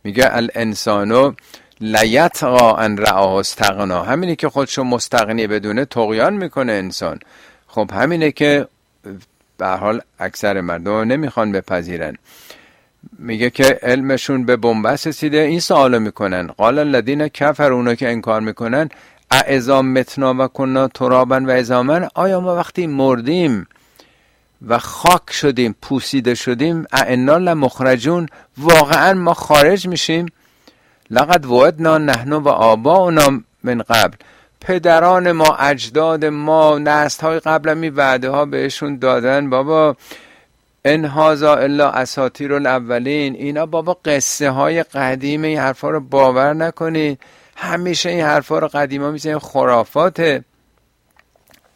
میگه 0.03 0.35
الانسانو 0.35 1.33
لیتقا 1.81 2.73
ان 2.75 2.97
رعاه 2.97 3.35
استغنا. 3.35 4.03
همینه 4.03 4.35
که 4.35 4.49
خودشو 4.49 4.83
مستغنی 4.83 5.47
بدونه 5.47 5.85
تقیان 5.85 6.33
می‌کنه 6.33 6.71
انسان. 6.71 7.19
خب 7.67 7.91
همینه 7.93 8.31
که 8.31 8.67
به 9.57 9.67
حال 9.67 10.01
اکثر 10.19 10.61
مردم 10.61 10.97
نمی‌خوان 10.97 11.51
بپذیرن. 11.51 12.17
میگه 13.19 13.49
که 13.49 13.79
علمشون 13.83 14.45
به 14.45 14.55
بنبست 14.55 15.07
رسیده. 15.07 15.37
این 15.37 15.59
سوالو 15.59 15.99
می‌کنن. 15.99 16.47
قال 16.47 16.79
الذین 16.79 17.27
کفر 17.27 17.71
اونا 17.71 17.95
که 17.95 18.09
انکار 18.09 18.41
می‌کنن 18.41 18.89
اعزا 19.31 19.81
متنا 19.81 20.33
و 20.33 20.47
کنا 20.47 20.87
ترابن 20.87 21.45
و 21.45 21.49
ازامن 21.49 22.07
آیا 22.15 22.39
ما 22.39 22.55
وقتی 22.55 22.87
مردیم 22.87 23.67
و 24.67 24.79
خاک 24.79 25.31
شدیم 25.31 25.75
پوسیده 25.81 26.35
شدیم 26.35 26.85
اعنا 26.91 27.37
لمخرجون 27.37 28.27
واقعا 28.57 29.13
ما 29.13 29.33
خارج 29.33 29.87
میشیم؟ 29.87 30.25
لقد 31.09 31.45
وعدنا 31.45 31.97
نحن 31.97 32.33
و 32.33 32.47
آباؤنا 32.47 33.41
من 33.63 33.81
قبل. 33.81 34.17
پدران 34.65 35.31
ما 35.31 35.55
اجداد 35.55 36.25
ما 36.25 36.79
نست 36.79 37.21
های 37.21 37.39
قبل 37.39 37.73
می 37.73 37.89
وعده 37.89 38.29
ها 38.29 38.45
بهشون 38.45 38.97
دادن. 38.97 39.49
بابا 39.49 39.95
ان 40.85 41.05
هازا 41.05 41.55
الا 41.55 41.89
اساطیر 41.89 42.53
الاولین. 42.53 43.35
اینا 43.35 43.65
بابا 43.65 43.97
قصه 44.05 44.49
های 44.49 44.83
قدیم 44.83 45.43
این 45.43 45.59
حرفا 45.59 45.89
رو 45.89 45.99
باور 45.99 46.53
نکنید 46.53 47.19
همیشه 47.55 48.09
این 48.09 48.21
حرفا 48.21 48.59
رو 48.59 48.67
قدیما 48.67 49.11
می‌زنین 49.11 49.39
خرافاته. 49.39 50.43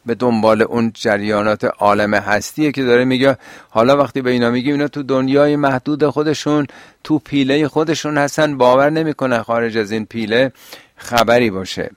به 0.05 0.15
دنبال 0.15 0.61
اون 0.61 0.91
جریانات 0.95 1.65
عالم 1.65 2.13
هستیه 2.13 2.71
که 2.71 2.83
داره 2.83 3.05
میگه 3.05 3.37
حالا 3.69 3.97
وقتی 3.97 4.21
به 4.21 4.29
اینا 4.29 4.49
میگیم 4.49 4.73
اینا 4.73 4.87
تو 4.87 5.03
دنیای 5.03 5.55
محدود 5.55 6.07
خودشون 6.07 6.67
تو 7.03 7.19
پیله 7.19 7.67
خودشون 7.67 8.17
هستن. 8.17 8.57
باور 8.57 8.89
نمی‌کنن 8.89 9.41
خارج 9.41 9.77
از 9.77 9.91
این 9.91 10.05
پیله 10.05 10.51
خبری 10.95 11.49
باشه. 11.49 11.89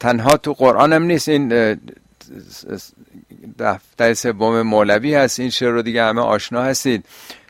تنها 0.00 0.36
تو 0.36 0.52
قرآن 0.52 0.92
هم 0.92 1.02
نیست. 1.02 1.28
این 1.28 1.78
دفتر 3.58 4.14
سوم 4.14 4.62
مولوی 4.62 5.14
هست. 5.14 5.40
این 5.40 5.50
شعر 5.50 5.70
رو 5.70 5.82
دیگه 5.82 6.04
همه 6.04 6.20
آشنا 6.20 6.62
هستید. 6.62 7.04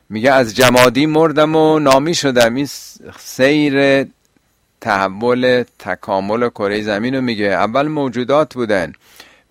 میگه 0.08 0.32
از 0.32 0.56
جمادی 0.56 1.06
مردم 1.06 1.56
و 1.56 1.78
نامی 1.78 2.14
شدم. 2.14 2.54
این 2.54 2.68
سیر 3.18 4.06
تحول 4.80 5.64
تکامل 5.78 6.48
کره 6.48 6.82
زمین 6.82 7.14
رو 7.14 7.20
میگه. 7.20 7.46
اول 7.46 7.88
موجودات 7.88 8.54
بودن 8.54 8.92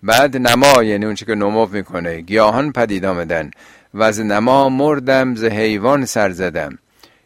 بعد 0.02 0.36
نما 0.36 0.82
یعنی 0.82 1.04
اون 1.04 1.14
که 1.14 1.34
نمو 1.34 1.66
می‌کنه. 1.66 2.20
گیاهان 2.20 2.72
پدید 2.72 3.04
آمدن. 3.04 3.50
و 3.94 4.02
از 4.02 4.20
نما 4.20 4.68
مردم 4.68 5.34
ز 5.34 5.44
حیوان 5.44 6.04
سر 6.04 6.30
زدم. 6.30 6.78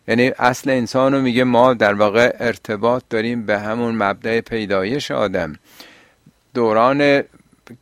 یعنی 0.08 0.32
اصل 0.38 0.70
انسان 0.70 1.14
رو 1.14 1.20
میگه 1.20 1.44
ما 1.44 1.74
در 1.74 1.94
واقع 1.94 2.36
ارتباط 2.40 3.02
داریم 3.10 3.46
به 3.46 3.58
همون 3.58 3.94
مبدع 3.94 4.40
پیدایش 4.40 5.10
آدم. 5.10 5.52
دوران 6.54 7.22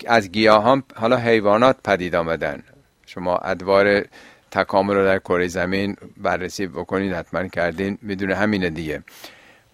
از 0.07 0.33
گیاهان 0.33 0.83
حالا 0.95 1.17
حیوانات 1.17 1.77
پدید 1.85 2.15
آمدن. 2.15 2.63
شما 3.07 3.37
ادوار 3.37 4.05
تکامل 4.51 4.95
رو 4.95 5.05
در 5.05 5.19
کره 5.19 5.49
زمین 5.49 5.97
بررسی 6.17 6.67
بکنید 6.67 7.13
حتما 7.13 7.49
کردین 7.49 7.99
می‌دونه 8.03 8.35
همینه 8.35 8.71
دیگه. 8.71 9.03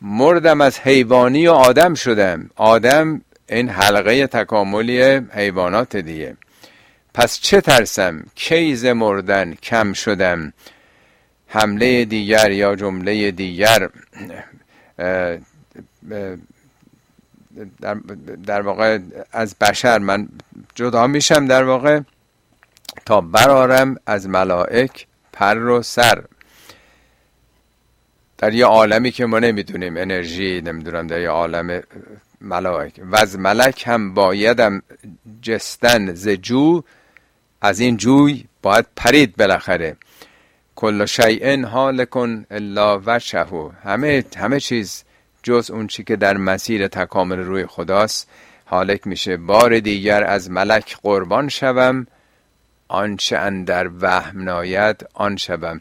مردم 0.02 0.60
از 0.60 0.80
حیوانی 0.80 1.46
و 1.46 1.52
آدم 1.52 1.94
شدم. 1.94 2.50
آدم 2.56 3.20
این 3.48 3.68
حلقه 3.68 4.26
تکاملی 4.26 5.02
حیوانات 5.32 5.96
دیگه. 5.96 6.36
پس 7.14 7.40
چه 7.40 7.60
ترسم؟ 7.60 8.24
کیز 8.34 8.84
مردن 8.84 9.54
کم 9.54 9.92
شدم. 9.92 10.52
حمله 11.48 12.04
دیگر 12.04 12.50
یا 12.50 12.74
جمله 12.76 13.30
دیگر 13.30 13.88
در, 17.80 17.94
در 18.46 18.60
واقع 18.60 18.98
از 19.32 19.56
بشر 19.60 19.98
من 19.98 20.28
جدا 20.74 21.06
میشم 21.06 21.46
در 21.46 21.64
واقع 21.64 22.00
تا 23.06 23.20
برارم 23.20 23.96
از 24.06 24.28
ملائک 24.28 25.06
پر 25.32 25.58
و 25.58 25.82
سر. 25.82 26.24
در 28.38 28.54
یه 28.54 28.66
عالمی 28.66 29.10
که 29.10 29.26
ما 29.26 29.38
نمی‌دونیم 29.38 29.96
انرژی 29.96 30.60
نمی‌دونم 30.60 31.06
در 31.06 31.20
یه 31.20 31.28
عالم 31.28 31.82
ملائک. 32.40 33.00
و 33.10 33.16
از 33.16 33.38
ملک 33.38 33.82
هم 33.86 34.14
بایدم 34.14 34.82
جستن 35.42 36.14
ز 36.14 36.28
جو 36.28 36.82
از 37.60 37.80
این 37.80 37.96
جوی 37.96 38.44
باید 38.62 38.86
پرید 38.96 39.36
بالاخره. 39.36 39.96
کل 40.78 41.06
شیء 41.06 41.66
حال 41.66 42.04
کن 42.04 42.46
الا 42.50 43.00
وجهه. 43.06 43.70
همه 43.84 44.24
همه 44.36 44.60
چیز 44.60 45.04
جز 45.42 45.70
اون 45.70 45.86
چی 45.86 46.04
که 46.04 46.16
در 46.16 46.36
مسیر 46.36 46.88
تکامل 46.88 47.38
روی 47.38 47.66
خداست. 47.66 48.28
حالک 48.64 49.06
میشه 49.06 49.36
بار 49.36 49.78
دیگر 49.78 50.24
از 50.24 50.50
ملک 50.50 50.96
قربان 51.02 51.48
شوم. 51.48 52.06
آنچه 52.88 53.38
اندر 53.38 53.90
وهم 54.00 54.42
ناید 54.42 55.06
آن 55.14 55.36
شوم. 55.36 55.78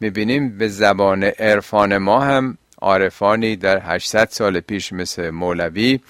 می‌بینیم 0.00 0.58
به 0.58 0.68
زبان 0.68 1.24
عرفان 1.24 1.98
ما 1.98 2.20
هم 2.20 2.58
عارفانی 2.80 3.56
در 3.56 3.80
800 3.82 4.28
سال 4.30 4.60
پیش 4.60 4.92
مثل 4.92 5.30
مولوی 5.30 6.00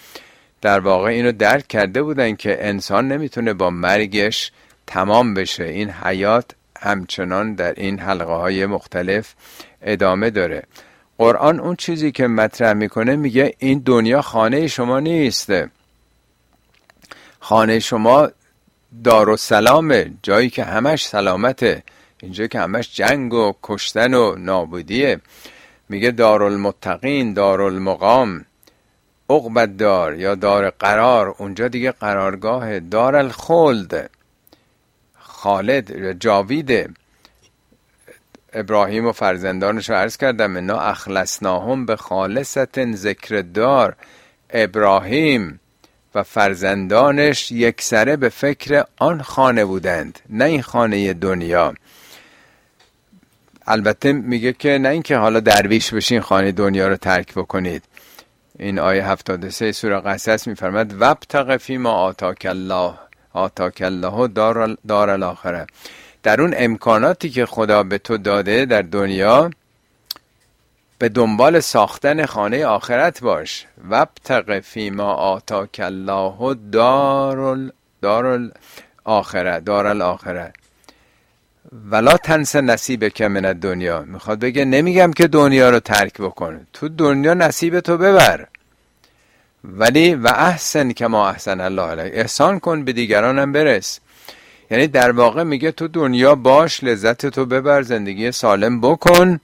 در 0.62 0.80
واقع 0.80 1.08
اینو 1.08 1.32
درک 1.32 1.68
کرده 1.68 2.02
بودن 2.02 2.36
که 2.36 2.68
انسان 2.68 3.08
نمی‌تونه 3.08 3.52
با 3.52 3.70
مرگش 3.70 4.52
تمام 4.86 5.34
بشه. 5.34 5.64
این 5.64 5.90
حیات 5.90 6.50
همچنان 6.86 7.54
در 7.54 7.72
این 7.72 7.98
حلقه 7.98 8.32
های 8.32 8.66
مختلف 8.66 9.34
ادامه 9.82 10.30
داره. 10.30 10.62
قرآن 11.18 11.60
اون 11.60 11.76
چیزی 11.76 12.12
که 12.12 12.26
مطرح 12.26 12.72
می‌کنه 12.72 13.16
میگه 13.16 13.54
این 13.58 13.82
دنیا 13.84 14.22
خانه 14.22 14.66
شما 14.66 15.00
نیست. 15.00 15.52
خانه 17.40 17.78
شما 17.78 18.28
دار 19.04 19.28
و 19.28 19.36
سلامه 19.36 20.10
جایی 20.22 20.50
که 20.50 20.64
همش 20.64 21.06
سلامته. 21.06 21.82
اینجا 22.22 22.46
که 22.46 22.60
همش 22.60 22.94
جنگ 22.94 23.34
و 23.34 23.52
کشتن 23.62 24.14
و 24.14 24.36
نابودیه. 24.38 25.20
میگه 25.88 26.10
دارالمتقین 26.10 27.34
دارالمقام 27.34 28.44
عقبت 29.30 29.76
دار 29.76 30.14
یا 30.14 30.34
دار 30.34 30.70
قرار 30.70 31.34
اونجا 31.38 31.68
دیگه 31.68 31.90
قرارگاه 31.92 32.80
دار 32.80 33.16
الخلد 33.16 34.10
خالد 35.46 36.12
جاویده 36.12 36.88
ابراهیم 38.52 39.06
و 39.06 39.12
فرزندانش 39.12 39.90
رو 39.90 39.96
عرض 39.96 40.16
کردم 40.16 40.56
انا 40.56 40.80
اخلصناهم 40.80 41.86
به 41.86 41.96
خالصت 41.96 42.94
ذکر 42.94 43.40
دار 43.40 43.96
ابراهیم 44.50 45.60
و 46.14 46.22
فرزندانش 46.22 47.52
یکسره 47.52 48.16
به 48.16 48.28
فکر 48.28 48.84
آن 48.98 49.22
خانه 49.22 49.64
بودند 49.64 50.18
نه 50.28 50.44
این 50.44 50.62
خانه 50.62 51.12
دنیا. 51.12 51.74
البته 53.66 54.12
میگه 54.12 54.52
که 54.52 54.78
نه 54.78 54.88
اینکه 54.88 55.16
حالا 55.16 55.40
درویش 55.40 55.94
بشین 55.94 56.20
خانه 56.20 56.52
دنیا 56.52 56.88
رو 56.88 56.96
ترک 56.96 57.34
بکنید. 57.34 57.82
این 58.58 58.78
آیه 58.78 59.08
73 59.08 59.72
سوره 59.72 60.00
قصص 60.00 60.46
میفرماد 60.46 60.94
وابتغ 60.94 61.56
فی 61.56 61.76
ما 61.76 61.90
آتاک 61.90 62.46
الله. 62.50 63.05
آتاک 63.36 63.82
الله 63.82 64.28
دار, 64.28 64.76
دار 64.88 65.10
الاخره. 65.10 65.66
در 66.22 66.40
اون 66.40 66.54
امکاناتی 66.56 67.30
که 67.30 67.46
خدا 67.46 67.82
به 67.82 67.98
تو 67.98 68.18
داده 68.18 68.64
در 68.64 68.82
دنیا 68.82 69.50
به 70.98 71.08
دنبال 71.08 71.60
ساختن 71.60 72.26
خانه 72.26 72.66
آخرت 72.66 73.20
باش. 73.20 73.66
وابتغ 73.88 74.60
فی 74.60 74.90
ما 74.90 75.12
آتاک 75.12 75.80
الله 75.84 76.56
دار 76.72 77.70
دار 78.02 78.50
الاخره 79.06 79.60
دار 79.60 79.86
الاخره. 79.86 80.52
ولا 81.90 82.16
تنس 82.16 82.56
نصیب 82.56 83.08
که 83.08 83.28
من 83.28 83.52
دنیا 83.52 84.00
می‌خواد 84.00 84.38
بگه 84.38 84.64
نمیگم 84.64 85.12
که 85.12 85.26
دنیا 85.28 85.70
رو 85.70 85.80
ترک 85.80 86.20
بکن. 86.20 86.66
تو 86.72 86.88
دنیا 86.88 87.34
نصیب 87.34 87.80
تو 87.80 87.96
ببر. 87.98 88.46
ولی 89.72 90.14
و 90.14 90.28
احسن 90.28 90.92
که 90.92 91.06
ما 91.06 91.28
احسن 91.28 91.60
الله 91.60 91.82
علیه. 91.82 92.10
احسان 92.14 92.60
کن 92.60 92.84
به 92.84 92.92
دیگرانم 92.92 93.52
برس. 93.52 94.00
یعنی 94.70 94.86
در 94.86 95.10
واقع 95.10 95.42
میگه 95.42 95.72
تو 95.72 95.88
دنیا 95.88 96.34
باش 96.34 96.84
لذت 96.84 97.26
تو 97.26 97.46
ببر 97.46 97.82
زندگی 97.82 98.32
سالم 98.32 98.80
بکن. 98.80 99.40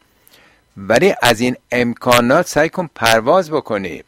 ولی 0.76 1.14
از 1.22 1.40
این 1.40 1.56
امکانات 1.72 2.46
سعی 2.48 2.68
کن 2.68 2.90
پرواز 2.94 3.50
بکنی. 3.50 4.02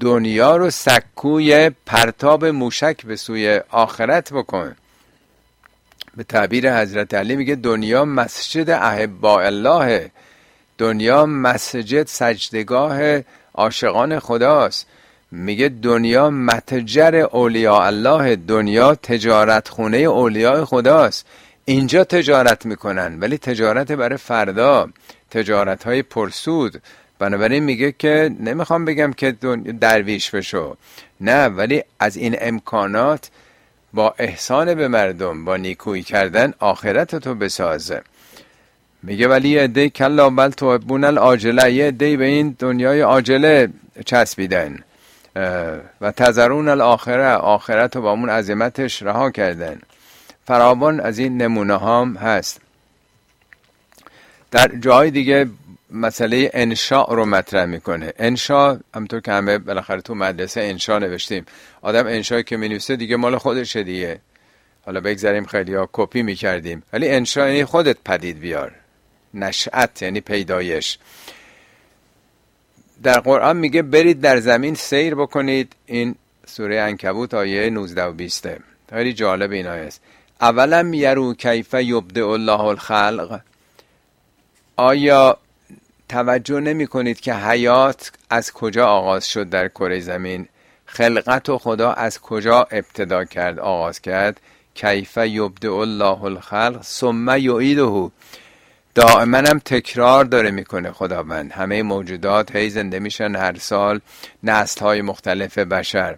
دنیا 0.00 0.56
رو 0.56 0.70
سکوی 0.70 1.70
پرتاب 1.86 2.44
موشک 2.44 3.06
به 3.06 3.16
سوی 3.16 3.60
آخرت 3.70 4.32
بکن. 4.32 4.76
به 6.16 6.24
تعبیر 6.24 6.80
حضرت 6.80 7.14
علی 7.14 7.36
میگه 7.36 7.54
دنیا 7.54 8.04
مسجد 8.04 8.70
احباء 8.70 9.46
الله 9.46 10.10
دنیا 10.78 11.26
مسجد 11.26 12.06
سجدگاه 12.06 13.20
عاشقان 13.54 14.18
خداست. 14.18 14.86
میگه 15.32 15.68
دنیا 15.68 16.30
متجر 16.30 17.26
اولیاء 17.32 17.80
الله 17.80 18.36
دنیا 18.36 18.94
تجارت 18.94 19.68
خونه 19.68 19.96
اولیاء 19.96 20.64
خداست. 20.64 21.26
اینجا 21.64 22.04
تجارت 22.04 22.66
می‌کنن 22.66 23.20
ولی 23.20 23.38
تجارت 23.38 23.92
برای 23.92 24.16
فردا 24.16 24.88
تجارت 25.30 25.84
های 25.84 26.02
پرسود. 26.02 26.82
بنابراین 27.18 27.64
میگه 27.64 27.92
که 27.92 28.30
نمی‌خوام 28.40 28.84
بگم 28.84 29.12
که 29.12 29.32
درویش 29.80 30.30
بشو. 30.30 30.76
نه 31.20 31.46
ولی 31.46 31.82
از 32.00 32.16
این 32.16 32.36
امکانات 32.40 33.30
با 33.94 34.14
احسان 34.18 34.74
به 34.74 34.88
مردم 34.88 35.44
با 35.44 35.56
نیکویی 35.56 36.02
کردن 36.02 36.54
آخرت 36.58 37.16
تو 37.16 37.34
بسازه. 37.34 38.02
میگه 39.02 39.28
ولی 39.28 39.48
یه 39.48 39.62
عده 39.62 39.88
کلا 39.88 40.30
بل 40.30 40.78
بون 40.78 41.04
العاجله 41.04 41.72
یه 41.72 41.86
عده 41.86 42.16
به 42.16 42.24
این 42.24 42.56
دنیای 42.58 43.00
عاجله 43.00 43.68
چسبیدن. 44.06 44.78
و 46.00 46.12
تذرون 46.16 46.68
الاخره 46.68 47.32
آخرت 47.32 47.96
رو 47.96 48.02
با 48.02 48.10
اون 48.10 48.30
عظمتش 48.30 49.02
رها 49.02 49.30
کردن. 49.30 49.80
فراوان 50.46 51.00
از 51.00 51.18
این 51.18 51.42
نمونه 51.42 51.78
هم 51.78 52.16
هست. 52.16 52.60
در 54.50 54.70
جای 54.80 55.10
دیگه 55.10 55.46
مسئله 55.90 56.50
انشاء 56.54 57.14
رو 57.14 57.26
مطرح 57.26 57.64
می‌کنه. 57.64 58.12
انشاء 58.18 58.76
همطور 58.94 59.20
که 59.20 59.32
همه 59.32 59.58
بالاخره 59.58 60.00
تو 60.00 60.14
مدرسه 60.14 60.60
انشاء 60.60 60.98
نوشتیم. 60.98 61.46
آدم 61.82 62.06
انشاء 62.06 62.42
که 62.42 62.56
می‌نویسه 62.56 62.96
دیگه 62.96 63.16
مال 63.16 63.38
خودشه 63.38 63.82
دیگه. 63.82 64.20
حالا 64.86 65.00
بگذاریم 65.00 65.44
خیلی 65.44 65.74
ها 65.74 65.88
کپی 65.92 66.22
می‌کردیم. 66.22 66.82
ولی 66.92 67.08
انشاء 67.08 67.46
یعنی 67.46 67.64
خودت 67.64 67.96
پدید 68.04 68.40
بیار. 68.40 68.72
نشأت 69.34 70.02
یعنی 70.02 70.20
پیدایش. 70.20 70.98
در 73.02 73.20
قرآن 73.20 73.56
میگه 73.56 73.82
برید 73.82 74.20
در 74.20 74.40
زمین 74.40 74.74
سیر 74.74 75.14
بکنید. 75.14 75.72
این 75.86 76.14
سوره 76.46 76.80
انکبوت 76.80 77.34
آیه 77.34 77.70
19 77.70 78.04
و 78.04 78.12
20 78.12 78.48
خیلی 78.90 79.12
جالب 79.12 79.52
این 79.52 79.66
آیه 79.66 79.82
است. 79.82 80.00
اولم 80.40 80.94
یرو 80.94 81.34
کیف 81.34 81.74
یبدع 81.74 82.26
الله 82.26 82.60
الخلق؟ 82.60 83.40
آیا 84.76 85.36
توجه 86.08 86.60
نمی 86.60 86.86
کنید 86.86 87.20
که 87.20 87.34
حیات 87.34 88.12
از 88.30 88.52
کجا 88.52 88.86
آغاز 88.86 89.28
شد 89.28 89.48
در 89.48 89.68
کره 89.68 90.00
زمین؟ 90.00 90.48
خلقت 90.86 91.48
و 91.48 91.58
خدا 91.58 91.92
از 91.92 92.20
کجا 92.20 92.62
ابتدا 92.70 93.24
کرد 93.24 93.58
آغاز 93.58 94.00
کرد؟ 94.00 94.40
کیف 94.74 95.16
یبدع 95.16 95.74
الله 95.74 96.24
الخلق 96.24 96.82
ثم 96.82 97.36
یعیده. 97.38 98.10
دائما 99.00 99.38
هم 99.38 99.58
تکرار 99.58 100.24
داره 100.24 100.50
می‌کنه 100.50 100.92
خداوند. 100.92 101.52
همه 101.52 101.82
موجودات 101.82 102.56
هی 102.56 102.70
زنده 102.70 102.98
میشن 102.98 103.36
هر 103.36 103.56
سال 103.58 104.00
نسل 104.42 104.80
های 104.80 105.02
مختلف 105.02 105.58
بشر. 105.58 106.16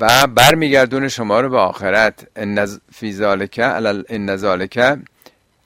و 0.00 0.26
برمیگردون 0.26 1.08
شما 1.08 1.40
رو 1.40 1.48
به 1.48 1.58
آخرت. 1.58 2.26
فی 2.92 3.12
ذالک 3.12 3.60
ان 4.08 4.36
ذالک 4.36 4.98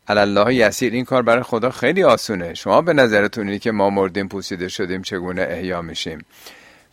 الله 0.09 0.55
یسیر. 0.55 0.93
این 0.93 1.05
کار 1.05 1.23
برای 1.23 1.43
خدا 1.43 1.71
خیلی 1.71 2.03
آسونه. 2.03 2.55
شما 2.55 2.81
به 2.83 2.93
نظرتون 2.93 3.59
که 3.59 3.71
ما 3.71 3.91
مردیم 3.91 4.29
پوسیده 4.29 4.69
شدیم 4.69 5.03
چگونه 5.03 5.43
احیا 5.43 5.83
میشیم؟ 5.83 6.25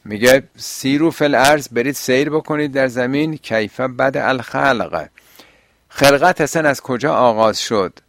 میگه 0.05 0.43
سیرو 0.57 1.11
فل 1.11 1.35
ارز 1.35 1.67
برید 1.69 1.95
سیر 1.95 2.29
بکنید 2.29 2.71
در 2.71 2.87
زمین. 2.87 3.37
کیفه 3.37 3.87
بد 3.87 4.17
الخلق. 4.17 5.07
خلقت 5.89 6.41
اصلا 6.41 6.69
از 6.69 6.81
کجا 6.81 7.15
آغاز 7.15 7.61
شد؟ 7.61 7.99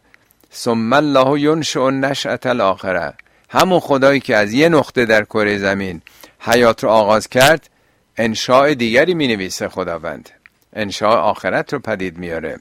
ثم 0.55 0.93
الله 0.93 1.39
ینشئ 1.39 1.89
نشأت 1.89 2.45
الاخره 2.45 3.13
همون 3.49 3.79
خدایی 3.79 4.19
که 4.19 4.35
از 4.35 4.53
یه 4.53 4.69
نقطه 4.69 5.05
در 5.05 5.23
کره 5.23 5.57
زمین 5.57 6.01
حیات 6.39 6.83
رو 6.83 6.89
آغاز 6.89 7.27
کرد 7.27 7.69
انشاء 8.17 8.73
دیگری 8.73 9.13
می 9.13 9.27
نویسه 9.27 9.69
خداوند. 9.69 10.29
انشاء 10.73 11.15
آخرت 11.15 11.73
رو 11.73 11.79
پدید 11.79 12.17
میاره. 12.17 12.59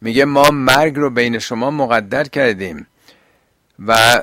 میگه 0.00 0.24
ما 0.24 0.50
مرگ 0.50 0.96
رو 0.96 1.10
بین 1.10 1.38
شما 1.38 1.70
مقدر 1.70 2.24
کردیم 2.24 2.86
و 3.86 4.22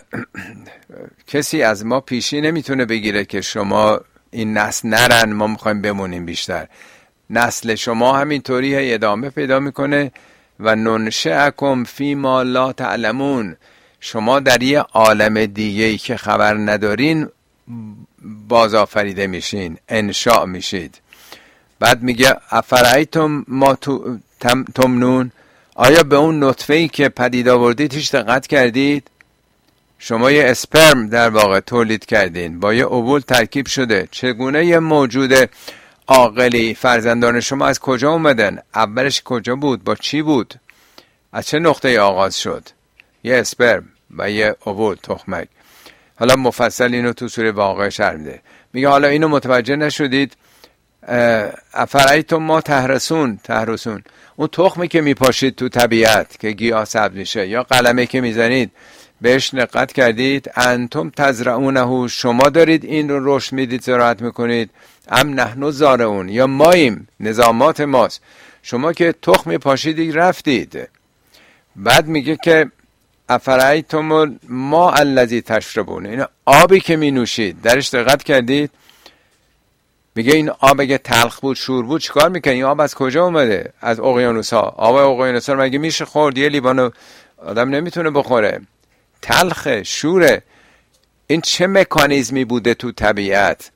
کسی 1.31 1.63
از 1.63 1.85
ما 1.85 1.99
پیشی 1.99 2.41
نمی‌تونه 2.41 2.85
بگیره 2.85 3.25
که 3.25 3.41
شما 3.41 3.99
این 4.31 4.57
نسل 4.57 4.87
نرن 4.87 5.33
ما 5.33 5.47
می‌خوایم 5.47 5.81
بمونیم 5.81 6.25
بیشتر. 6.25 6.67
نسل 7.29 7.75
شما 7.75 8.17
همینطوری 8.17 8.93
ادامه 8.93 9.29
پیدا 9.29 9.59
می‌کنه. 9.59 10.11
و 10.59 10.75
ننشعکم 10.75 11.83
فی 11.83 12.15
ما 12.15 12.43
لا 12.43 12.73
تعلمون. 12.73 13.55
شما 13.99 14.39
در 14.39 14.63
یه 14.63 14.79
عالم 14.79 15.45
دیگه 15.45 15.83
ای 15.83 15.97
که 15.97 16.17
خبر 16.17 16.53
ندارین 16.53 17.27
بازآفریده 18.47 19.27
میشین 19.27 19.77
انشاء 19.89 20.45
میشید. 20.45 21.01
بعد 21.79 22.01
میگه 22.01 22.35
افرایتم 22.51 23.45
ما 23.47 23.77
تمنون؟ 24.75 25.31
آیا 25.75 26.03
به 26.03 26.15
اون 26.15 26.43
نطفه 26.43 26.73
ای 26.73 26.87
که 26.87 27.09
پدید 27.09 27.49
آوردید 27.49 27.93
هیچ 27.93 28.15
دقت 28.15 28.47
کردید؟ 28.47 29.07
شما 29.99 30.31
یه 30.31 30.43
اسپرم 30.45 31.09
در 31.09 31.29
واقع 31.29 31.59
تولید 31.59 32.05
کردین 32.05 32.59
با 32.59 32.73
یه 32.73 32.83
اوول 32.83 33.19
ترکیب 33.19 33.67
شده. 33.67 34.07
چگونه 34.11 34.65
یه 34.65 34.79
موجود 34.79 35.49
عاقلی 36.11 36.73
فرزندان 36.73 37.39
شما 37.39 37.65
از 37.65 37.79
کجا 37.79 38.11
اومدن؟ 38.11 38.59
اولش 38.75 39.21
کجا 39.25 39.55
بود؟ 39.55 39.83
با 39.83 39.95
چی 39.95 40.21
بود؟ 40.21 40.53
از 41.33 41.47
چه 41.47 41.59
نقطه 41.59 41.99
آغاز 41.99 42.39
شد؟ 42.39 42.63
یه 43.23 43.35
اسپرم 43.35 43.85
و 44.17 44.31
یه 44.31 44.55
اوول 44.65 44.95
تخمک. 44.95 45.47
حالا 46.15 46.35
مفصل 46.35 46.93
اینو 46.93 47.13
تو 47.13 47.27
سوره 47.27 47.51
واقع 47.51 47.89
شرح 47.89 48.15
میده. 48.15 48.41
میگه 48.73 48.87
حالا 48.87 49.07
اینو 49.07 49.27
متوجه 49.27 49.75
نشدید. 49.75 50.33
افرایتم 51.73 52.37
ما 52.37 52.61
تهرسون 52.61 53.39
تهرسون. 53.43 54.03
اون 54.35 54.47
تخمی 54.47 54.87
که 54.87 55.01
میپاشید 55.01 55.55
تو 55.55 55.69
طبیعت 55.69 56.39
که 56.39 56.51
گیاه 56.51 56.85
سبز 56.85 57.15
میشه 57.15 57.47
یا 57.47 57.63
قلمه 57.63 58.05
که 58.05 58.21
می‌زنید 58.21 58.71
بهش 59.21 59.53
نقت 59.53 59.91
کردید. 59.91 60.51
انتم 60.55 61.09
تزرعونه 61.09 62.07
شما 62.07 62.49
دارید 62.49 62.85
این 62.85 63.09
رو 63.09 63.35
رشد 63.35 63.53
می‌دید 63.53 63.81
زراعت 63.81 64.21
می‌کنید. 64.21 64.69
ام 65.09 65.39
نحنو 65.39 65.71
زارعون 65.71 66.29
یا 66.29 66.47
ماییم 66.47 67.07
نظامات 67.19 67.81
ماست. 67.81 68.21
شما 68.63 68.93
که 68.93 69.15
تخمی 69.21 69.57
پاشیدید 69.57 70.17
رفتید. 70.17 70.89
بعد 71.75 72.07
میگه 72.07 72.37
که 72.43 72.71
افرایتم 73.29 74.37
ما 74.49 74.91
الذی 74.91 75.41
تشربون. 75.41 76.05
این 76.05 76.25
آبی 76.45 76.79
که 76.79 76.95
می 76.95 77.11
نوشید 77.11 77.61
درش 77.61 77.93
دقت 77.93 78.23
کردید؟ 78.23 78.71
میگه 80.15 80.33
این 80.33 80.49
آب 80.49 80.81
اگه 80.81 80.97
تلخ 80.97 81.39
بود 81.39 81.55
شور 81.55 81.85
بود 81.85 82.01
چیکار 82.01 82.29
می‌کنه 82.29 82.53
این 82.53 82.63
آب 82.63 82.81
از 82.81 82.95
کجا 82.95 83.25
اومده؟ 83.25 83.73
از 83.81 83.99
اقیانوس 83.99 84.53
ها 84.53 84.59
آب 84.59 84.95
اقیانوس 84.95 85.49
ها 85.49 85.55
مگه 85.55 85.79
میشه 85.79 86.05
خورد؟ 86.05 86.37
یه 86.37 86.49
لیوانو 86.49 86.89
آدم 87.37 87.69
نمی‌تونه 87.69 88.09
بخوره. 88.09 88.61
تلخه 89.21 89.83
شوره. 89.83 90.43
این 91.27 91.41
چه 91.41 91.67
مکانیزمی 91.67 92.45
بوده 92.45 92.73
تو 92.73 92.91
طبیعت؟ 92.91 93.71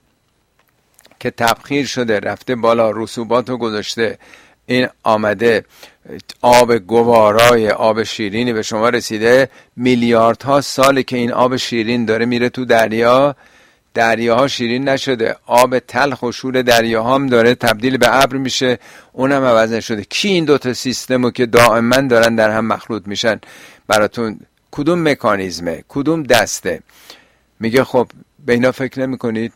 که 1.24 1.32
تبخیر 1.32 1.86
شده 1.86 2.19
رفته 2.19 2.55
بالا 2.55 2.91
رسوبات 2.91 3.49
رو 3.49 3.57
گذاشته 3.57 4.17
این 4.65 4.88
آمده 5.03 5.65
آب 6.41 6.74
گوارای 6.78 7.69
آب 7.69 8.03
شیرینی 8.03 8.53
به 8.53 8.61
شما 8.61 8.89
رسیده. 8.89 9.49
میلیاردها 9.76 10.61
ساله 10.61 11.03
که 11.03 11.17
این 11.17 11.32
آب 11.32 11.55
شیرین 11.55 12.05
داره 12.05 12.26
میره 12.26 12.49
تو 12.49 12.65
دریا. 12.65 13.36
دریاها 13.93 14.47
شیرین 14.47 14.89
نشده. 14.89 15.36
آب 15.45 15.80
تلخ 15.80 16.24
و 16.24 16.32
شور 16.32 16.61
دریاها 16.61 17.15
هم 17.15 17.28
داره 17.28 17.55
تبدیل 17.55 17.97
به 17.97 18.24
ابر 18.24 18.38
میشه. 18.38 18.80
اونم 19.13 19.43
عوض 19.43 19.74
نشده. 19.74 20.03
کی 20.03 20.28
این 20.28 20.45
دوتا 20.45 20.74
سیستمو 20.74 21.32
که 21.32 21.45
دائما 21.45 22.01
دارن 22.01 22.36
در 22.36 22.49
هم 22.49 22.65
مخلوط 22.65 23.07
میشن؟ 23.07 23.39
براتون 23.88 24.39
کدوم 24.71 25.09
مکانیزمه؟ 25.09 25.84
کدوم 25.89 26.24
دسته؟ 26.24 26.80
میگه 27.59 27.84
خب 27.84 28.07
به 28.45 28.53
اینا 28.53 28.71
فکر 28.71 28.99
نمی 28.99 29.17
کنید 29.17 29.53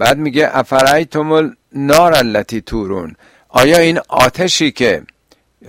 بعد 0.00 0.18
میگه 0.18 0.58
افرایتم 0.58 1.56
نار 1.72 2.14
التی 2.14 2.60
تورون. 2.60 3.16
آیا 3.48 3.78
این 3.78 4.00
آتشی 4.08 4.70
که 4.70 5.02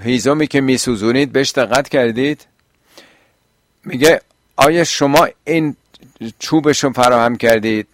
هیزمی 0.01 0.47
که 0.47 0.61
میسوزونید 0.61 1.31
بهش 1.31 1.51
دقت 1.51 1.89
کردید؟ 1.89 2.45
میگه 3.85 4.21
آیا 4.55 4.83
شما 4.83 5.27
این 5.43 5.75
چوبش 6.39 6.83
رو 6.83 6.91
فراهم 6.93 7.35
کردید 7.35 7.87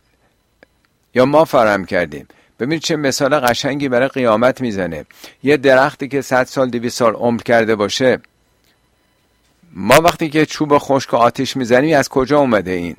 یا 1.15 1.25
ما 1.25 1.45
فراهم 1.45 1.85
کردیم؟ 1.85 2.27
ببینید 2.59 2.81
چه 2.81 2.95
مثال 2.95 3.39
قشنگی 3.39 3.89
برای 3.89 4.07
قیامت 4.07 4.61
می‌زنه. 4.61 5.05
یه 5.43 5.57
درختی 5.57 6.07
که 6.07 6.21
100 6.21 6.43
سال 6.43 6.69
200 6.69 6.97
سال 6.97 7.13
عمر 7.13 7.41
کرده 7.41 7.75
باشه 7.75 8.19
ما 9.73 10.01
وقتی 10.01 10.29
که 10.29 10.45
چوب 10.45 10.77
خشک 10.77 11.13
آتش 11.13 11.57
می‌زنیم 11.57 11.97
از 11.97 12.09
کجا 12.09 12.39
اومده 12.39 12.71
این 12.71 12.95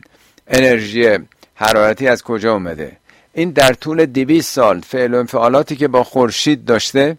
انرژی 0.49 1.19
حرارتی؟ 1.55 2.09
از 2.09 2.23
کجا 2.23 2.53
اومده؟ 2.53 2.97
این 3.33 3.51
در 3.51 3.73
طول 3.73 4.07
200 4.07 4.55
سال 4.55 4.81
فعل 4.81 5.15
و 5.15 5.19
انفعالاتی 5.19 5.77
که 5.77 5.89
با 5.89 6.05
خورشید 6.05 6.65
داشته 6.65 7.19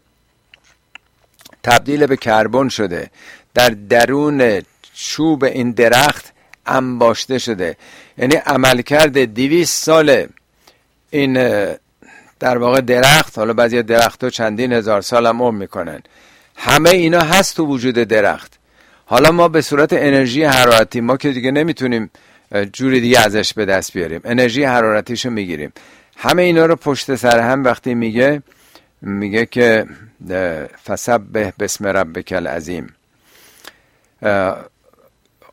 تبدیل 1.63 2.05
به 2.05 2.17
کربن 2.17 2.69
شده. 2.69 3.09
در 3.53 3.69
درون 3.69 4.61
چوب 4.93 5.43
این 5.43 5.71
درخت 5.71 6.33
انباشته 6.65 7.37
شده. 7.37 7.77
یعنی 8.17 8.35
عملکرد 8.35 9.17
200 9.17 9.83
سال 9.83 10.27
این 11.09 11.33
در 12.39 12.57
واقع 12.57 12.81
درخت 12.81 13.37
حالا 13.37 13.53
بعضی 13.53 13.83
درخت 13.83 14.23
ها 14.23 14.29
چندین 14.29 14.73
هزار 14.73 15.01
سال 15.01 15.27
هم 15.27 15.41
عمر 15.41 15.57
می‌کنن. 15.57 16.03
همه 16.55 16.89
اینا 16.89 17.21
هست 17.21 17.55
تو 17.55 17.65
وجود 17.65 17.95
درخت. 17.95 18.59
حالا 19.05 19.31
ما 19.31 19.47
به 19.47 19.61
صورت 19.61 19.93
انرژی 19.93 20.43
حرارتی 20.43 21.01
ما 21.01 21.17
که 21.17 21.31
دیگه 21.31 21.51
نمی‌تونیم 21.51 22.11
جوری 22.73 23.01
دیگه 23.01 23.19
ازش 23.19 23.53
به 23.53 23.65
دست 23.65 23.93
بیاریم. 23.93 24.21
انرژی 24.23 24.63
حرارتیشو 24.63 25.29
می‌گیریم. 25.29 25.73
همه 26.21 26.41
اینا 26.41 26.65
رو 26.65 26.75
پشت 26.75 27.15
سر 27.15 27.39
هم 27.39 27.63
وقتی 27.63 27.93
میگه 27.93 28.41
میگه 29.01 29.45
که 29.45 29.85
فسبه 30.85 31.53
بسم 31.59 31.87
ربک 31.87 32.33
العظیم. 32.35 32.93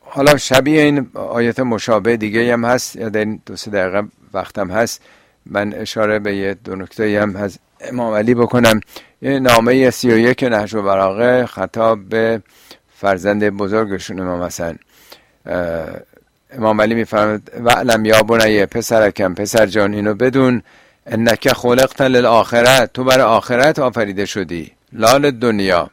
حالا 0.01 0.37
شبیه 0.37 0.81
این 0.81 1.09
آیت 1.13 1.59
مشابه 1.59 2.17
دیگه 2.17 2.53
هم 2.53 2.65
هست 2.65 2.95
یا 2.95 3.09
در 3.09 3.19
این 3.19 3.41
دو 3.45 3.55
سه 3.55 3.71
دقیقه 3.71 4.07
وقتم 4.33 4.71
هست. 4.71 5.01
من 5.45 5.73
اشاره 5.73 6.19
به 6.19 6.35
یه 6.35 6.53
دو 6.53 6.75
نکته 6.75 7.21
هم 7.21 7.35
از 7.35 7.59
امام 7.81 8.13
علی 8.13 8.35
بکنم. 8.35 8.79
یه 9.21 9.39
نامه 9.39 9.89
سی 9.89 10.11
و 10.11 10.17
یک 10.17 10.43
نهج 10.43 10.75
و 10.75 10.81
براغه 10.81 11.45
خطاب 11.45 12.09
به 12.09 12.41
فرزند 12.95 13.49
بزرگشون 13.49 14.19
امام 14.19 14.43
حسن. 14.43 14.79
امام 16.57 16.81
علی 16.81 16.95
میفرماد 16.95 17.41
و 17.65 17.69
علم 17.69 18.05
یا 18.05 18.23
بنیه 18.23 18.65
پسرکم 18.65 19.33
پسر 19.33 19.65
جان 19.65 19.93
اینو 19.93 20.13
بدون 20.13 20.63
انک 21.05 21.53
خلقت 21.53 22.01
للآخرت 22.01 22.93
تو 22.93 23.03
برای 23.03 23.25
آخرت 23.25 23.79
آفریده 23.79 24.25
شدی 24.25 24.71
لال 24.93 25.31
دنیا 25.31 25.89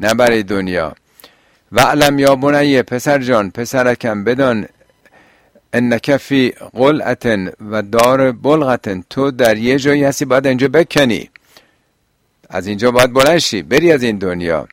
نه 0.00 0.14
برای 0.14 0.42
دنیا. 0.42 0.94
و 1.72 1.80
علم 1.80 2.18
یا 2.18 2.36
بنیه 2.36 2.82
پسر 2.82 3.18
جان 3.18 3.50
پسرکم 3.50 4.24
بدان 4.24 4.66
انک 5.72 6.16
فی 6.16 6.52
قلعتن 6.72 7.52
و 7.70 7.82
دار 7.82 8.32
بلغتن 8.32 9.04
تو 9.10 9.30
در 9.30 9.56
یه 9.56 9.78
جایی 9.78 10.04
هستی 10.04 10.24
باید 10.24 10.46
اینجا 10.46 10.68
بکنی. 10.68 11.30
از 12.50 12.66
اینجا 12.66 12.90
باید 12.90 13.12
بلنشی 13.12 13.62
بری 13.62 13.92
از 13.92 14.02
این 14.02 14.18
دنیا 14.18 14.68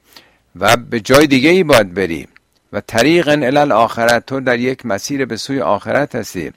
و 0.55 0.77
به 0.77 0.99
جای 0.99 1.27
دیگه 1.27 1.49
ای 1.49 1.63
باید 1.63 1.93
بری. 1.93 2.27
و 2.73 2.81
طریق 2.81 3.27
الال 3.27 3.71
آخرت 3.71 4.25
تو 4.25 4.39
در 4.39 4.59
یک 4.59 4.85
مسیر 4.85 5.25
به 5.25 5.37
سوی 5.37 5.61
آخرت 5.61 6.15
هستی. 6.15 6.51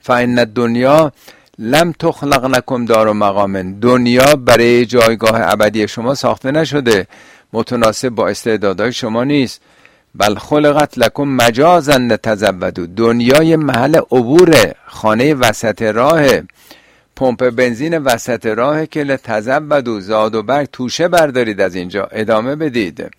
فان 0.00 0.44
دنیا 0.44 1.12
لم 1.58 1.92
تخلق 1.92 2.44
نکم 2.44 2.84
دار 2.84 3.08
و 3.08 3.14
مقامن 3.14 3.72
دنیا 3.72 4.36
برای 4.36 4.86
جایگاه 4.86 5.52
ابدی 5.52 5.88
شما 5.88 6.14
ساخته 6.14 6.50
نشده. 6.50 7.06
متناسب 7.52 8.08
با 8.08 8.28
استعدادهای 8.28 8.92
شما 8.92 9.24
نیست. 9.24 9.60
بل 10.14 10.34
خلقت 10.34 10.98
لکم 10.98 11.22
مجازن 11.22 12.16
تزودو 12.16 12.86
دنیای 12.86 13.56
محل 13.56 13.96
عبور 13.96 14.72
خانه 14.86 15.34
وسط 15.34 15.82
راه. 15.82 16.26
پمپ 17.16 17.50
بنزین 17.50 17.98
وسط 17.98 18.46
راه 18.46 18.86
که 18.86 19.02
لتزودو 19.02 20.00
زاد 20.00 20.34
و 20.34 20.42
برگ 20.42 20.68
توشه 20.72 21.08
بردارید 21.08 21.60
از 21.60 21.74
اینجا. 21.74 22.08
ادامه 22.12 22.56
بدید. 22.56 23.10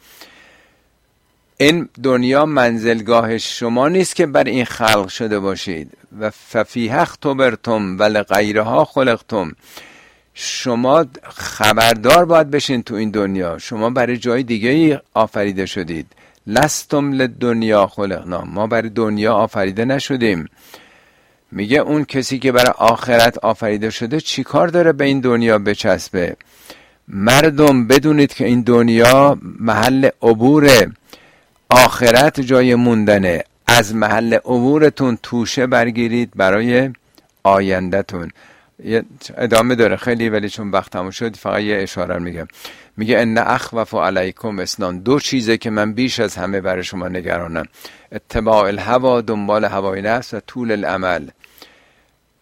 این 1.57 1.89
دنیا 2.03 2.45
منزلگاه 2.45 3.37
شما 3.37 3.87
نیست 3.87 4.15
که 4.15 4.25
بر 4.25 4.43
این 4.43 4.65
خلق 4.65 5.07
شده 5.07 5.39
باشید. 5.39 5.91
و 6.19 6.29
ففیه 6.29 6.95
اختبرتم 6.95 7.99
و 7.99 8.03
لغیرها 8.03 8.85
خلقتم. 8.85 9.51
شما 10.33 11.05
خبردار 11.23 12.25
باید 12.25 12.51
بشین 12.51 12.83
تو 12.83 12.95
این 12.95 13.11
دنیا. 13.11 13.57
شما 13.57 13.89
برای 13.89 14.17
جای 14.17 14.43
دیگه 14.43 15.01
آفریده 15.13 15.65
شدید. 15.65 16.07
لستم 16.47 17.11
لدنیا 17.11 17.87
خلقنا. 17.87 18.41
ما 18.41 18.67
برای 18.67 18.89
دنیا 18.89 19.33
آفریده 19.33 19.85
نشدیم. 19.85 20.45
میگه 21.51 21.77
اون 21.77 22.05
کسی 22.05 22.39
که 22.39 22.51
برای 22.51 22.73
آخرت 22.77 23.37
آفریده 23.37 23.89
شده 23.89 24.21
چیکار 24.21 24.67
داره 24.67 24.91
به 24.91 25.05
این 25.05 25.19
دنیا 25.19 25.59
بچسبه؟ 25.59 26.35
مردم 27.07 27.87
بدونید 27.87 28.33
که 28.33 28.45
این 28.45 28.61
دنیا 28.61 29.37
محل 29.59 30.09
عبور 30.21 30.91
آخرت 31.70 32.39
جای 32.39 32.76
موندنه. 32.76 33.43
از 33.68 33.95
محل 33.95 34.34
عبورتون 34.34 35.18
توشه 35.24 35.68
برگیرید 35.68 36.32
برای 36.36 36.89
آیندهتون. 37.43 38.32
ادامه 39.38 39.76
داره. 39.76 39.95
خیلی 39.95 40.30
ولی 40.30 40.49
چون 40.49 40.72
وقت 40.72 40.91
تموم 40.91 41.11
شد 41.11 41.36
فقط 41.36 41.61
یه 41.61 41.78
اشاره 41.78 42.20
میگم. 42.20 42.47
میگه 42.97 43.20
ان 43.20 43.38
اخوف 43.38 43.93
علیکم 43.93 44.59
اسنان 44.59 44.99
دو 44.99 45.20
چیزه 45.20 45.57
که 45.57 45.70
من 45.70 45.93
بیش 45.93 46.20
از 46.20 46.36
همه 46.36 46.61
برای 46.61 46.84
شما 46.84 47.07
نگرانم. 47.07 47.65
اتباع 48.11 48.68
الهوا 48.68 49.22
دنبال 49.22 49.65
هوای 49.65 50.01
نفس 50.01 50.34
و 50.34 50.39
طول 50.39 50.72
العمل. 50.72 51.28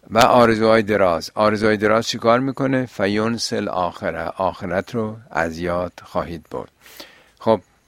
و 0.10 0.20
آرزوهای 0.20 0.82
دراز. 0.82 1.32
آرزوهای 1.36 1.78
دراز 1.78 2.08
چیکار 2.08 2.40
می‌کنه؟ 2.40 2.86
فیونسل 2.86 3.68
آخره. 3.68 4.24
آخرت 4.38 4.96
رو 4.96 5.18
از 5.32 5.60
یاد 5.60 5.94
خواهید 6.04 6.46
برد. 6.52 6.75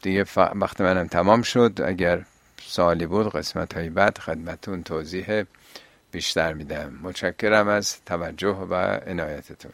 دیگه 0.07 0.25
وقت 0.35 0.81
منم 0.81 1.07
تمام 1.07 1.41
شد 1.41 1.79
اگر 1.85 2.25
سوالی 2.61 3.05
بود 3.05 3.31
قسمت 3.31 3.73
های 3.73 3.89
بعد 3.89 4.17
خدمتون 4.17 4.83
توضیح 4.83 5.43
بیشتر 6.11 6.53
میدم. 6.53 6.99
متشکرم 7.03 7.67
از 7.67 8.03
توجه 8.05 8.55
و 8.55 8.73
عنایتتون. 9.07 9.71